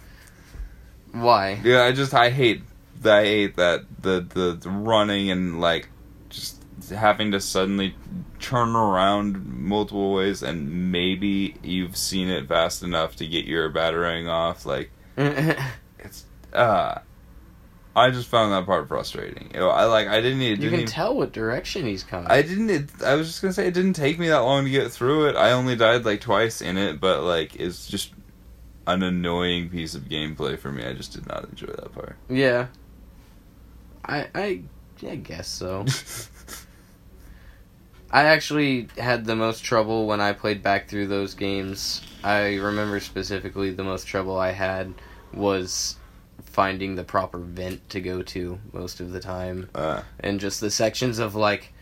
Why? 1.12 1.60
Yeah, 1.62 1.84
I 1.84 1.92
just 1.92 2.12
I 2.12 2.30
hate 2.30 2.62
that 3.02 3.18
I 3.18 3.24
hate 3.24 3.56
that 3.56 3.84
the 4.00 4.26
the, 4.28 4.58
the 4.60 4.70
running 4.70 5.30
and 5.30 5.60
like 5.60 5.88
just 6.30 6.64
having 6.90 7.30
to 7.30 7.40
suddenly 7.40 7.94
turn 8.40 8.74
around 8.74 9.46
multiple 9.46 10.12
ways 10.12 10.42
and 10.42 10.90
maybe 10.90 11.54
you've 11.62 11.96
seen 11.96 12.28
it 12.28 12.48
fast 12.48 12.82
enough 12.82 13.14
to 13.14 13.26
get 13.28 13.44
your 13.44 13.70
batarang 13.70 14.28
off 14.28 14.66
like 14.66 14.90
it's 15.16 16.24
uh 16.52 16.98
I 17.94 18.10
just 18.10 18.28
found 18.28 18.52
that 18.52 18.64
part 18.64 18.88
frustrating. 18.88 19.50
You 19.52 19.60
know, 19.60 19.68
I 19.68 19.84
like 19.84 20.08
I 20.08 20.20
didn't 20.20 20.40
it 20.40 20.50
you 20.50 20.56
didn't 20.56 20.70
can 20.70 20.80
even, 20.80 20.92
tell 20.92 21.14
what 21.14 21.32
direction 21.32 21.84
he's 21.84 22.02
coming. 22.02 22.30
I 22.30 22.42
didn't 22.42 22.70
it, 22.70 23.02
I 23.04 23.14
was 23.14 23.26
just 23.26 23.42
going 23.42 23.50
to 23.50 23.54
say 23.54 23.66
it 23.66 23.74
didn't 23.74 23.92
take 23.94 24.18
me 24.18 24.28
that 24.28 24.38
long 24.38 24.64
to 24.64 24.70
get 24.70 24.90
through 24.90 25.28
it. 25.28 25.36
I 25.36 25.52
only 25.52 25.76
died 25.76 26.04
like 26.04 26.20
twice 26.20 26.62
in 26.62 26.78
it, 26.78 27.00
but 27.00 27.22
like 27.22 27.54
it's 27.56 27.86
just 27.86 28.12
an 28.86 29.02
annoying 29.02 29.68
piece 29.68 29.94
of 29.94 30.04
gameplay 30.04 30.58
for 30.58 30.72
me. 30.72 30.84
I 30.84 30.94
just 30.94 31.12
did 31.12 31.26
not 31.26 31.44
enjoy 31.48 31.66
that 31.66 31.92
part. 31.94 32.16
yeah. 32.28 32.68
I 34.04 34.26
I 34.34 34.62
I 35.06 35.16
guess 35.16 35.48
so. 35.48 35.84
I 38.10 38.24
actually 38.24 38.88
had 38.98 39.24
the 39.24 39.36
most 39.36 39.64
trouble 39.64 40.06
when 40.06 40.20
I 40.20 40.32
played 40.32 40.62
back 40.62 40.88
through 40.88 41.06
those 41.06 41.34
games. 41.34 42.02
I 42.22 42.56
remember 42.56 43.00
specifically 43.00 43.70
the 43.72 43.84
most 43.84 44.06
trouble 44.06 44.36
I 44.36 44.52
had 44.52 44.92
was 45.32 45.96
finding 46.52 46.94
the 46.94 47.04
proper 47.04 47.38
vent 47.38 47.88
to 47.90 48.00
go 48.00 48.22
to 48.22 48.58
most 48.72 49.00
of 49.00 49.10
the 49.12 49.20
time 49.20 49.68
uh, 49.74 50.02
and 50.20 50.38
just 50.40 50.60
the 50.60 50.70
sections 50.70 51.18
of 51.18 51.34
like 51.34 51.72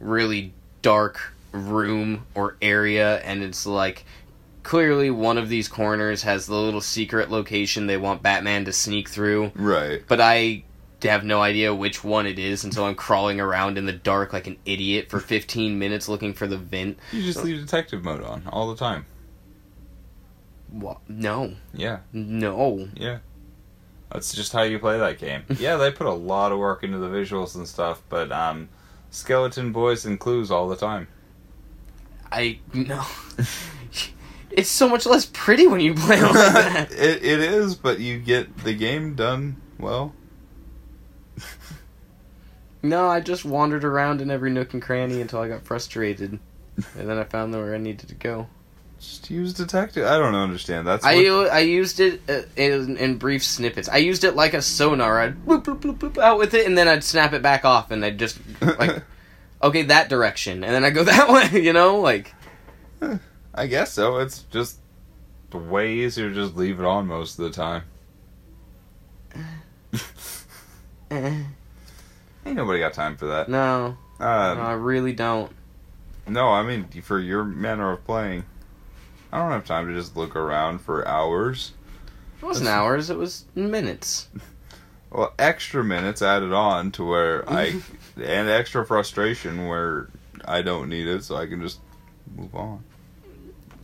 really 0.00 0.52
dark 0.82 1.32
room 1.52 2.26
or 2.34 2.56
area 2.60 3.18
and 3.20 3.42
it's 3.42 3.64
like 3.66 4.04
clearly 4.62 5.10
one 5.10 5.38
of 5.38 5.48
these 5.48 5.68
corners 5.68 6.22
has 6.24 6.46
the 6.46 6.54
little 6.54 6.80
secret 6.80 7.30
location 7.30 7.86
they 7.86 7.96
want 7.96 8.22
Batman 8.22 8.64
to 8.64 8.72
sneak 8.72 9.08
through 9.08 9.52
right. 9.54 10.02
but 10.08 10.20
I 10.20 10.64
have 11.02 11.24
no 11.24 11.40
idea 11.42 11.72
which 11.74 12.02
one 12.02 12.26
it 12.26 12.38
is, 12.38 12.64
and 12.64 12.72
so 12.74 12.86
I'm 12.86 12.94
crawling 12.96 13.38
around 13.38 13.76
in 13.78 13.84
the 13.86 13.92
dark 13.92 14.32
like 14.32 14.46
an 14.48 14.56
idiot 14.64 15.08
for 15.10 15.20
15 15.20 15.78
minutes 15.78 16.08
looking 16.08 16.32
for 16.32 16.46
the 16.48 16.56
vent. 16.56 16.98
You 17.12 17.22
just 17.22 17.44
leave 17.44 17.60
detective 17.60 18.02
mode 18.02 18.24
on 18.24 18.42
all 18.48 18.68
the 18.70 18.76
time. 18.76 19.04
Wha- 20.72 20.96
No, 21.06 21.54
Yeah, 21.74 21.98
no. 22.12 22.88
yeah. 22.94 23.18
That's 24.12 24.34
just 24.34 24.52
how 24.52 24.62
you 24.62 24.78
play 24.78 24.98
that 24.98 25.18
game. 25.18 25.42
yeah, 25.58 25.76
they 25.76 25.90
put 25.90 26.06
a 26.06 26.12
lot 26.12 26.52
of 26.52 26.58
work 26.58 26.82
into 26.82 26.98
the 26.98 27.08
visuals 27.08 27.54
and 27.54 27.66
stuff, 27.66 28.02
but 28.08 28.30
um, 28.32 28.68
skeleton 29.10 29.72
boys 29.72 30.04
and 30.04 30.18
clues 30.18 30.50
all 30.50 30.68
the 30.68 30.76
time. 30.76 31.08
I 32.30 32.58
no. 32.72 33.04
it's 34.50 34.68
so 34.70 34.88
much 34.88 35.06
less 35.06 35.26
pretty 35.32 35.66
when 35.66 35.80
you 35.80 35.94
play 35.94 36.20
like 36.20 36.32
that. 36.32 36.92
it, 36.92 37.24
it 37.24 37.40
is, 37.40 37.74
but 37.74 38.00
you 38.00 38.18
get 38.18 38.58
the 38.58 38.74
game 38.74 39.14
done 39.14 39.60
well. 39.78 40.14
No, 42.82 43.08
I 43.08 43.20
just 43.20 43.44
wandered 43.44 43.84
around 43.84 44.20
in 44.20 44.30
every 44.30 44.50
nook 44.50 44.72
and 44.72 44.80
cranny 44.80 45.20
until 45.20 45.40
I 45.40 45.48
got 45.48 45.64
frustrated, 45.64 46.38
and 46.76 47.08
then 47.08 47.18
I 47.18 47.24
found 47.24 47.52
where 47.52 47.74
I 47.74 47.78
needed 47.78 48.08
to 48.08 48.14
go. 48.14 48.46
Just 48.98 49.30
use 49.30 49.52
detective. 49.52 50.06
I 50.06 50.16
don't 50.18 50.34
understand. 50.34 50.86
That's 50.86 51.04
I 51.04 51.16
what- 51.30 51.50
I 51.52 51.58
used 51.60 52.00
it 52.00 52.20
uh, 52.28 52.42
in, 52.56 52.96
in 52.96 53.18
brief 53.18 53.44
snippets. 53.44 53.88
I 53.88 53.98
used 53.98 54.24
it 54.24 54.34
like 54.34 54.54
a 54.54 54.62
sonar. 54.62 55.20
I'd 55.20 55.44
bloop, 55.44 55.64
bloop, 55.64 55.80
bloop, 55.80 55.98
bloop 55.98 56.18
out 56.18 56.38
with 56.38 56.54
it, 56.54 56.66
and 56.66 56.76
then 56.78 56.88
I'd 56.88 57.04
snap 57.04 57.32
it 57.34 57.42
back 57.42 57.64
off, 57.64 57.90
and 57.90 58.02
I'd 58.04 58.18
just 58.18 58.38
like, 58.60 59.02
okay, 59.62 59.82
that 59.82 60.08
direction, 60.08 60.64
and 60.64 60.72
then 60.74 60.84
I 60.84 60.90
go 60.90 61.04
that 61.04 61.28
way. 61.28 61.60
You 61.62 61.72
know, 61.74 62.00
like 62.00 62.32
I 63.54 63.66
guess 63.66 63.92
so. 63.92 64.16
It's 64.18 64.42
just 64.50 64.78
the 65.50 65.58
way 65.58 65.92
easier 65.92 66.28
to 66.30 66.34
just 66.34 66.56
leave 66.56 66.80
it 66.80 66.86
on 66.86 67.06
most 67.06 67.38
of 67.38 67.44
the 67.44 67.50
time. 67.50 67.82
Ain't 71.10 71.46
nobody 72.56 72.78
got 72.78 72.92
time 72.92 73.16
for 73.16 73.26
that. 73.26 73.48
no, 73.48 73.96
no, 74.20 74.26
Um, 74.26 74.60
I 74.60 74.72
really 74.72 75.12
don't. 75.12 75.50
no, 76.26 76.48
I 76.48 76.62
mean 76.62 76.88
for 77.02 77.18
your 77.18 77.44
manner 77.44 77.92
of 77.92 78.04
playing, 78.04 78.44
I 79.32 79.38
don't 79.38 79.50
have 79.50 79.64
time 79.66 79.88
to 79.88 79.94
just 79.94 80.16
look 80.16 80.36
around 80.36 80.80
for 80.80 81.06
hours. 81.06 81.72
It 82.40 82.44
wasn't 82.44 82.66
That's- 82.66 82.80
hours; 82.80 83.10
it 83.10 83.16
was 83.16 83.44
minutes. 83.54 84.28
Well, 85.08 85.32
extra 85.38 85.84
minutes 85.84 86.20
added 86.20 86.52
on 86.52 86.90
to 86.92 87.04
where 87.04 87.48
I 87.48 87.80
and 88.16 88.48
extra 88.50 88.84
frustration 88.84 89.68
where 89.68 90.08
I 90.44 90.62
don't 90.62 90.88
need 90.88 91.06
it, 91.06 91.22
so 91.24 91.36
I 91.36 91.46
can 91.46 91.62
just 91.62 91.78
move 92.36 92.54
on. 92.54 92.82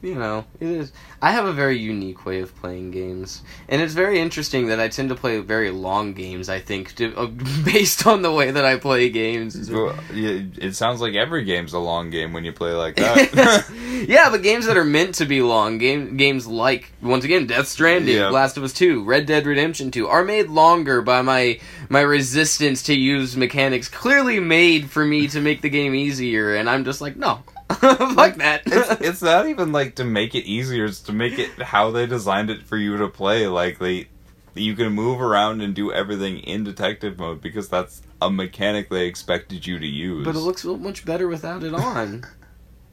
You 0.03 0.16
know, 0.16 0.44
it 0.59 0.66
is. 0.66 0.92
I 1.22 1.30
have 1.30 1.44
a 1.44 1.53
very 1.53 1.78
unique 1.78 2.26
way 2.26 2.40
of 2.40 2.55
playing 2.57 2.90
games, 2.90 3.42
and 3.68 3.80
it's 3.80 3.94
very 3.94 4.18
interesting 4.18 4.66
that 4.66 4.80
I 4.80 4.88
tend 4.88 5.11
to 5.11 5.14
play 5.14 5.38
very 5.38 5.70
long 5.70 6.12
games. 6.12 6.48
I 6.48 6.59
think, 6.59 6.94
to, 6.96 7.14
uh, 7.16 7.26
based 7.64 8.07
on 8.07 8.22
the 8.22 8.32
way 8.32 8.50
that 8.50 8.64
I 8.64 8.76
play 8.76 9.09
games. 9.11 9.70
Well, 9.70 9.96
it 10.11 10.74
sounds 10.74 11.00
like 11.00 11.14
every 11.14 11.44
game's 11.44 11.72
a 11.72 11.78
long 11.78 12.11
game 12.11 12.32
when 12.32 12.44
you 12.44 12.53
play 12.53 12.72
like 12.72 12.96
that. 12.96 13.70
yeah, 14.09 14.28
but 14.28 14.42
games 14.42 14.66
that 14.66 14.76
are 14.76 14.84
meant 14.84 15.14
to 15.16 15.24
be 15.24 15.40
long, 15.40 15.78
game 15.78 16.16
games 16.16 16.46
like 16.48 16.92
once 17.00 17.24
again 17.24 17.46
Death 17.46 17.68
Stranding, 17.68 18.16
Yeah. 18.16 18.30
Last 18.30 18.57
of 18.57 18.64
Us 18.64 18.72
Two, 18.72 19.05
Red 19.05 19.26
Dead 19.26 19.46
Redemption 19.46 19.92
Two, 19.92 20.09
are 20.09 20.24
made 20.24 20.48
longer 20.48 21.00
by 21.00 21.22
my 21.22 21.61
my 21.88 22.00
resistance 22.00 22.82
to 22.84 22.94
use 22.94 23.36
mechanics 23.36 23.88
clearly 23.88 24.40
made 24.40 24.90
for 24.90 25.05
me 25.05 25.28
to 25.28 25.40
make 25.40 25.62
the 25.62 25.70
game 25.70 25.94
easier, 25.94 26.57
and 26.57 26.68
I'm 26.68 26.84
just 26.84 27.00
like, 27.00 27.16
no, 27.16 27.42
fuck 28.14 28.36
that. 28.36 28.62
it's, 28.66 28.90
it's 29.00 29.22
not 29.22 29.46
even 29.46 29.72
like 29.72 29.96
to 29.96 30.04
make 30.04 30.34
it 30.34 30.44
easier; 30.44 30.84
it's 30.84 31.00
to 31.00 31.12
make 31.12 31.38
it 31.38 31.50
how 31.62 31.90
they 31.90 32.06
designed 32.06 32.50
it 32.50 32.62
for 32.62 32.76
you 32.76 32.96
to 32.98 33.08
play. 33.08 33.46
Like 33.46 33.78
they, 33.78 34.08
you 34.54 34.74
can 34.74 34.92
move 34.92 35.20
around 35.20 35.60
and 35.62 35.74
do 35.74 35.92
everything 35.92 36.38
in 36.38 36.64
detective 36.64 37.18
mode 37.18 37.40
because 37.40 37.68
that's 37.68 38.02
a 38.20 38.30
mechanic 38.30 38.88
they 38.88 39.06
expected 39.06 39.66
you 39.66 39.78
to 39.78 39.86
use. 39.86 40.24
but 40.24 40.34
it 40.34 40.40
looks 40.40 40.62
so 40.62 40.76
much 40.76 41.04
better 41.04 41.28
without 41.28 41.62
it 41.62 41.74
on. 41.74 42.24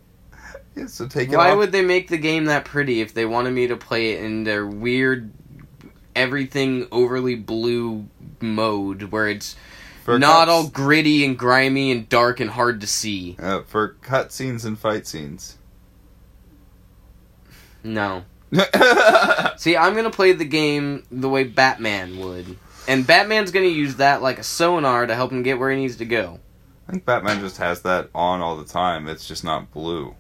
yeah, 0.76 0.88
so 0.88 1.08
take 1.08 1.30
it 1.30 1.38
Why 1.38 1.52
off. 1.52 1.58
would 1.58 1.72
they 1.72 1.84
make 1.84 2.08
the 2.08 2.18
game 2.18 2.46
that 2.46 2.66
pretty 2.66 3.02
if 3.02 3.14
they 3.14 3.26
wanted 3.26 3.52
me 3.52 3.68
to 3.68 3.78
play 3.78 4.14
it 4.14 4.24
in 4.24 4.44
their 4.44 4.66
weird, 4.66 5.32
everything 6.16 6.88
overly 6.92 7.36
blue 7.36 8.08
mode 8.42 9.04
where 9.04 9.28
it's 9.28 9.56
for 10.14 10.20
not 10.20 10.48
cuts- 10.48 10.52
all 10.52 10.68
gritty 10.68 11.24
and 11.26 11.38
grimy 11.38 11.92
and 11.92 12.08
dark 12.10 12.40
and 12.40 12.50
hard 12.50 12.82
to 12.82 12.88
see? 12.88 13.36
uh, 13.40 13.62
for 13.64 13.90
cut 14.02 14.32
scenes 14.32 14.66
and 14.66 14.78
fight 14.78 15.08
scenes. 15.08 15.58
No. 17.84 18.24
See, 19.58 19.78
I'm 19.78 19.96
gonna 19.96 20.10
play 20.10 20.34
the 20.34 20.46
game 20.46 21.04
the 21.12 21.30
way 21.30 21.44
Batman 21.44 22.18
would. 22.20 22.58
And 22.88 23.06
Batman's 23.06 23.52
gonna 23.52 23.68
use 23.68 23.98
that 23.98 24.22
like 24.22 24.40
a 24.40 24.44
sonar 24.44 25.06
to 25.06 25.16
help 25.16 25.32
him 25.32 25.44
get 25.44 25.60
where 25.60 25.70
he 25.72 25.78
needs 25.78 25.98
to 25.98 26.06
go. 26.06 26.40
I 26.88 26.92
think 26.92 27.06
Batman 27.06 27.40
just 27.40 27.58
has 27.58 27.84
that 27.84 28.10
on 28.16 28.42
all 28.42 28.58
the 28.58 28.66
time. 28.66 29.08
It's 29.08 29.28
just 29.28 29.44
not 29.44 29.72
blue. 29.72 30.16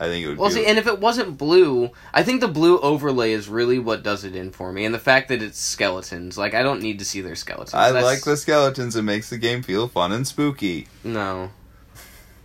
I 0.00 0.06
think 0.06 0.24
it 0.24 0.28
would. 0.28 0.38
Well, 0.38 0.48
be 0.48 0.56
see, 0.56 0.66
and 0.66 0.78
if 0.78 0.86
it 0.86 1.00
wasn't 1.00 1.36
blue, 1.38 1.90
I 2.14 2.22
think 2.22 2.40
the 2.40 2.48
blue 2.48 2.78
overlay 2.80 3.32
is 3.32 3.48
really 3.48 3.78
what 3.78 4.02
does 4.02 4.24
it 4.24 4.36
in 4.36 4.50
for 4.52 4.72
me. 4.72 4.84
And 4.84 4.94
the 4.94 4.98
fact 5.00 5.28
that 5.28 5.42
it's 5.42 5.58
skeletons, 5.58 6.38
like 6.38 6.54
I 6.54 6.62
don't 6.62 6.80
need 6.82 6.98
to 7.00 7.04
see 7.04 7.20
their 7.20 7.34
skeletons. 7.34 7.74
I 7.74 7.90
That's- 7.92 8.04
like 8.04 8.22
the 8.24 8.36
skeletons. 8.36 8.94
It 8.96 9.02
makes 9.02 9.28
the 9.30 9.38
game 9.38 9.62
feel 9.62 9.88
fun 9.88 10.12
and 10.12 10.26
spooky. 10.26 10.86
No. 11.02 11.50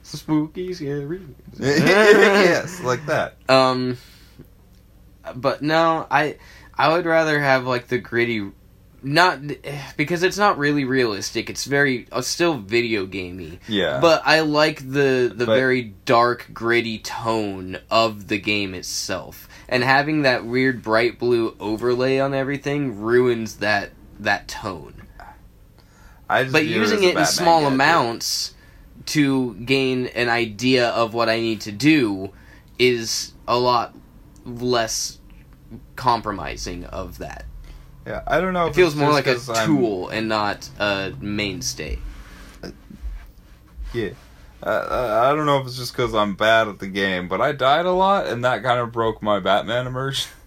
Spooky, 0.01 0.73
scary. 0.73 1.21
yes, 1.59 2.81
like 2.83 3.05
that. 3.05 3.35
Um, 3.49 3.97
but 5.35 5.61
no, 5.61 6.05
I 6.09 6.37
I 6.77 6.89
would 6.93 7.05
rather 7.05 7.39
have 7.39 7.65
like 7.65 7.87
the 7.87 7.97
gritty, 7.99 8.51
not 9.03 9.39
because 9.97 10.23
it's 10.23 10.37
not 10.37 10.57
really 10.57 10.85
realistic. 10.85 11.49
It's 11.49 11.65
very 11.65 12.07
uh, 12.11 12.21
still 12.21 12.57
video 12.57 13.05
gamey. 13.05 13.59
Yeah. 13.67 13.99
But 13.99 14.21
I 14.25 14.39
like 14.41 14.79
the 14.79 15.31
the 15.35 15.45
But- 15.45 15.55
very 15.55 15.93
dark, 16.05 16.47
gritty 16.53 16.99
tone 16.99 17.79
of 17.91 18.27
the 18.29 18.39
game 18.39 18.73
itself, 18.73 19.47
and 19.67 19.83
having 19.83 20.21
that 20.23 20.45
weird 20.45 20.81
bright 20.81 21.19
blue 21.19 21.55
overlay 21.59 22.19
on 22.19 22.33
everything 22.33 22.99
ruins 23.01 23.57
that 23.57 23.91
that 24.19 24.47
tone. 24.47 24.93
But 26.27 26.65
using 26.65 27.03
a 27.03 27.09
it 27.09 27.17
in 27.17 27.25
small 27.25 27.59
gadget. 27.61 27.73
amounts 27.73 28.53
to 29.07 29.53
gain 29.55 30.07
an 30.07 30.29
idea 30.29 30.89
of 30.89 31.13
what 31.13 31.29
I 31.29 31.39
need 31.39 31.61
to 31.61 31.71
do 31.71 32.31
is 32.79 33.33
a 33.47 33.57
lot 33.59 33.93
less 34.45 35.19
compromising 35.95 36.85
of 36.85 37.17
that. 37.19 37.45
Yeah, 38.05 38.21
I 38.27 38.41
don't 38.41 38.53
know. 38.53 38.67
It 38.67 38.75
feels 38.75 38.95
more 38.95 39.11
like 39.11 39.27
a 39.27 39.33
'cause 39.33 39.49
I'm- 39.49 39.67
tool 39.67 40.09
and 40.09 40.27
not 40.27 40.69
a 40.79 41.13
mainstay. 41.19 41.99
Yeah. 43.93 44.09
Uh, 44.61 45.27
I 45.29 45.35
don't 45.35 45.45
know 45.45 45.59
if 45.59 45.67
it's 45.67 45.77
just 45.77 45.91
because 45.95 46.13
I'm 46.15 46.35
bad 46.35 46.67
at 46.67 46.79
the 46.79 46.87
game, 46.87 47.27
but 47.27 47.41
I 47.41 47.51
died 47.51 47.85
a 47.85 47.91
lot, 47.91 48.27
and 48.27 48.43
that 48.45 48.63
kind 48.63 48.79
of 48.79 48.91
broke 48.91 49.21
my 49.21 49.39
Batman 49.39 49.87
immersion. 49.87 50.29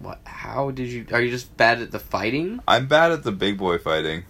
What? 0.00 0.18
How 0.24 0.70
did 0.70 0.88
you? 0.88 1.04
Are 1.12 1.20
you 1.20 1.30
just 1.30 1.54
bad 1.58 1.82
at 1.82 1.90
the 1.90 1.98
fighting? 1.98 2.60
I'm 2.66 2.86
bad 2.86 3.12
at 3.12 3.22
the 3.22 3.32
big 3.32 3.58
boy 3.58 3.76
fighting. 3.76 4.24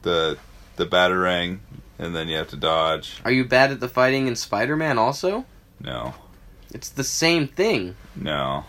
The 0.00 0.38
the 0.76 0.86
batarang, 0.86 1.58
and 1.98 2.16
then 2.16 2.26
you 2.28 2.38
have 2.38 2.48
to 2.48 2.56
dodge. 2.56 3.20
Are 3.22 3.30
you 3.30 3.44
bad 3.44 3.70
at 3.70 3.80
the 3.80 3.88
fighting 3.88 4.28
in 4.28 4.34
Spider-Man? 4.34 4.96
Also, 4.96 5.44
No, 5.78 6.14
it's 6.72 6.88
the 6.88 7.04
same 7.04 7.48
thing. 7.48 7.96
no. 8.16 8.64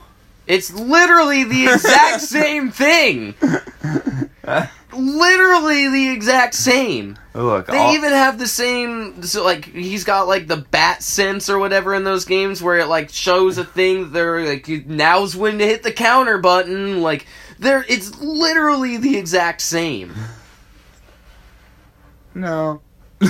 It's 0.45 0.73
literally 0.73 1.43
the 1.45 1.67
exact 1.71 2.21
same 2.21 2.69
thing. 2.71 3.33
Literally 4.91 5.87
the 5.89 6.09
exact 6.11 6.53
same. 6.53 7.17
Look, 7.33 7.67
They 7.67 7.77
I'll- 7.77 7.93
even 7.95 8.11
have 8.11 8.37
the 8.37 8.47
same, 8.47 9.23
so 9.23 9.43
like 9.43 9.65
he's 9.65 10.03
got 10.03 10.27
like 10.27 10.47
the 10.47 10.57
bat 10.57 11.01
sense 11.01 11.49
or 11.49 11.57
whatever 11.59 11.95
in 11.95 12.03
those 12.03 12.25
games 12.25 12.61
where 12.61 12.77
it 12.77 12.87
like 12.87 13.09
shows 13.09 13.57
a 13.57 13.63
thing. 13.63 14.11
They're 14.11 14.45
like 14.45 14.67
now's 14.85 15.35
when 15.35 15.57
to 15.59 15.65
hit 15.65 15.81
the 15.83 15.91
counter 15.91 16.37
button. 16.37 17.01
Like 17.01 17.25
there, 17.57 17.83
it's 17.87 18.19
literally 18.21 18.97
the 18.97 19.17
exact 19.17 19.61
same. 19.61 20.13
no. 22.35 22.81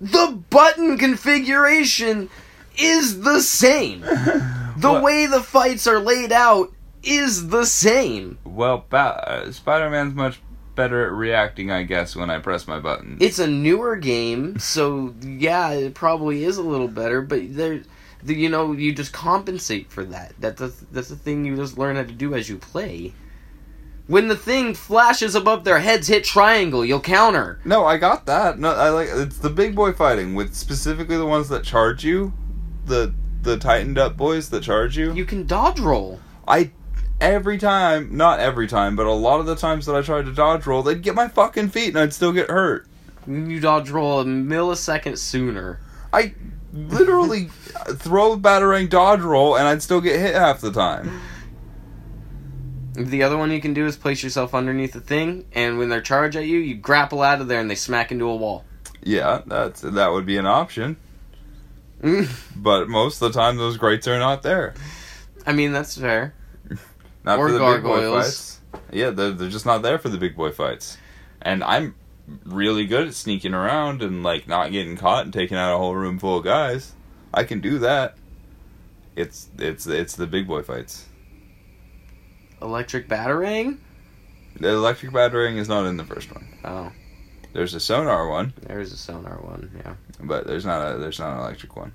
The 0.00 0.40
button 0.48 0.96
configuration 0.96 2.30
is 2.78 3.22
the 3.22 3.40
same. 3.40 4.04
The 4.80 5.00
way 5.00 5.26
the 5.26 5.42
fights 5.42 5.86
are 5.86 5.98
laid 6.00 6.32
out 6.32 6.72
is 7.02 7.48
the 7.48 7.64
same. 7.64 8.38
well, 8.44 8.84
ba- 8.88 9.28
uh, 9.46 9.52
Spider-Man's 9.52 10.14
much 10.14 10.40
better 10.74 11.06
at 11.06 11.12
reacting, 11.12 11.70
I 11.70 11.82
guess, 11.82 12.14
when 12.14 12.30
I 12.30 12.38
press 12.38 12.66
my 12.68 12.78
button. 12.78 13.18
It's 13.20 13.38
a 13.38 13.46
newer 13.46 13.96
game, 13.96 14.58
so 14.58 15.14
yeah, 15.22 15.70
it 15.70 15.94
probably 15.94 16.44
is 16.44 16.56
a 16.56 16.62
little 16.62 16.88
better. 16.88 17.20
But 17.20 17.56
there, 17.56 17.82
the, 18.22 18.34
you 18.34 18.48
know, 18.48 18.72
you 18.72 18.92
just 18.92 19.12
compensate 19.12 19.90
for 19.90 20.04
that. 20.04 20.34
That's 20.38 20.60
the 20.60 20.72
that's 20.92 21.08
the 21.08 21.16
thing 21.16 21.44
you 21.44 21.56
just 21.56 21.78
learn 21.78 21.96
how 21.96 22.02
to 22.02 22.12
do 22.12 22.34
as 22.34 22.48
you 22.48 22.58
play. 22.58 23.12
When 24.06 24.28
the 24.28 24.36
thing 24.36 24.72
flashes 24.72 25.34
above 25.34 25.64
their 25.64 25.80
heads, 25.80 26.08
hit 26.08 26.24
triangle, 26.24 26.84
you'll 26.84 27.00
counter. 27.00 27.60
No, 27.64 27.84
I 27.84 27.98
got 27.98 28.24
that. 28.26 28.58
No, 28.58 28.72
I 28.72 28.88
like 28.88 29.08
it's 29.10 29.38
the 29.38 29.50
big 29.50 29.74
boy 29.74 29.92
fighting 29.92 30.34
with 30.34 30.54
specifically 30.54 31.16
the 31.16 31.26
ones 31.26 31.48
that 31.50 31.62
charge 31.62 32.04
you, 32.04 32.32
the 32.86 33.14
the 33.42 33.56
tightened 33.56 33.98
up 33.98 34.16
boys 34.16 34.50
that 34.50 34.62
charge 34.62 34.96
you. 34.96 35.12
You 35.12 35.24
can 35.24 35.46
dodge 35.46 35.80
roll. 35.80 36.20
I 36.46 36.70
every 37.20 37.58
time, 37.58 38.16
not 38.16 38.40
every 38.40 38.66
time, 38.66 38.96
but 38.96 39.06
a 39.06 39.12
lot 39.12 39.40
of 39.40 39.46
the 39.46 39.56
times 39.56 39.86
that 39.86 39.94
I 39.94 40.02
tried 40.02 40.26
to 40.26 40.32
dodge 40.32 40.66
roll, 40.66 40.82
they'd 40.82 41.02
get 41.02 41.14
my 41.14 41.28
fucking 41.28 41.70
feet 41.70 41.88
and 41.88 41.98
I'd 41.98 42.12
still 42.12 42.32
get 42.32 42.50
hurt. 42.50 42.86
You 43.26 43.60
dodge 43.60 43.90
roll 43.90 44.20
a 44.20 44.24
millisecond 44.24 45.18
sooner. 45.18 45.80
I 46.12 46.34
literally 46.72 47.44
throw 47.88 48.32
a 48.32 48.38
batarang 48.38 48.88
dodge 48.88 49.20
roll 49.20 49.56
and 49.56 49.66
I'd 49.66 49.82
still 49.82 50.00
get 50.00 50.18
hit 50.18 50.34
half 50.34 50.60
the 50.60 50.72
time. 50.72 51.20
The 52.94 53.22
other 53.22 53.38
one 53.38 53.52
you 53.52 53.60
can 53.60 53.74
do 53.74 53.86
is 53.86 53.96
place 53.96 54.24
yourself 54.24 54.54
underneath 54.54 54.92
the 54.92 55.00
thing, 55.00 55.44
and 55.52 55.78
when 55.78 55.88
they 55.88 56.00
charge 56.00 56.34
at 56.34 56.46
you, 56.46 56.58
you 56.58 56.74
grapple 56.74 57.22
out 57.22 57.40
of 57.40 57.46
there 57.46 57.60
and 57.60 57.70
they 57.70 57.76
smack 57.76 58.10
into 58.10 58.24
a 58.28 58.34
wall. 58.34 58.64
Yeah, 59.04 59.42
that's 59.46 59.82
that 59.82 60.10
would 60.10 60.26
be 60.26 60.36
an 60.36 60.46
option. 60.46 60.96
But 62.56 62.88
most 62.88 63.20
of 63.22 63.32
the 63.32 63.38
time, 63.38 63.56
those 63.56 63.76
grates 63.76 64.06
are 64.08 64.18
not 64.18 64.42
there. 64.42 64.74
I 65.46 65.52
mean, 65.52 65.72
that's 65.72 65.96
fair. 65.98 66.34
Not 67.24 67.38
Or 67.38 67.48
for 67.48 67.52
the 67.52 67.58
big 67.58 67.82
boy 67.82 68.10
fights. 68.10 68.60
Yeah, 68.92 69.10
they're, 69.10 69.30
they're 69.32 69.48
just 69.48 69.66
not 69.66 69.82
there 69.82 69.98
for 69.98 70.08
the 70.08 70.18
big 70.18 70.36
boy 70.36 70.50
fights. 70.52 70.96
and 71.42 71.62
I'm 71.64 71.94
really 72.44 72.84
good 72.86 73.08
at 73.08 73.14
sneaking 73.14 73.54
around 73.54 74.02
and 74.02 74.22
like 74.22 74.46
not 74.46 74.70
getting 74.72 74.96
caught 74.96 75.24
and 75.24 75.32
taking 75.32 75.56
out 75.56 75.74
a 75.74 75.78
whole 75.78 75.94
room 75.94 76.18
full 76.18 76.38
of 76.38 76.44
guys. 76.44 76.92
I 77.32 77.44
can 77.44 77.60
do 77.60 77.78
that. 77.80 78.16
It's 79.16 79.48
it's 79.58 79.86
it's 79.86 80.16
the 80.16 80.26
big 80.26 80.46
boy 80.46 80.62
fights. 80.62 81.06
Electric 82.60 83.08
batarang? 83.08 83.78
The 84.60 84.68
electric 84.68 85.12
batarang 85.12 85.56
is 85.56 85.68
not 85.68 85.86
in 85.86 85.96
the 85.96 86.04
first 86.04 86.32
one. 86.34 86.48
Oh, 86.64 86.92
There's 87.58 87.74
a 87.74 87.80
sonar 87.80 88.28
one, 88.28 88.52
there's 88.68 88.92
a 88.92 88.96
sonar 88.96 89.38
one. 89.40 89.72
Yeah. 89.84 89.94
but 90.20 90.46
there's 90.46 90.64
not 90.64 90.94
a 90.94 90.96
there's 90.96 91.18
not 91.18 91.32
an 91.32 91.40
electric 91.40 91.74
one. 91.74 91.92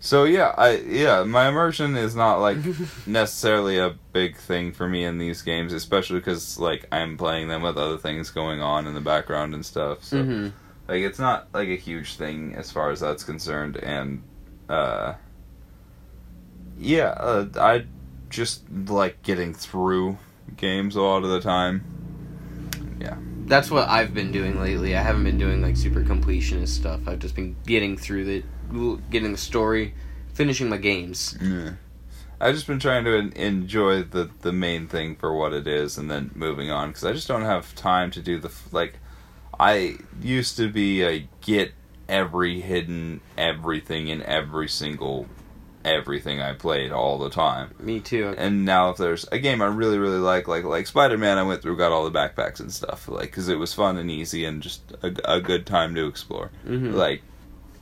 So 0.00 0.24
yeah, 0.24 0.52
I 0.58 0.78
yeah, 0.78 1.22
my 1.22 1.46
immersion 1.46 1.96
is 1.96 2.16
not 2.16 2.40
like 2.40 2.58
necessarily 3.06 3.78
a 3.78 3.94
big 4.12 4.36
thing 4.36 4.72
for 4.72 4.88
me 4.88 5.04
in 5.04 5.18
these 5.18 5.42
games, 5.42 5.72
especially 5.72 6.18
because 6.18 6.58
like 6.58 6.84
I'm 6.90 7.16
playing 7.16 7.46
them 7.46 7.62
with 7.62 7.78
other 7.78 7.96
things 7.96 8.30
going 8.30 8.60
on 8.60 8.88
in 8.88 8.94
the 8.94 9.00
background 9.00 9.54
and 9.54 9.64
stuff. 9.64 10.02
So 10.02 10.24
hmm 10.24 10.48
like 10.88 11.02
it's 11.02 11.20
not 11.20 11.46
like 11.54 11.68
a 11.68 11.76
huge 11.76 12.16
thing 12.16 12.56
as 12.56 12.72
far 12.72 12.90
as 12.90 12.98
that's 12.98 13.22
concerned, 13.22 13.76
and 13.76 14.20
uh, 14.68 15.14
yeah, 16.76 17.10
uh, 17.10 17.46
I 17.54 17.84
just 18.30 18.68
like 18.68 19.22
getting 19.22 19.54
through 19.54 20.18
games 20.56 20.96
a 20.96 21.02
lot 21.02 21.22
of 21.22 21.30
the 21.30 21.40
time. 21.40 21.84
That's 23.46 23.70
what 23.70 23.88
I've 23.88 24.12
been 24.12 24.32
doing 24.32 24.60
lately. 24.60 24.96
I 24.96 25.02
haven't 25.02 25.24
been 25.24 25.38
doing 25.38 25.62
like 25.62 25.76
super 25.76 26.02
completionist 26.02 26.68
stuff. 26.68 27.06
I've 27.06 27.20
just 27.20 27.34
been 27.34 27.56
getting 27.64 27.96
through 27.96 28.24
the, 28.24 29.00
getting 29.10 29.32
the 29.32 29.38
story, 29.38 29.94
finishing 30.34 30.68
my 30.68 30.78
games. 30.78 31.38
Yeah. 31.40 31.72
I've 32.40 32.54
just 32.54 32.66
been 32.66 32.78
trying 32.78 33.04
to 33.04 33.16
enjoy 33.40 34.02
the 34.02 34.28
the 34.42 34.52
main 34.52 34.88
thing 34.88 35.16
for 35.16 35.34
what 35.34 35.54
it 35.54 35.66
is, 35.66 35.96
and 35.96 36.10
then 36.10 36.32
moving 36.34 36.70
on 36.70 36.88
because 36.88 37.04
I 37.04 37.12
just 37.12 37.28
don't 37.28 37.44
have 37.44 37.74
time 37.74 38.10
to 38.10 38.20
do 38.20 38.38
the 38.38 38.52
like. 38.72 38.98
I 39.58 39.96
used 40.20 40.58
to 40.58 40.70
be 40.70 41.02
a 41.02 41.26
get 41.40 41.72
every 42.08 42.60
hidden 42.60 43.22
everything 43.38 44.08
in 44.08 44.22
every 44.22 44.68
single 44.68 45.26
everything 45.86 46.40
I 46.40 46.52
played 46.52 46.92
all 46.92 47.18
the 47.18 47.30
time, 47.30 47.70
Me 47.80 48.00
too. 48.00 48.34
and 48.36 48.64
now 48.64 48.90
if 48.90 48.96
there's 48.98 49.24
a 49.32 49.38
game 49.38 49.62
I 49.62 49.66
really 49.66 49.98
really 49.98 50.18
like, 50.18 50.48
like 50.48 50.64
like 50.64 50.86
Spider 50.86 51.16
Man, 51.16 51.38
I 51.38 51.42
went 51.44 51.62
through 51.62 51.76
got 51.78 51.92
all 51.92 52.08
the 52.08 52.18
backpacks 52.18 52.60
and 52.60 52.72
stuff, 52.72 53.08
like 53.08 53.30
because 53.30 53.48
it 53.48 53.56
was 53.58 53.72
fun 53.72 53.96
and 53.96 54.10
easy 54.10 54.44
and 54.44 54.62
just 54.62 54.82
a, 55.02 55.14
a 55.36 55.40
good 55.40 55.64
time 55.66 55.94
to 55.94 56.06
explore 56.06 56.50
hmm 56.64 56.92
like 56.92 57.22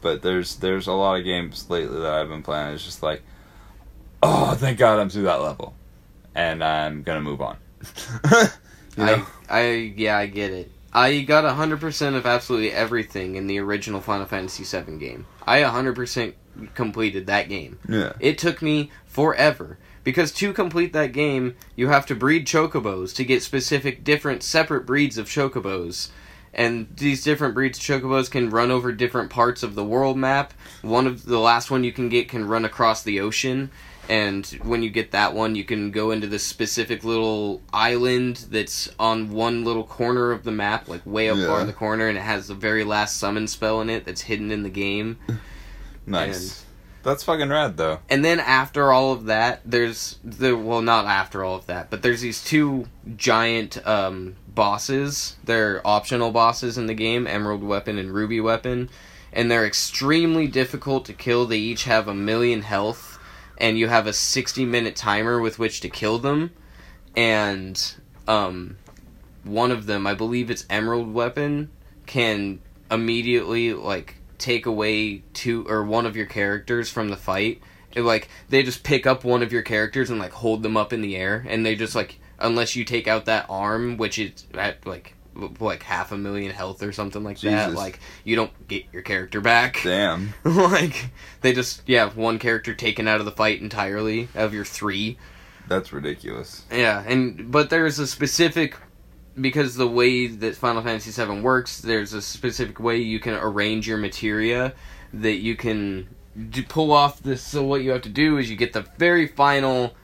but 0.03 0.21
there's 0.23 0.57
there's 0.57 0.87
a 0.87 0.93
lot 0.93 1.19
of 1.19 1.25
games 1.25 1.69
lately 1.71 1.99
that 2.01 2.13
I've 2.13 2.29
been 2.29 2.43
playing 2.43 2.75
it's 2.75 2.85
just 2.85 3.03
like 3.03 3.23
oh 4.23 4.55
thank 4.55 4.79
god 4.79 4.99
I'm 5.01 5.09
through 5.09 5.23
that 5.25 5.41
level 5.41 5.75
and 6.35 6.63
I'm 6.63 7.03
gonna 7.03 7.23
move 7.23 7.41
on 7.41 7.57
you 8.97 9.05
know 9.05 9.27
I, 9.49 9.61
I, 9.61 9.71
yeah, 9.97 10.17
I 10.19 10.27
get 10.27 10.53
it. 10.53 10.71
I 10.93 11.23
got 11.23 11.45
hundred 11.55 11.81
percent 11.81 12.17
of 12.17 12.25
absolutely 12.25 12.71
everything 12.73 13.35
in 13.35 13.47
the 13.47 13.59
original 13.59 14.01
Final 14.01 14.27
Fantasy 14.27 14.63
VII 14.65 14.97
game. 14.99 15.27
I 15.47 15.63
hundred 15.63 15.97
percent 15.97 16.35
completed 16.75 17.27
that 17.27 17.49
game. 17.49 17.79
yeah 17.89 18.13
It 18.21 18.39
took 18.39 18.63
me 18.63 18.91
forever 19.07 19.79
because 20.05 20.33
to 20.33 20.53
complete 20.53 20.93
that 20.93 21.13
game, 21.13 21.57
you 21.77 21.89
have 21.89 22.07
to 22.07 22.15
breed 22.15 22.47
chocobos 22.47 23.15
to 23.15 23.25
get 23.25 23.43
specific, 23.43 24.05
different, 24.05 24.43
separate 24.43 24.87
breeds 24.87 25.19
of 25.19 25.29
chocobos. 25.29 26.11
And 26.53 26.87
these 26.97 27.25
different 27.25 27.55
breeds 27.55 27.79
of 27.79 27.85
chocobos 27.85 28.31
can 28.31 28.51
run 28.51 28.71
over 28.71 28.93
different 28.93 29.31
parts 29.31 29.63
of 29.65 29.75
the 29.75 29.85
world 29.85 30.17
map. 30.17 30.55
One 30.83 31.07
of 31.07 31.25
the 31.25 31.41
last 31.41 31.71
one 31.71 31.83
you 31.83 31.93
can 31.93 32.09
get 32.09 32.29
can 32.29 32.47
run 32.47 32.65
across 32.65 33.03
the 33.03 33.19
ocean. 33.21 33.71
And 34.09 34.47
when 34.63 34.83
you 34.83 34.91
get 34.91 35.13
that 35.13 35.35
one, 35.35 35.55
you 35.55 35.65
can 35.65 35.91
go 35.91 36.11
into 36.11 36.27
this 36.27 36.45
specific 36.45 37.05
little 37.05 37.63
island 37.73 38.45
that's 38.51 38.91
on 38.99 39.31
one 39.31 39.65
little 39.65 39.83
corner 39.85 40.31
of 40.31 40.45
the 40.45 40.53
map, 40.53 40.89
like 40.89 41.01
way 41.07 41.31
up 41.31 41.39
far 41.39 41.61
in 41.63 41.67
the 41.67 41.73
corner, 41.73 42.07
and 42.07 42.19
it 42.19 42.21
has 42.21 42.49
the 42.49 42.55
very 42.55 42.85
last 42.85 43.17
summon 43.17 43.49
spell 43.49 43.81
in 43.81 43.89
it 43.89 44.05
that's 44.05 44.21
hidden 44.21 44.51
in 44.51 44.63
the 44.63 44.69
game. 44.69 45.19
Nice 46.07 46.65
that's 47.05 47.23
fucking 47.23 47.51
rad 47.51 47.77
though 47.77 48.01
And 48.09 48.25
then 48.25 48.41
after 48.41 48.91
all 48.91 49.13
of 49.13 49.27
that, 49.27 49.61
there's 49.65 50.19
the 50.25 50.57
well, 50.57 50.81
not 50.81 51.05
after 51.05 51.45
all 51.45 51.55
of 51.55 51.67
that, 51.67 51.91
but 51.91 52.03
there's 52.03 52.23
these 52.23 52.43
two 52.43 52.87
giant 53.17 53.87
um, 53.87 54.37
bosses. 54.49 55.37
They're 55.45 55.87
optional 55.87 56.31
bosses 56.33 56.79
in 56.79 56.87
the 56.87 56.95
game: 56.95 57.27
Emerald 57.27 57.63
Weapon 57.63 57.99
and 57.99 58.13
Ruby 58.13 58.41
Weapon, 58.41 58.89
and 59.35 59.51
they're 59.51 59.67
extremely 59.67 60.49
difficult 60.49 61.05
to 61.05 61.13
kill. 61.13 61.45
They 61.45 61.59
each 61.59 61.85
have 61.85 62.09
a 62.09 62.15
million 62.15 62.63
health, 62.63 63.19
and 63.59 63.79
you 63.79 63.89
have 63.89 64.07
a 64.07 64.15
sixty 64.15 64.65
minute 64.65 64.97
timer 64.97 65.39
with 65.39 65.59
which 65.59 65.83
to 65.83 65.91
kill 65.91 66.19
them. 66.19 66.53
And 67.15 67.95
um, 68.27 68.79
one 69.45 69.71
of 69.71 69.85
them, 69.85 70.07
I 70.07 70.15
believe 70.15 70.51
it's 70.51 70.65
Emerald 70.71 71.13
Weapon, 71.13 71.71
can 72.07 72.61
immediately 72.91 73.75
like 73.75 74.17
take 74.45 74.67
away 74.67 75.23
two 75.33 75.67
or 75.69 75.83
one 75.83 76.05
of 76.05 76.17
your 76.17 76.27
characters 76.27 76.91
from 76.91 77.09
the 77.09 77.17
fight. 77.17 77.63
It, 77.93 78.03
like 78.03 78.29
they 78.49 78.63
just 78.63 78.85
pick 78.85 79.07
up 79.07 79.25
one 79.25 79.43
of 79.43 79.53
your 79.53 79.63
characters 79.63 80.11
and 80.11 80.19
like 80.19 80.33
hold 80.33 80.63
them 80.63 80.77
up 80.77 80.93
in 80.93 81.01
the 81.01 81.17
air, 81.17 81.45
and 81.49 81.65
they 81.65 81.75
just 81.75 81.95
like 81.95 82.19
unless 82.39 82.77
you 82.77 82.85
take 82.85 83.09
out 83.09 83.25
that 83.25 83.47
arm, 83.49 83.97
which 83.97 84.19
is 84.19 84.47
at 84.55 84.87
like 84.87 85.15
like 85.59 85.83
half 85.83 86.13
a 86.13 86.17
million 86.17 86.53
health 86.53 86.83
or 86.83 86.93
something 86.93 87.25
like 87.25 87.41
that, 87.41 87.73
like 87.73 87.99
you 88.23 88.37
don't 88.37 88.69
get 88.69 88.85
your 88.93 89.03
character 89.03 89.41
back. 89.41 89.81
damn 89.83 90.35
like 90.45 91.11
they 91.41 91.53
just 91.53 91.83
yeah 91.87 92.11
one 92.11 92.39
character 92.39 92.75
taken 92.75 93.09
out 93.09 93.21
of 93.21 93.27
the 93.27 93.33
fight 93.33 93.61
entirely 93.61 94.29
of 94.35 94.53
your 94.53 94.65
three. 94.65 95.17
that's 95.67 95.93
ridiculous 95.93 96.65
Yeah, 96.71 97.03
and 97.07 97.51
but 97.51 97.71
there's 97.71 97.99
a 97.99 98.07
specific 98.07 98.77
because 99.41 99.75
the 99.75 99.87
way 99.87 100.27
that 100.27 100.57
Final 100.57 100.83
Fantasy 100.83 101.11
VII 101.11 101.41
works, 101.41 101.81
there's 101.81 102.13
a 102.13 102.23
specific 102.23 102.79
way 102.79 102.99
you 102.99 103.21
can 103.21 103.35
arrange 103.35 103.89
your 103.89 103.99
materia 103.99 104.75
that 105.13 105.37
you 105.37 105.57
can 105.57 106.09
do, 106.51 106.63
pull 106.63 106.93
off 106.93 107.23
this. 107.23 107.43
So 107.43 107.65
what 107.65 107.83
you 107.83 107.91
have 107.91 108.03
to 108.03 108.09
do 108.09 108.39
is 108.39 108.51
you 108.51 108.57
get 108.57 108.73
the 108.73 108.87
very 108.99 109.27
final 109.27 109.95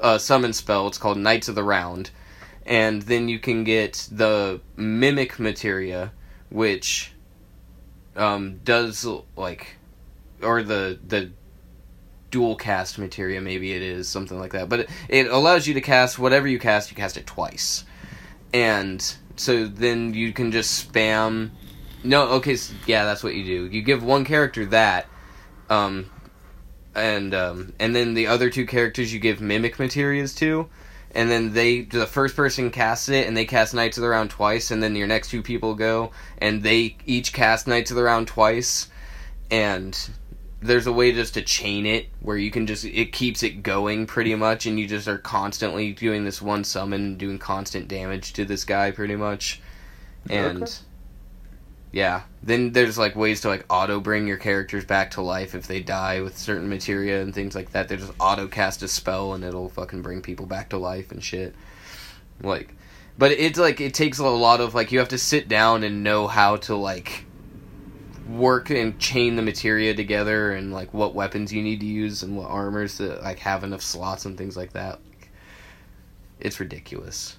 uh, 0.00 0.18
summon 0.18 0.52
spell. 0.52 0.86
It's 0.88 0.98
called 0.98 1.18
Knights 1.18 1.48
of 1.48 1.54
the 1.54 1.64
Round, 1.64 2.10
and 2.64 3.02
then 3.02 3.28
you 3.28 3.38
can 3.38 3.64
get 3.64 4.08
the 4.10 4.60
mimic 4.76 5.38
materia, 5.38 6.12
which 6.50 7.12
um, 8.16 8.58
does 8.64 9.06
like 9.36 9.76
or 10.42 10.62
the 10.62 10.98
the 11.06 11.30
dual 12.30 12.56
cast 12.56 12.98
materia 12.98 13.40
maybe 13.40 13.72
it 13.72 13.82
is 13.82 14.08
something 14.08 14.38
like 14.38 14.52
that 14.52 14.68
but 14.68 14.80
it, 14.80 14.90
it 15.08 15.26
allows 15.28 15.66
you 15.66 15.74
to 15.74 15.80
cast 15.80 16.18
whatever 16.18 16.48
you 16.48 16.58
cast 16.58 16.90
you 16.90 16.96
cast 16.96 17.16
it 17.16 17.26
twice 17.26 17.84
and 18.52 19.16
so 19.36 19.66
then 19.66 20.14
you 20.14 20.32
can 20.32 20.52
just 20.52 20.92
spam 20.92 21.50
no 22.02 22.28
okay 22.28 22.54
s 22.54 22.72
yeah 22.86 23.04
that's 23.04 23.22
what 23.22 23.34
you 23.34 23.44
do. 23.44 23.66
You 23.66 23.82
give 23.82 24.02
one 24.02 24.24
character 24.24 24.66
that 24.66 25.06
um 25.68 26.10
and 26.94 27.34
um 27.34 27.72
and 27.78 27.94
then 27.94 28.14
the 28.14 28.26
other 28.26 28.50
two 28.50 28.66
characters 28.66 29.12
you 29.12 29.20
give 29.20 29.40
mimic 29.40 29.78
materials 29.78 30.34
to 30.36 30.68
and 31.14 31.30
then 31.30 31.52
they 31.52 31.82
the 31.82 32.06
first 32.06 32.36
person 32.36 32.70
casts 32.70 33.08
it 33.08 33.26
and 33.26 33.36
they 33.36 33.44
cast 33.44 33.74
knights 33.74 33.96
of 33.96 34.02
the 34.02 34.08
round 34.08 34.30
twice 34.30 34.70
and 34.70 34.82
then 34.82 34.94
your 34.94 35.06
next 35.06 35.28
two 35.28 35.42
people 35.42 35.74
go 35.74 36.10
and 36.38 36.62
they 36.62 36.96
each 37.06 37.32
cast 37.32 37.66
knights 37.66 37.90
of 37.90 37.96
the 37.96 38.02
round 38.02 38.26
twice 38.26 38.88
and 39.50 40.10
there's 40.66 40.86
a 40.86 40.92
way 40.92 41.12
just 41.12 41.34
to 41.34 41.42
chain 41.42 41.86
it 41.86 42.08
where 42.20 42.36
you 42.36 42.50
can 42.50 42.66
just 42.66 42.84
it 42.84 43.12
keeps 43.12 43.42
it 43.42 43.62
going 43.62 44.06
pretty 44.06 44.34
much 44.34 44.66
and 44.66 44.78
you 44.78 44.86
just 44.86 45.08
are 45.08 45.18
constantly 45.18 45.92
doing 45.92 46.24
this 46.24 46.42
one 46.42 46.64
summon 46.64 47.16
doing 47.16 47.38
constant 47.38 47.88
damage 47.88 48.32
to 48.34 48.44
this 48.44 48.64
guy 48.64 48.90
pretty 48.90 49.16
much. 49.16 49.60
And 50.28 50.64
Okay. 50.64 50.72
yeah. 51.92 52.22
Then 52.42 52.72
there's 52.72 52.98
like 52.98 53.16
ways 53.16 53.40
to 53.42 53.48
like 53.48 53.64
auto 53.70 54.00
bring 54.00 54.26
your 54.26 54.36
characters 54.36 54.84
back 54.84 55.12
to 55.12 55.22
life 55.22 55.54
if 55.54 55.66
they 55.66 55.80
die 55.80 56.20
with 56.20 56.36
certain 56.38 56.68
materia 56.68 57.22
and 57.22 57.34
things 57.34 57.54
like 57.54 57.70
that. 57.72 57.88
They 57.88 57.96
just 57.96 58.12
auto 58.18 58.48
cast 58.48 58.82
a 58.82 58.88
spell 58.88 59.34
and 59.34 59.44
it'll 59.44 59.68
fucking 59.68 60.02
bring 60.02 60.22
people 60.22 60.46
back 60.46 60.70
to 60.70 60.78
life 60.78 61.12
and 61.12 61.22
shit. 61.22 61.54
Like 62.42 62.74
but 63.18 63.32
it's 63.32 63.58
like 63.58 63.80
it 63.80 63.94
takes 63.94 64.18
a 64.18 64.24
lot 64.26 64.60
of 64.60 64.74
like 64.74 64.92
you 64.92 64.98
have 64.98 65.08
to 65.08 65.18
sit 65.18 65.48
down 65.48 65.84
and 65.84 66.02
know 66.02 66.26
how 66.26 66.56
to 66.56 66.74
like 66.74 67.25
work 68.28 68.70
and 68.70 68.98
chain 68.98 69.36
the 69.36 69.42
materia 69.42 69.94
together 69.94 70.52
and 70.52 70.72
like 70.72 70.92
what 70.92 71.14
weapons 71.14 71.52
you 71.52 71.62
need 71.62 71.80
to 71.80 71.86
use 71.86 72.22
and 72.22 72.36
what 72.36 72.50
armors 72.50 72.96
to 72.96 73.16
like 73.22 73.38
have 73.38 73.62
enough 73.62 73.82
slots 73.82 74.24
and 74.24 74.36
things 74.36 74.56
like 74.56 74.72
that. 74.72 74.98
It's 76.40 76.58
ridiculous. 76.60 77.36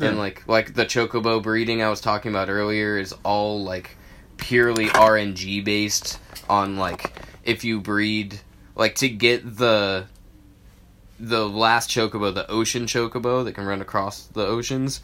And 0.00 0.18
like 0.18 0.46
like 0.48 0.74
the 0.74 0.84
chocobo 0.84 1.42
breeding 1.42 1.82
I 1.82 1.88
was 1.88 2.00
talking 2.00 2.32
about 2.32 2.48
earlier 2.48 2.98
is 2.98 3.14
all 3.22 3.62
like 3.62 3.96
purely 4.36 4.86
RNG 4.86 5.64
based 5.64 6.18
on 6.48 6.76
like 6.76 7.12
if 7.44 7.64
you 7.64 7.80
breed 7.80 8.40
like 8.74 8.96
to 8.96 9.08
get 9.08 9.56
the 9.56 10.06
the 11.20 11.48
last 11.48 11.90
chocobo, 11.90 12.34
the 12.34 12.50
ocean 12.50 12.86
chocobo 12.86 13.44
that 13.44 13.52
can 13.52 13.64
run 13.64 13.80
across 13.80 14.26
the 14.26 14.44
oceans, 14.44 15.00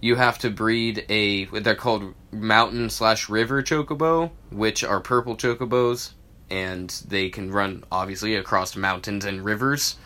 you 0.00 0.16
have 0.16 0.38
to 0.38 0.50
breed 0.50 1.04
a 1.08 1.46
they're 1.46 1.74
called 1.74 2.14
mountain 2.30 2.90
slash 2.90 3.28
river 3.28 3.62
chocobo, 3.62 4.30
which 4.50 4.84
are 4.84 5.00
purple 5.00 5.36
chocobos, 5.36 6.12
and 6.50 6.90
they 7.08 7.28
can 7.30 7.50
run 7.50 7.84
obviously 7.90 8.36
across 8.36 8.76
mountains 8.76 9.24
and 9.24 9.44
rivers. 9.44 9.96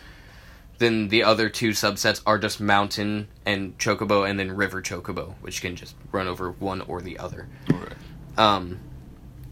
then 0.79 1.09
the 1.09 1.23
other 1.23 1.49
two 1.49 1.71
subsets 1.71 2.21
are 2.25 2.39
just 2.39 2.59
mountain 2.59 3.27
and 3.45 3.77
chocobo, 3.77 4.27
and 4.27 4.39
then 4.39 4.51
river 4.55 4.81
chocobo, 4.81 5.33
which 5.41 5.61
can 5.61 5.75
just 5.75 5.95
run 6.11 6.27
over 6.27 6.51
one 6.51 6.81
or 6.81 7.01
the 7.01 7.19
other. 7.19 7.47
Um, 8.37 8.79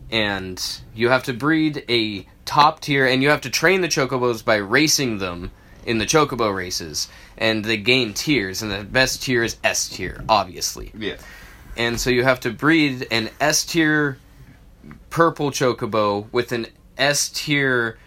and 0.09 0.81
you 0.95 1.09
have 1.09 1.23
to 1.23 1.33
breed 1.33 1.83
a 1.89 2.25
top 2.45 2.79
tier, 2.79 3.05
and 3.05 3.21
you 3.21 3.29
have 3.29 3.41
to 3.41 3.49
train 3.49 3.81
the 3.81 3.89
chocobos 3.89 4.43
by 4.43 4.55
racing 4.55 5.17
them 5.17 5.51
in 5.85 5.97
the 5.97 6.05
chocobo 6.05 6.53
races, 6.55 7.09
and 7.37 7.63
they 7.63 7.77
gain 7.77 8.13
tiers, 8.13 8.61
and 8.61 8.71
the 8.71 8.83
best 8.83 9.23
tier 9.23 9.43
is 9.43 9.57
S 9.63 9.89
tier, 9.89 10.23
obviously. 10.27 10.91
Yeah. 10.97 11.17
And 11.75 11.99
so 11.99 12.09
you 12.09 12.23
have 12.23 12.39
to 12.41 12.51
breed 12.51 13.07
an 13.11 13.29
S 13.39 13.63
tier 13.63 14.17
purple 15.09 15.51
chocobo 15.51 16.31
with 16.31 16.51
an 16.51 16.67
S 16.97 17.29
tier 17.29 17.99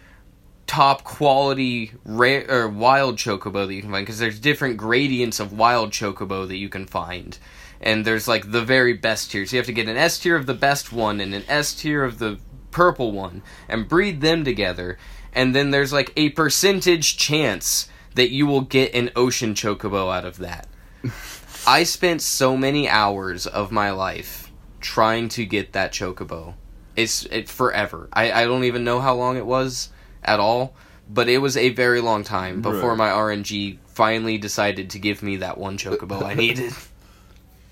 top 0.67 1.03
quality 1.03 1.91
rare 2.05 2.45
or 2.49 2.67
wild 2.67 3.17
chocobo 3.17 3.67
that 3.67 3.73
you 3.73 3.81
can 3.81 3.91
find 3.91 4.05
because 4.05 4.19
there's 4.19 4.39
different 4.39 4.77
gradients 4.77 5.39
of 5.39 5.51
wild 5.51 5.91
chocobo 5.91 6.47
that 6.47 6.57
you 6.57 6.69
can 6.69 6.85
find. 6.85 7.37
And 7.81 8.05
there's 8.05 8.27
like 8.27 8.51
the 8.51 8.61
very 8.61 8.93
best 8.93 9.31
tier. 9.31 9.45
So 9.45 9.55
you 9.55 9.59
have 9.59 9.65
to 9.65 9.73
get 9.73 9.89
an 9.89 9.97
S 9.97 10.19
tier 10.19 10.35
of 10.35 10.45
the 10.45 10.53
best 10.53 10.93
one 10.93 11.19
and 11.19 11.33
an 11.33 11.43
S 11.47 11.73
tier 11.73 12.03
of 12.03 12.19
the 12.19 12.39
purple 12.71 13.11
one 13.11 13.41
and 13.67 13.87
breed 13.87 14.21
them 14.21 14.43
together. 14.43 14.97
And 15.33 15.55
then 15.55 15.71
there's 15.71 15.93
like 15.93 16.11
a 16.15 16.29
percentage 16.29 17.17
chance 17.17 17.89
that 18.15 18.29
you 18.29 18.45
will 18.45 18.61
get 18.61 18.93
an 18.93 19.11
ocean 19.15 19.53
chocobo 19.53 20.13
out 20.15 20.25
of 20.25 20.37
that. 20.37 20.67
I 21.67 21.83
spent 21.83 22.21
so 22.21 22.57
many 22.57 22.89
hours 22.89 23.45
of 23.47 23.71
my 23.71 23.91
life 23.91 24.51
trying 24.79 25.29
to 25.29 25.45
get 25.45 25.73
that 25.73 25.91
chocobo. 25.91 26.55
It's 26.95 27.25
it 27.25 27.47
forever. 27.47 28.09
I, 28.11 28.31
I 28.31 28.45
don't 28.45 28.63
even 28.65 28.83
know 28.83 28.99
how 28.99 29.15
long 29.15 29.37
it 29.37 29.45
was 29.45 29.89
at 30.23 30.39
all, 30.39 30.73
but 31.09 31.29
it 31.29 31.37
was 31.37 31.55
a 31.55 31.69
very 31.69 32.01
long 32.01 32.23
time 32.23 32.61
before 32.61 32.89
Right. 32.95 32.97
my 32.97 33.09
RNG 33.09 33.77
finally 33.87 34.37
decided 34.37 34.89
to 34.91 34.99
give 34.99 35.21
me 35.23 35.37
that 35.37 35.57
one 35.57 35.77
chocobo 35.77 36.23
I 36.23 36.33
needed. 36.45 36.73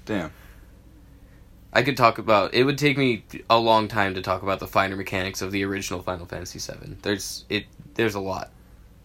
Damn. 0.05 0.31
I 1.71 1.83
could 1.83 1.97
talk 1.97 2.17
about 2.17 2.53
it 2.53 2.63
would 2.63 2.77
take 2.79 2.97
me 2.97 3.23
a 3.49 3.59
long 3.59 3.87
time 3.87 4.15
to 4.15 4.21
talk 4.21 4.41
about 4.41 4.59
the 4.59 4.67
finer 4.67 4.95
mechanics 4.95 5.41
of 5.41 5.51
the 5.51 5.63
original 5.65 6.01
Final 6.01 6.25
Fantasy 6.25 6.57
VII. 6.59 6.95
There's 7.03 7.45
it 7.49 7.65
there's 7.93 8.15
a 8.15 8.19
lot. 8.19 8.51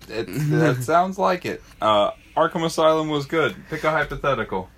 It, 0.09 0.27
that 0.51 0.83
sounds 0.83 1.19
like 1.19 1.45
it. 1.45 1.63
Uh, 1.81 2.13
Arkham 2.37 2.65
Asylum 2.65 3.09
was 3.09 3.27
good. 3.27 3.57
Pick 3.71 3.85
a 3.85 3.91
hypothetical. 3.91 4.69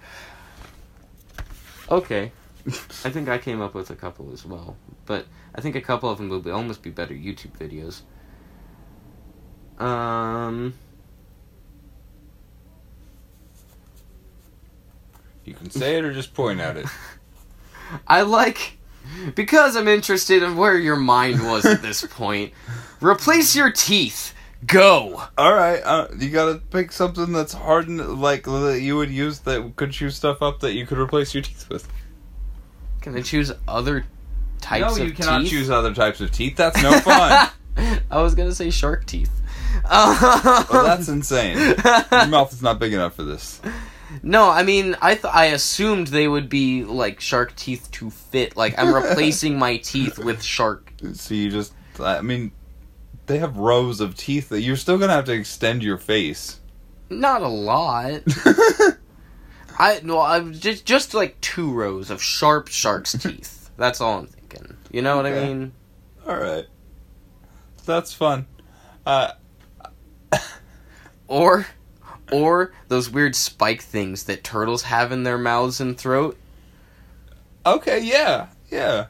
Okay. 1.90 2.32
I 2.66 3.10
think 3.10 3.28
I 3.28 3.38
came 3.38 3.60
up 3.60 3.74
with 3.74 3.90
a 3.90 3.96
couple 3.96 4.32
as 4.32 4.44
well, 4.44 4.76
but 5.04 5.26
I 5.54 5.60
think 5.60 5.76
a 5.76 5.80
couple 5.80 6.10
of 6.10 6.18
them 6.18 6.28
will 6.28 6.40
be, 6.40 6.50
almost 6.50 6.82
be 6.82 6.90
better 6.90 7.14
YouTube 7.14 7.52
videos. 7.56 8.02
Um, 9.82 10.74
You 15.46 15.54
can 15.54 15.70
say 15.70 15.96
it 15.96 16.04
or 16.04 16.12
just 16.12 16.34
point 16.34 16.60
at 16.60 16.76
it. 16.76 16.86
I 18.08 18.22
like 18.22 18.78
because 19.36 19.76
I'm 19.76 19.86
interested 19.86 20.42
in 20.42 20.56
where 20.56 20.76
your 20.76 20.96
mind 20.96 21.40
was 21.46 21.64
at 21.64 21.82
this 21.82 22.04
point. 22.10 22.52
Replace 23.00 23.54
your 23.54 23.70
teeth. 23.70 24.34
Go. 24.64 25.22
All 25.36 25.52
right, 25.52 25.80
uh, 25.84 26.08
you 26.18 26.30
gotta 26.30 26.58
pick 26.70 26.90
something 26.92 27.32
that's 27.32 27.52
hard 27.52 27.88
and 27.88 28.20
like 28.20 28.44
that 28.44 28.80
you 28.80 28.96
would 28.96 29.10
use 29.10 29.40
that 29.40 29.76
could 29.76 29.92
chew 29.92 30.10
stuff 30.10 30.40
up 30.40 30.60
that 30.60 30.72
you 30.72 30.86
could 30.86 30.98
replace 30.98 31.34
your 31.34 31.42
teeth 31.44 31.68
with. 31.68 31.88
Can 33.02 33.16
I 33.16 33.20
choose 33.20 33.52
other 33.68 34.06
types 34.60 34.96
no, 34.96 35.02
of 35.02 35.08
you 35.08 35.14
cannot 35.14 35.42
teeth? 35.42 35.50
choose 35.50 35.70
other 35.70 35.94
types 35.94 36.20
of 36.20 36.30
teeth. 36.32 36.56
That's 36.56 36.82
no 36.82 36.92
fun. 37.00 37.50
I 38.10 38.22
was 38.22 38.34
gonna 38.34 38.54
say 38.54 38.70
shark 38.70 39.04
teeth. 39.04 39.30
well, 39.84 40.66
that's 40.84 41.08
insane. 41.08 41.58
Your 41.58 42.26
mouth 42.26 42.52
is 42.52 42.62
not 42.62 42.78
big 42.78 42.94
enough 42.94 43.14
for 43.14 43.24
this. 43.24 43.60
No, 44.22 44.48
I 44.48 44.62
mean, 44.62 44.96
I 45.02 45.14
th- 45.14 45.32
I 45.32 45.46
assumed 45.46 46.08
they 46.08 46.28
would 46.28 46.48
be 46.48 46.84
like 46.84 47.20
shark 47.20 47.54
teeth 47.56 47.90
to 47.92 48.10
fit. 48.10 48.56
Like 48.56 48.78
I'm 48.78 48.94
replacing 48.94 49.58
my 49.58 49.76
teeth 49.76 50.18
with 50.18 50.42
shark. 50.42 50.92
So 51.12 51.34
you 51.34 51.50
just, 51.50 51.74
I 52.00 52.22
mean, 52.22 52.52
they 53.26 53.38
have 53.38 53.56
rows 53.56 54.00
of 54.00 54.16
teeth 54.16 54.48
that 54.50 54.60
you're 54.62 54.76
still 54.76 54.98
gonna 54.98 55.12
have 55.12 55.24
to 55.26 55.32
extend 55.32 55.82
your 55.82 55.98
face. 55.98 56.60
Not 57.10 57.42
a 57.42 57.48
lot. 57.48 58.22
I 59.78 60.00
no, 60.02 60.20
I'm 60.20 60.52
just 60.54 60.86
just 60.86 61.12
like 61.14 61.40
two 61.40 61.70
rows 61.72 62.10
of 62.10 62.22
sharp 62.22 62.68
shark's 62.68 63.12
teeth. 63.18 63.70
That's 63.76 64.00
all 64.00 64.18
I'm 64.20 64.26
thinking. 64.26 64.76
You 64.90 65.02
know 65.02 65.16
what 65.16 65.26
I 65.26 65.32
mean? 65.32 65.72
All 66.26 66.36
right, 66.36 66.64
that's 67.84 68.12
fun. 68.12 68.46
Uh, 69.04 69.32
Or 71.28 71.66
or 72.32 72.72
those 72.88 73.10
weird 73.10 73.34
spike 73.34 73.82
things 73.82 74.24
that 74.24 74.44
turtles 74.44 74.82
have 74.82 75.10
in 75.12 75.24
their 75.24 75.38
mouths 75.38 75.80
and 75.80 75.98
throat. 75.98 76.36
okay, 77.64 78.00
yeah, 78.00 78.46
yeah. 78.70 79.06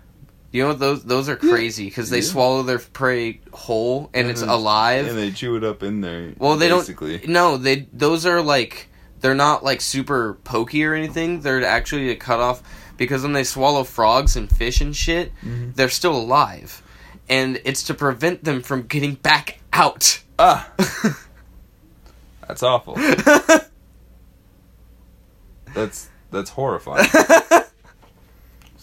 You 0.52 0.62
know 0.62 0.72
those 0.72 1.02
those 1.04 1.28
are 1.28 1.36
crazy 1.36 1.84
because 1.86 2.08
they 2.08 2.18
Yeah. 2.18 2.24
swallow 2.24 2.62
their 2.62 2.78
prey 2.78 3.40
whole 3.52 4.10
and, 4.14 4.28
And 4.28 4.30
it's 4.30 4.42
alive. 4.42 5.06
And 5.06 5.18
they 5.18 5.30
chew 5.30 5.56
it 5.56 5.64
up 5.64 5.82
in 5.82 6.00
there. 6.00 6.32
Well, 6.38 6.56
they 6.56 6.68
basically. 6.70 7.18
don't. 7.18 7.28
No, 7.28 7.56
they 7.58 7.88
those 7.92 8.24
are 8.26 8.40
like 8.40 8.88
they're 9.20 9.34
not 9.34 9.64
like 9.64 9.80
super 9.80 10.34
pokey 10.44 10.84
or 10.84 10.94
anything. 10.94 11.40
They're 11.40 11.64
actually 11.64 12.14
cut 12.16 12.40
off 12.40 12.62
because 12.96 13.22
when 13.22 13.32
they 13.34 13.44
swallow 13.44 13.84
frogs 13.84 14.36
and 14.36 14.48
fish 14.50 14.80
and 14.80 14.94
shit, 14.96 15.32
Mhm. 15.44 15.74
they're 15.74 15.88
still 15.90 16.16
alive, 16.16 16.82
and 17.28 17.60
it's 17.64 17.82
to 17.84 17.94
prevent 17.94 18.44
them 18.44 18.62
from 18.62 18.82
getting 18.82 19.14
back 19.14 19.58
out. 19.72 20.20
Ah, 20.38 20.70
that's 22.48 22.62
awful. 22.62 22.96
That's 25.74 26.08
that's 26.30 26.50
horrifying. 26.50 27.06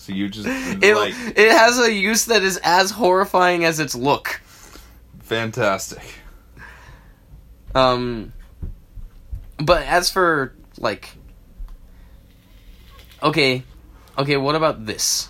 so 0.04 0.12
you 0.12 0.28
just 0.28 0.48
It, 0.84 0.96
like 0.96 1.14
it 1.38 1.52
has 1.52 1.80
a 1.80 1.92
use 1.92 2.26
that 2.26 2.44
is 2.44 2.60
as 2.62 2.92
horrifying 2.92 3.64
as 3.64 3.80
its 3.80 3.96
look. 3.96 4.42
fantastic. 5.22 6.04
Um, 7.74 8.34
but 9.58 9.84
as 9.84 10.10
for 10.10 10.54
like, 10.78 11.10
okay, 13.24 13.64
okay, 14.18 14.36
what 14.38 14.56
about 14.56 14.86
this? 14.86 15.30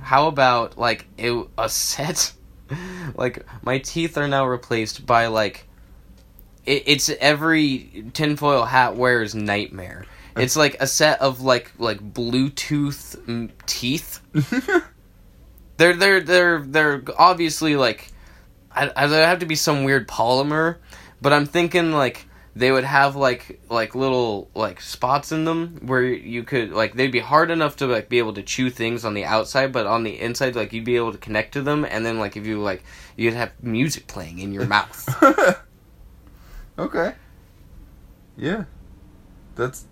How 0.00 0.28
about 0.28 0.78
like 0.78 1.06
a, 1.18 1.42
a 1.58 1.68
set? 1.68 2.32
like 3.16 3.44
my 3.62 3.78
teeth 3.78 4.16
are 4.16 4.28
now 4.28 4.46
replaced 4.46 5.04
by 5.04 5.26
like, 5.26 5.66
it, 6.64 6.84
it's 6.86 7.08
every 7.20 8.04
tinfoil 8.12 8.64
hat 8.64 8.94
wearer's 8.94 9.34
nightmare. 9.34 10.06
It's 10.36 10.56
like 10.56 10.76
a 10.80 10.86
set 10.86 11.20
of 11.20 11.40
like 11.40 11.72
like 11.78 11.98
Bluetooth 12.00 13.16
mm, 13.24 13.50
teeth. 13.66 14.20
They're 15.76 15.94
they're 15.94 16.20
they're 16.20 16.60
they're 16.60 17.02
obviously 17.16 17.74
like 17.74 18.12
I, 18.70 18.90
I 18.94 19.06
there 19.06 19.26
have 19.26 19.38
to 19.38 19.46
be 19.46 19.54
some 19.54 19.84
weird 19.84 20.06
polymer, 20.06 20.76
but 21.22 21.32
I'm 21.32 21.46
thinking 21.46 21.92
like 21.92 22.26
they 22.54 22.70
would 22.70 22.84
have 22.84 23.16
like 23.16 23.60
like 23.70 23.94
little 23.94 24.50
like 24.54 24.80
spots 24.80 25.32
in 25.32 25.44
them 25.46 25.78
where 25.86 26.02
you 26.02 26.42
could 26.42 26.72
like 26.72 26.94
they'd 26.94 27.10
be 27.10 27.20
hard 27.20 27.50
enough 27.50 27.76
to 27.76 27.86
like 27.86 28.08
be 28.10 28.18
able 28.18 28.34
to 28.34 28.42
chew 28.42 28.68
things 28.68 29.04
on 29.04 29.14
the 29.14 29.24
outside, 29.24 29.72
but 29.72 29.86
on 29.86 30.02
the 30.02 30.20
inside 30.20 30.54
like 30.54 30.72
you'd 30.72 30.84
be 30.84 30.96
able 30.96 31.12
to 31.12 31.18
connect 31.18 31.52
to 31.52 31.62
them, 31.62 31.86
and 31.88 32.04
then 32.04 32.18
like 32.18 32.36
if 32.36 32.46
you 32.46 32.60
like 32.60 32.82
you'd 33.16 33.34
have 33.34 33.52
music 33.62 34.06
playing 34.06 34.38
in 34.38 34.52
your 34.52 34.66
mouth. 34.66 35.08
okay. 36.78 37.14
Yeah. 38.36 38.64
That's 39.54 39.80
that. 39.82 39.89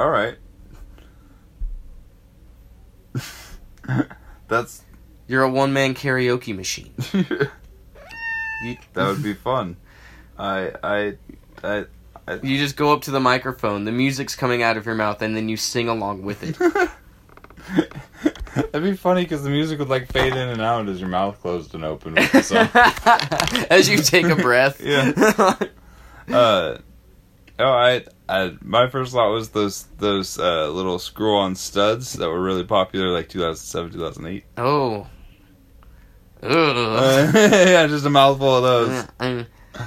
All 0.00 0.08
right. 0.08 0.38
That's 4.48 4.82
You're 5.26 5.42
a 5.42 5.50
one 5.50 5.74
man 5.74 5.94
karaoke 5.94 6.56
machine. 6.56 6.94
You, 8.62 8.76
that 8.92 9.06
would 9.06 9.22
be 9.22 9.32
fun. 9.32 9.78
I 10.38 10.72
I 10.82 11.14
I. 11.64 11.86
you 12.42 12.58
just 12.58 12.76
go 12.76 12.92
up 12.92 13.00
to 13.02 13.10
the 13.10 13.18
microphone, 13.20 13.86
the 13.86 13.92
music's 13.92 14.36
coming 14.36 14.62
out 14.62 14.76
of 14.76 14.84
your 14.84 14.94
mouth, 14.94 15.22
and 15.22 15.34
then 15.34 15.48
you 15.48 15.56
sing 15.56 15.88
along 15.88 16.24
with 16.24 16.42
it. 16.42 16.58
That'd 18.54 18.82
be 18.82 18.94
funny 18.96 19.22
because 19.22 19.42
the 19.44 19.48
music 19.48 19.78
would 19.78 19.88
like 19.88 20.12
fade 20.12 20.34
in 20.34 20.48
and 20.50 20.60
out 20.60 20.90
as 20.90 21.00
your 21.00 21.08
mouth 21.08 21.40
closed 21.40 21.74
and 21.74 21.82
opened 21.86 22.16
with 22.16 22.32
the 22.32 22.42
song. 22.42 22.68
As 23.70 23.88
you 23.88 23.96
take 23.96 24.26
a 24.26 24.36
breath. 24.36 24.82
Yeah. 24.82 25.12
uh, 26.28 26.76
oh, 27.58 27.72
I, 27.72 28.04
I, 28.30 28.56
my 28.62 28.88
first 28.88 29.12
thought 29.12 29.30
was 29.32 29.48
those 29.50 29.84
those 29.98 30.38
uh, 30.38 30.68
little 30.70 30.98
screw-on 30.98 31.54
studs 31.56 32.12
that 32.14 32.28
were 32.28 32.40
really 32.40 32.64
popular, 32.64 33.08
like 33.12 33.28
2007, 33.28 33.92
2008. 33.92 34.44
oh. 34.58 35.06
Ugh. 36.42 36.50
Uh, 37.32 37.32
yeah, 37.34 37.86
just 37.86 38.06
a 38.06 38.10
mouthful 38.10 38.56
of 38.56 38.62
those. 38.62 39.04
Mm, 39.20 39.46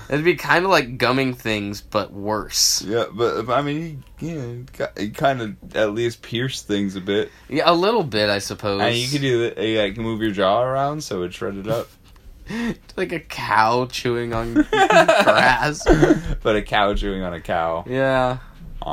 It'd 0.10 0.24
be 0.24 0.36
kind 0.36 0.64
of 0.66 0.72
like 0.72 0.98
gumming 1.00 1.34
things, 1.34 1.82
but 1.82 2.14
worse. 2.14 2.82
Yeah, 2.84 3.06
but 3.12 3.50
I 3.50 3.62
mean, 3.64 4.04
yeah, 4.20 4.88
he 4.98 5.10
kind 5.10 5.42
of 5.42 5.76
at 5.76 5.94
least 5.94 6.22
pierce 6.22 6.62
things 6.62 6.96
a 6.96 7.02
bit, 7.02 7.32
Yeah, 7.50 7.64
a 7.66 7.74
little 7.74 8.04
bit, 8.04 8.30
I 8.30 8.38
suppose. 8.40 8.82
and 8.82 8.96
you 8.96 9.08
could 9.10 9.22
do 9.22 9.40
that. 9.50 9.58
Yeah, 9.58 9.86
you 9.86 9.94
can 9.94 10.04
move 10.04 10.22
your 10.22 10.32
jaw 10.32 10.62
around 10.62 11.04
so 11.04 11.24
it 11.24 11.34
shredded 11.34 11.68
up. 11.68 11.88
like 12.98 13.12
a 13.12 13.20
cow 13.20 13.86
chewing 13.86 14.34
on 14.34 14.54
grass. 14.72 15.84
but 16.44 16.56
a 16.56 16.62
cow 16.62 16.94
chewing 16.94 17.24
on 17.24 17.34
a 17.34 17.42
cow. 17.42 17.84
Yeah. 17.88 18.38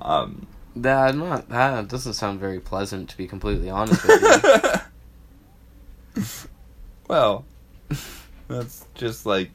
um, 0.00 0.46
That 0.76 1.14
not 1.14 1.48
that 1.48 1.88
doesn't 1.88 2.14
sound 2.14 2.40
very 2.40 2.58
pleasant 2.60 3.08
to 3.10 3.16
be 3.16 3.26
completely 3.28 3.70
honest 3.70 4.04
with 4.06 4.82
you. 6.14 6.24
well, 7.08 7.44
that's 8.48 8.84
just 8.94 9.24
like 9.26 9.50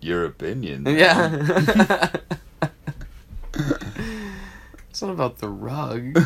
your 0.00 0.24
opinion. 0.24 0.86
yeah. 0.86 2.10
it's 4.88 5.02
not 5.02 5.10
about 5.10 5.38
the 5.38 5.48
rug. 5.48 6.16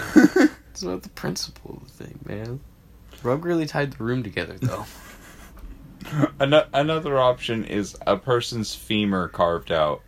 It's 0.71 0.83
about 0.83 1.03
the 1.03 1.09
principle 1.11 1.81
of 1.83 1.97
the 1.97 2.05
thing, 2.05 2.19
man. 2.27 2.61
Rug 3.25 3.45
really 3.45 3.67
tied 3.67 3.93
the 3.93 4.03
room 4.05 4.23
together 4.23 4.57
though. 4.61 4.87
Ano- 6.41 6.67
Another 6.75 7.19
option 7.19 7.65
is 7.65 7.97
a 8.07 8.17
person's 8.17 8.75
femur 8.75 9.29
carved 9.29 9.71
out. 9.71 10.03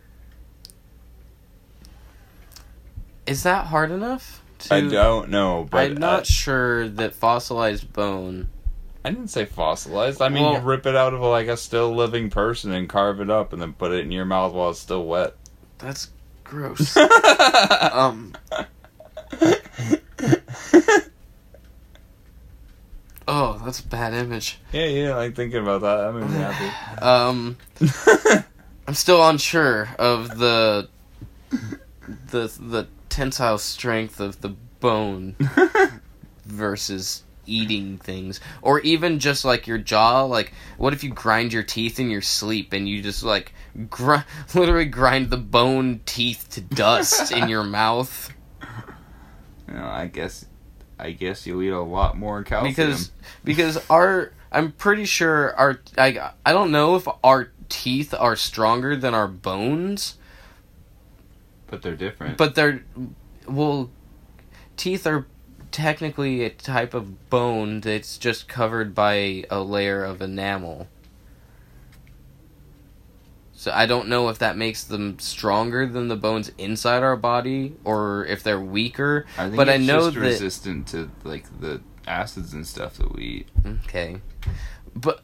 Is 3.25 3.43
that 3.43 3.67
hard 3.67 3.91
enough? 3.91 4.41
To, 4.59 4.75
I 4.75 4.81
don't 4.81 5.29
know, 5.29 5.67
but 5.69 5.77
I'm 5.91 5.95
not 5.97 6.21
uh, 6.21 6.23
sure 6.25 6.87
that 6.89 7.15
fossilized 7.15 7.91
bone. 7.91 8.49
I 9.03 9.09
didn't 9.09 9.29
say 9.29 9.45
fossilized. 9.45 10.21
I 10.21 10.29
mean, 10.29 10.43
Well- 10.43 10.53
you 10.53 10.59
rip 10.59 10.85
it 10.85 10.95
out 10.95 11.13
of 11.13 11.21
like 11.21 11.47
a 11.47 11.57
still 11.57 11.95
living 11.95 12.29
person 12.29 12.71
and 12.71 12.87
carve 12.89 13.19
it 13.21 13.29
up, 13.29 13.53
and 13.53 13.61
then 13.61 13.73
put 13.73 13.91
it 13.91 14.01
in 14.05 14.11
your 14.11 14.25
mouth 14.25 14.53
while 14.53 14.69
it's 14.71 14.79
still 14.79 15.05
wet. 15.05 15.35
That's 15.79 16.09
gross. 16.43 16.95
um. 16.97 18.35
Oh, 23.27 23.59
that's 23.65 23.79
a 23.79 23.87
bad 23.87 24.13
image. 24.13 24.59
yeah, 24.71 24.85
yeah. 24.85 25.15
Like 25.15 25.35
thinking 25.35 25.61
about 25.61 25.81
that, 25.81 25.97
that 25.97 26.13
made 26.13 26.29
me 26.29 26.37
happy. 26.37 27.01
Um, 27.05 27.57
I'm 28.87 28.93
still 28.93 29.27
unsure 29.27 29.89
of 29.97 30.37
the 30.37 30.89
the 31.49 32.51
the 32.59 32.87
tensile 33.09 33.57
strength 33.57 34.19
of 34.19 34.41
the 34.41 34.49
bone 34.79 35.35
versus 36.45 37.23
eating 37.47 37.97
things 37.97 38.39
or 38.61 38.79
even 38.81 39.19
just 39.19 39.45
like 39.45 39.67
your 39.67 39.77
jaw 39.77 40.23
like 40.23 40.51
what 40.77 40.93
if 40.93 41.03
you 41.03 41.11
grind 41.11 41.53
your 41.53 41.61
teeth 41.63 41.99
in 41.99 42.09
your 42.09 42.21
sleep 42.21 42.73
and 42.73 42.89
you 42.89 43.01
just 43.03 43.23
like 43.23 43.53
gr- 43.89 44.15
literally 44.55 44.85
grind 44.85 45.29
the 45.29 45.37
bone 45.37 46.01
teeth 46.05 46.47
to 46.49 46.59
dust 46.61 47.31
in 47.31 47.47
your 47.47 47.63
mouth 47.63 48.31
You 49.67 49.73
know, 49.75 49.85
I 49.85 50.07
guess, 50.07 50.45
I 50.97 51.11
guess 51.11 51.45
you'll 51.45 51.61
eat 51.61 51.69
a 51.69 51.81
lot 51.81 52.17
more 52.17 52.43
calcium. 52.43 52.71
because 52.73 53.11
because 53.43 53.89
our 53.89 54.31
I'm 54.51 54.71
pretty 54.71 55.05
sure 55.05 55.53
our 55.55 55.79
I 55.97 56.31
I 56.45 56.53
don't 56.53 56.71
know 56.71 56.95
if 56.95 57.07
our 57.23 57.51
teeth 57.69 58.13
are 58.13 58.35
stronger 58.35 58.95
than 58.95 59.13
our 59.13 59.27
bones 59.27 60.17
but 61.67 61.81
they're 61.81 61.95
different. 61.95 62.37
but 62.37 62.55
they're 62.55 62.83
well 63.47 63.89
teeth 64.77 65.05
are 65.07 65.25
technically 65.71 66.43
a 66.43 66.49
type 66.49 66.93
of 66.93 67.29
bone 67.29 67.81
that's 67.81 68.17
just 68.17 68.47
covered 68.47 68.95
by 68.95 69.43
a 69.49 69.59
layer 69.59 70.05
of 70.05 70.21
enamel 70.21 70.87
so 73.65 73.71
i 73.73 73.85
don't 73.87 74.07
know 74.07 74.29
if 74.29 74.37
that 74.39 74.55
makes 74.55 74.83
them 74.83 75.17
stronger 75.19 75.87
than 75.87 76.07
the 76.07 76.15
bones 76.15 76.51
inside 76.59 77.01
our 77.01 77.15
body 77.17 77.73
or 77.83 78.23
if 78.27 78.43
they're 78.43 78.59
weaker 78.59 79.25
I 79.37 79.45
think 79.45 79.55
but 79.57 79.69
I 79.69 79.77
know 79.77 80.01
just 80.11 80.13
that- 80.15 80.21
resistant 80.21 80.87
to 80.89 81.09
like 81.23 81.45
the 81.59 81.81
acids 82.07 82.53
and 82.53 82.65
stuff 82.67 82.97
that 82.97 83.11
we 83.15 83.23
eat. 83.23 83.47
okay 83.85 84.21
but 84.95 85.21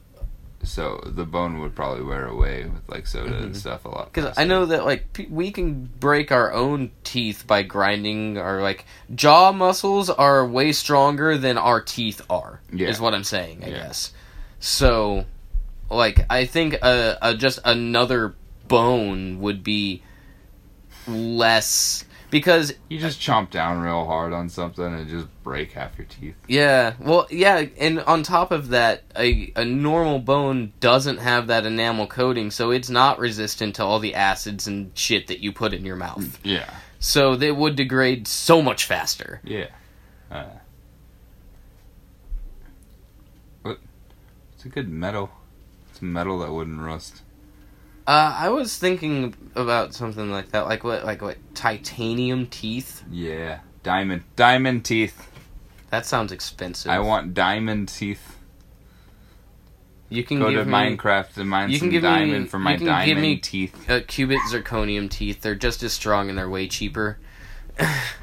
So 0.63 1.01
the 1.05 1.25
bone 1.25 1.59
would 1.61 1.75
probably 1.75 2.03
wear 2.03 2.25
away 2.27 2.65
with 2.65 2.87
like 2.87 3.05
soda 3.07 3.35
and 3.37 3.53
Mhm. 3.55 3.57
stuff 3.57 3.83
a 3.85 3.89
lot. 3.89 4.13
Because 4.13 4.37
I 4.37 4.43
know 4.43 4.67
that 4.67 4.85
like 4.85 5.11
pe- 5.13 5.25
we 5.39 5.49
can 5.51 5.89
break 5.99 6.31
our 6.31 6.53
own 6.53 6.91
teeth 7.03 7.45
by 7.47 7.63
grinding 7.63 8.37
our 8.37 8.61
like 8.61 8.85
jaw 9.23 9.51
muscles 9.51 10.07
are 10.11 10.45
way 10.45 10.71
stronger 10.71 11.35
than 11.45 11.57
our 11.57 11.81
teeth 11.81 12.21
are. 12.29 12.61
Yeah. 12.71 12.89
Is 12.89 12.99
what 13.01 13.15
I'm 13.15 13.23
saying. 13.23 13.63
I 13.65 13.69
Yeah. 13.69 13.77
guess. 13.87 14.11
So, 14.59 15.25
like 15.91 16.25
I 16.29 16.45
think 16.45 16.77
uh, 16.81 17.15
uh 17.21 17.33
just 17.33 17.59
another 17.65 18.35
bone 18.67 19.39
would 19.41 19.63
be 19.63 20.01
less 21.07 22.05
because 22.29 22.73
you 22.89 22.97
just 22.97 23.19
chomp 23.19 23.49
down 23.49 23.81
real 23.81 24.05
hard 24.05 24.31
on 24.31 24.47
something 24.47 24.85
and 24.85 25.09
just 25.09 25.27
break 25.43 25.73
half 25.73 25.97
your 25.97 26.05
teeth. 26.07 26.35
yeah 26.47 26.93
well 26.99 27.27
yeah 27.29 27.65
and 27.77 27.99
on 28.01 28.23
top 28.23 28.51
of 28.51 28.69
that 28.69 29.03
a 29.17 29.51
a 29.57 29.65
normal 29.65 30.19
bone 30.19 30.71
doesn't 30.79 31.17
have 31.17 31.47
that 31.47 31.65
enamel 31.65 32.07
coating 32.07 32.49
so 32.49 32.71
it's 32.71 32.89
not 32.89 33.19
resistant 33.19 33.75
to 33.75 33.83
all 33.83 33.99
the 33.99 34.15
acids 34.15 34.67
and 34.67 34.91
shit 34.97 35.27
that 35.27 35.39
you 35.39 35.51
put 35.51 35.73
in 35.73 35.83
your 35.83 35.97
mouth. 35.97 36.39
Yeah, 36.43 36.69
So 36.99 37.35
they 37.35 37.51
would 37.51 37.75
degrade 37.75 38.27
so 38.27 38.61
much 38.61 38.85
faster. 38.85 39.41
yeah. 39.43 39.67
Uh, 40.31 40.45
what? 43.63 43.79
It's 44.53 44.63
a 44.63 44.69
good 44.69 44.87
metal. 44.87 45.29
It's 46.01 46.07
metal 46.07 46.39
that 46.39 46.51
wouldn't 46.51 46.81
rust. 46.81 47.21
Uh, 48.07 48.35
I 48.35 48.49
was 48.49 48.75
thinking 48.75 49.35
about 49.53 49.93
something 49.93 50.31
like 50.31 50.49
that, 50.49 50.65
like 50.65 50.83
what, 50.83 51.05
like 51.05 51.21
what, 51.21 51.37
titanium 51.53 52.47
teeth. 52.47 53.03
Yeah, 53.11 53.59
diamond, 53.83 54.23
diamond 54.35 54.83
teeth. 54.83 55.29
That 55.91 56.07
sounds 56.07 56.31
expensive. 56.31 56.89
I 56.89 56.97
want 56.99 57.35
diamond 57.35 57.89
teeth. 57.89 58.37
You 60.09 60.23
can 60.23 60.39
Go 60.39 60.49
give 60.49 60.61
to 60.61 60.65
me 60.65 60.73
Minecraft 60.73 61.37
and 61.37 61.47
mine 61.49 61.69
you 61.69 61.77
can 61.77 61.85
some 61.87 61.89
give 61.91 62.01
me- 62.03 62.09
diamond 62.09 62.49
for 62.49 62.57
my 62.57 62.71
you 62.71 62.77
can 62.79 62.87
give 62.87 62.95
diamond 63.17 63.21
me- 63.21 63.37
teeth. 63.37 63.89
uh, 63.89 63.99
cubic 64.07 64.39
zirconium 64.51 65.07
teeth. 65.07 65.41
They're 65.41 65.53
just 65.55 65.83
as 65.83 65.93
strong 65.93 66.29
and 66.29 66.37
they're 66.37 66.49
way 66.49 66.67
cheaper. 66.67 67.19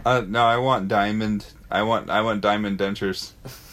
Uh, 0.04 0.22
no, 0.26 0.44
I 0.44 0.56
want 0.56 0.88
diamond. 0.88 1.46
I 1.70 1.82
want 1.82 2.10
I 2.10 2.22
want 2.22 2.40
diamond 2.40 2.78
dentures. 2.80 3.30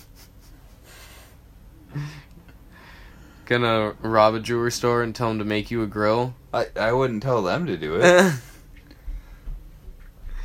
Gonna 3.46 3.96
rob 4.02 4.34
a 4.36 4.40
jewelry 4.40 4.72
store 4.72 5.04
and 5.04 5.16
tell 5.16 5.30
them 5.30 5.40
to 5.40 5.46
make 5.46 5.70
you 5.72 5.84
a 5.84 5.88
grill. 5.88 6.34
I 6.54 6.68
I 6.76 6.92
wouldn't 6.92 7.24
tell 7.24 7.42
them 7.42 7.66
to 7.68 7.78
do 7.78 7.96
it. 7.96 8.34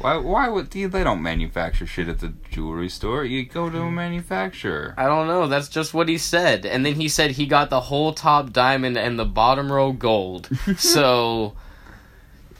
Why? 0.00 0.16
Why 0.16 0.48
would 0.48 0.74
you? 0.74 0.88
They 0.88 1.04
don't 1.04 1.22
manufacture 1.22 1.86
shit 1.86 2.08
at 2.08 2.20
the 2.20 2.32
jewelry 2.50 2.88
store. 2.88 3.22
You 3.22 3.44
go 3.44 3.68
to 3.68 3.78
a 3.82 3.84
hmm. 3.84 3.94
manufacturer. 3.94 4.94
I 4.96 5.04
don't 5.06 5.26
know. 5.26 5.46
That's 5.46 5.68
just 5.68 5.92
what 5.92 6.08
he 6.08 6.16
said. 6.16 6.64
And 6.64 6.86
then 6.86 6.94
he 6.94 7.06
said 7.06 7.32
he 7.32 7.44
got 7.44 7.68
the 7.68 7.82
whole 7.82 8.14
top 8.14 8.50
diamond 8.50 8.96
and 8.96 9.18
the 9.18 9.26
bottom 9.26 9.70
row 9.70 9.92
gold. 9.92 10.48
so 10.78 11.54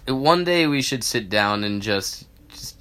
one 0.07 0.45
day 0.45 0.67
we 0.67 0.83
should 0.83 1.03
sit 1.03 1.31
down 1.31 1.65
and 1.65 1.81
just, 1.81 2.27
just 2.51 2.77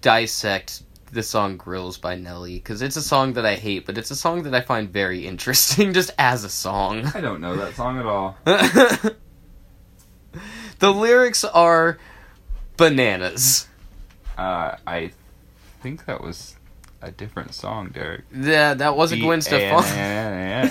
dissect 0.00 0.83
the 1.14 1.22
song 1.22 1.56
Grills 1.56 1.96
by 1.96 2.16
Nelly 2.16 2.56
because 2.56 2.82
it's 2.82 2.96
a 2.96 3.02
song 3.02 3.34
that 3.34 3.46
I 3.46 3.54
hate, 3.54 3.86
but 3.86 3.96
it's 3.96 4.10
a 4.10 4.16
song 4.16 4.42
that 4.42 4.54
I 4.54 4.60
find 4.60 4.90
very 4.90 5.26
interesting 5.26 5.92
just 5.94 6.10
as 6.18 6.44
a 6.44 6.50
song. 6.50 7.06
I 7.14 7.20
don't 7.20 7.40
know 7.40 7.56
that 7.56 7.74
song 7.74 7.98
at 7.98 8.06
all. 8.06 8.36
the 10.78 10.92
lyrics 10.92 11.44
are 11.44 11.98
bananas. 12.76 13.68
Uh, 14.36 14.76
I 14.86 15.12
think 15.80 16.06
that 16.06 16.20
was 16.20 16.56
a 17.00 17.10
different 17.10 17.54
song, 17.54 17.90
Derek. 17.90 18.24
Yeah, 18.34 18.74
that 18.74 18.96
wasn't 18.96 19.22
Gwen 19.22 19.40
Stefani. 19.40 20.68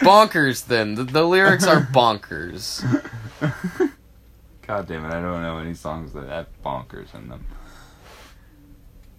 Bonkers 0.00 0.66
then. 0.66 0.96
The, 0.96 1.04
the 1.04 1.22
lyrics 1.22 1.66
are 1.66 1.80
bonkers. 1.80 2.82
God 4.66 4.86
damn 4.86 5.04
it! 5.04 5.08
I 5.08 5.20
don't 5.20 5.42
know 5.42 5.58
any 5.58 5.74
songs 5.74 6.12
that 6.12 6.28
have 6.28 6.46
bonkers 6.64 7.14
in 7.14 7.28
them. 7.28 7.46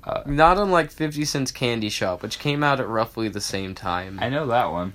Uh, 0.03 0.21
Not 0.25 0.57
unlike 0.57 0.91
50 0.91 1.23
Cent's 1.25 1.51
Candy 1.51 1.89
Shop, 1.89 2.21
which 2.21 2.37
came 2.39 2.61
out 2.63 2.79
at 2.81 2.87
roughly 2.87 3.29
the 3.29 3.39
same 3.41 3.73
time. 3.73 4.19
I 4.21 4.29
know 4.29 4.45
that 4.47 4.71
one. 4.71 4.93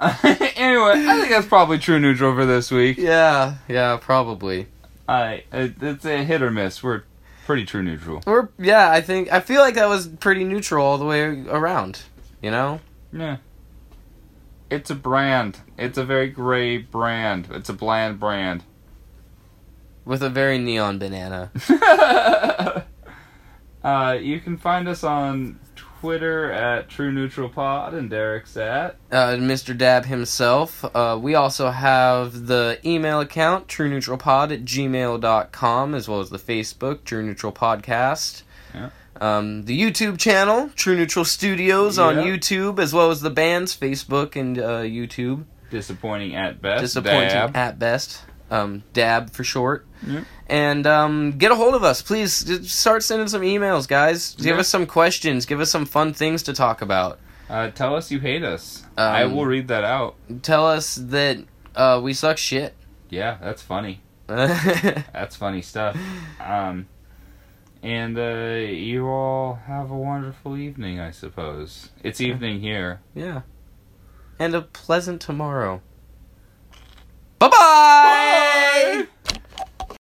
I 0.00 1.16
think 1.18 1.30
that's 1.30 1.46
probably 1.46 1.78
true 1.78 1.98
neutral 1.98 2.34
for 2.34 2.46
this 2.46 2.70
week. 2.70 2.98
yeah, 2.98 3.56
yeah, 3.68 3.98
probably. 4.00 4.68
I 5.08 5.42
it, 5.52 5.74
it's 5.82 6.04
a 6.04 6.22
hit 6.22 6.40
or 6.40 6.52
miss. 6.52 6.82
We're 6.84 7.02
pretty 7.46 7.66
true 7.66 7.82
neutral. 7.82 8.22
Or 8.26 8.50
yeah, 8.58 8.90
I 8.90 9.00
think 9.00 9.32
I 9.32 9.40
feel 9.40 9.60
like 9.60 9.74
that 9.74 9.88
was 9.88 10.06
pretty 10.06 10.44
neutral 10.44 10.86
all 10.86 10.98
the 10.98 11.04
way 11.04 11.44
around. 11.48 12.02
You 12.40 12.52
know? 12.52 12.80
Yeah. 13.12 13.38
It's 14.70 14.88
a 14.90 14.94
brand. 14.94 15.58
It's 15.76 15.98
a 15.98 16.04
very 16.04 16.28
gray 16.28 16.78
brand. 16.78 17.48
It's 17.50 17.68
a 17.68 17.72
bland 17.72 18.20
brand. 18.20 18.62
With 20.04 20.22
a 20.22 20.30
very 20.30 20.58
neon 20.58 20.98
banana. 20.98 21.50
uh, 23.84 24.12
you 24.12 24.40
can 24.40 24.56
find 24.56 24.88
us 24.88 25.02
on 25.04 25.58
Twitter 26.00 26.50
at 26.50 26.88
True 26.88 27.12
Neutral 27.12 27.48
Pod, 27.50 27.92
and 27.94 28.08
Derek's 28.08 28.56
at. 28.56 28.96
uh, 29.10 29.32
Mr. 29.36 29.76
Dab 29.76 30.06
himself. 30.06 30.84
Uh, 30.94 31.18
we 31.20 31.34
also 31.34 31.70
have 31.70 32.46
the 32.46 32.78
email 32.84 33.20
account, 33.20 33.68
trueneutralpod 33.68 34.52
at 34.52 34.64
gmail.com, 34.64 35.94
as 35.94 36.08
well 36.08 36.20
as 36.20 36.30
the 36.30 36.38
Facebook, 36.38 37.04
True 37.04 37.22
Neutral 37.22 37.52
Podcast. 37.52 38.42
Um, 39.20 39.64
the 39.64 39.78
YouTube 39.78 40.18
channel, 40.18 40.70
True 40.76 40.96
Neutral 40.96 41.24
Studios 41.24 41.98
on 41.98 42.16
Yeah. 42.16 42.22
YouTube, 42.24 42.78
as 42.78 42.92
well 42.94 43.10
as 43.10 43.20
the 43.20 43.30
band's 43.30 43.76
Facebook 43.76 44.34
and 44.36 44.58
uh, 44.58 44.80
YouTube. 44.80 45.44
Disappointing 45.70 46.34
at 46.34 46.60
best. 46.62 46.80
Disappointing 46.82 47.28
Dab. 47.28 47.56
at 47.56 47.78
best. 47.78 48.22
Um, 48.50 48.82
Dab 48.92 49.30
for 49.30 49.44
short. 49.44 49.86
Yep. 50.06 50.24
And 50.48 50.86
um, 50.86 51.32
get 51.38 51.52
a 51.52 51.54
hold 51.54 51.74
of 51.74 51.84
us, 51.84 52.02
please. 52.02 52.42
Just 52.44 52.70
Start 52.80 53.02
sending 53.04 53.28
some 53.28 53.42
emails, 53.42 53.86
guys. 53.86 54.34
Give 54.36 54.46
Yeah. 54.56 54.60
us 54.60 54.68
some 54.68 54.86
questions. 54.86 55.46
Give 55.46 55.60
us 55.60 55.70
some 55.70 55.84
fun 55.86 56.12
things 56.14 56.42
to 56.44 56.52
talk 56.52 56.80
about. 56.82 57.18
Uh, 57.48 57.68
tell 57.70 57.94
us 57.94 58.10
you 58.10 58.18
hate 58.20 58.42
us. 58.42 58.84
I 58.96 59.24
Um, 59.24 59.36
will 59.36 59.44
read 59.46 59.68
that 59.68 59.84
out. 59.84 60.16
Tell 60.42 60.66
us 60.66 60.94
that 60.96 61.38
uh, 61.76 62.00
we 62.02 62.12
suck 62.14 62.38
shit. 62.38 62.74
Yeah, 63.10 63.36
that's 63.40 63.60
funny. 63.62 64.00
That's 64.28 65.34
funny 65.36 65.60
stuff. 65.62 65.96
Um, 66.40 66.86
and 67.82 68.18
uh, 68.18 68.66
you 68.68 69.06
all 69.06 69.54
have 69.66 69.90
a 69.90 69.96
wonderful 69.96 70.56
evening, 70.56 71.00
I 71.00 71.10
suppose. 71.10 71.90
It's 72.02 72.20
evening 72.20 72.60
here. 72.60 73.00
Yeah. 73.14 73.42
And 74.38 74.54
a 74.54 74.62
pleasant 74.62 75.20
tomorrow. 75.20 75.82
Bye-bye! 77.38 79.06
Bye! 79.24 79.39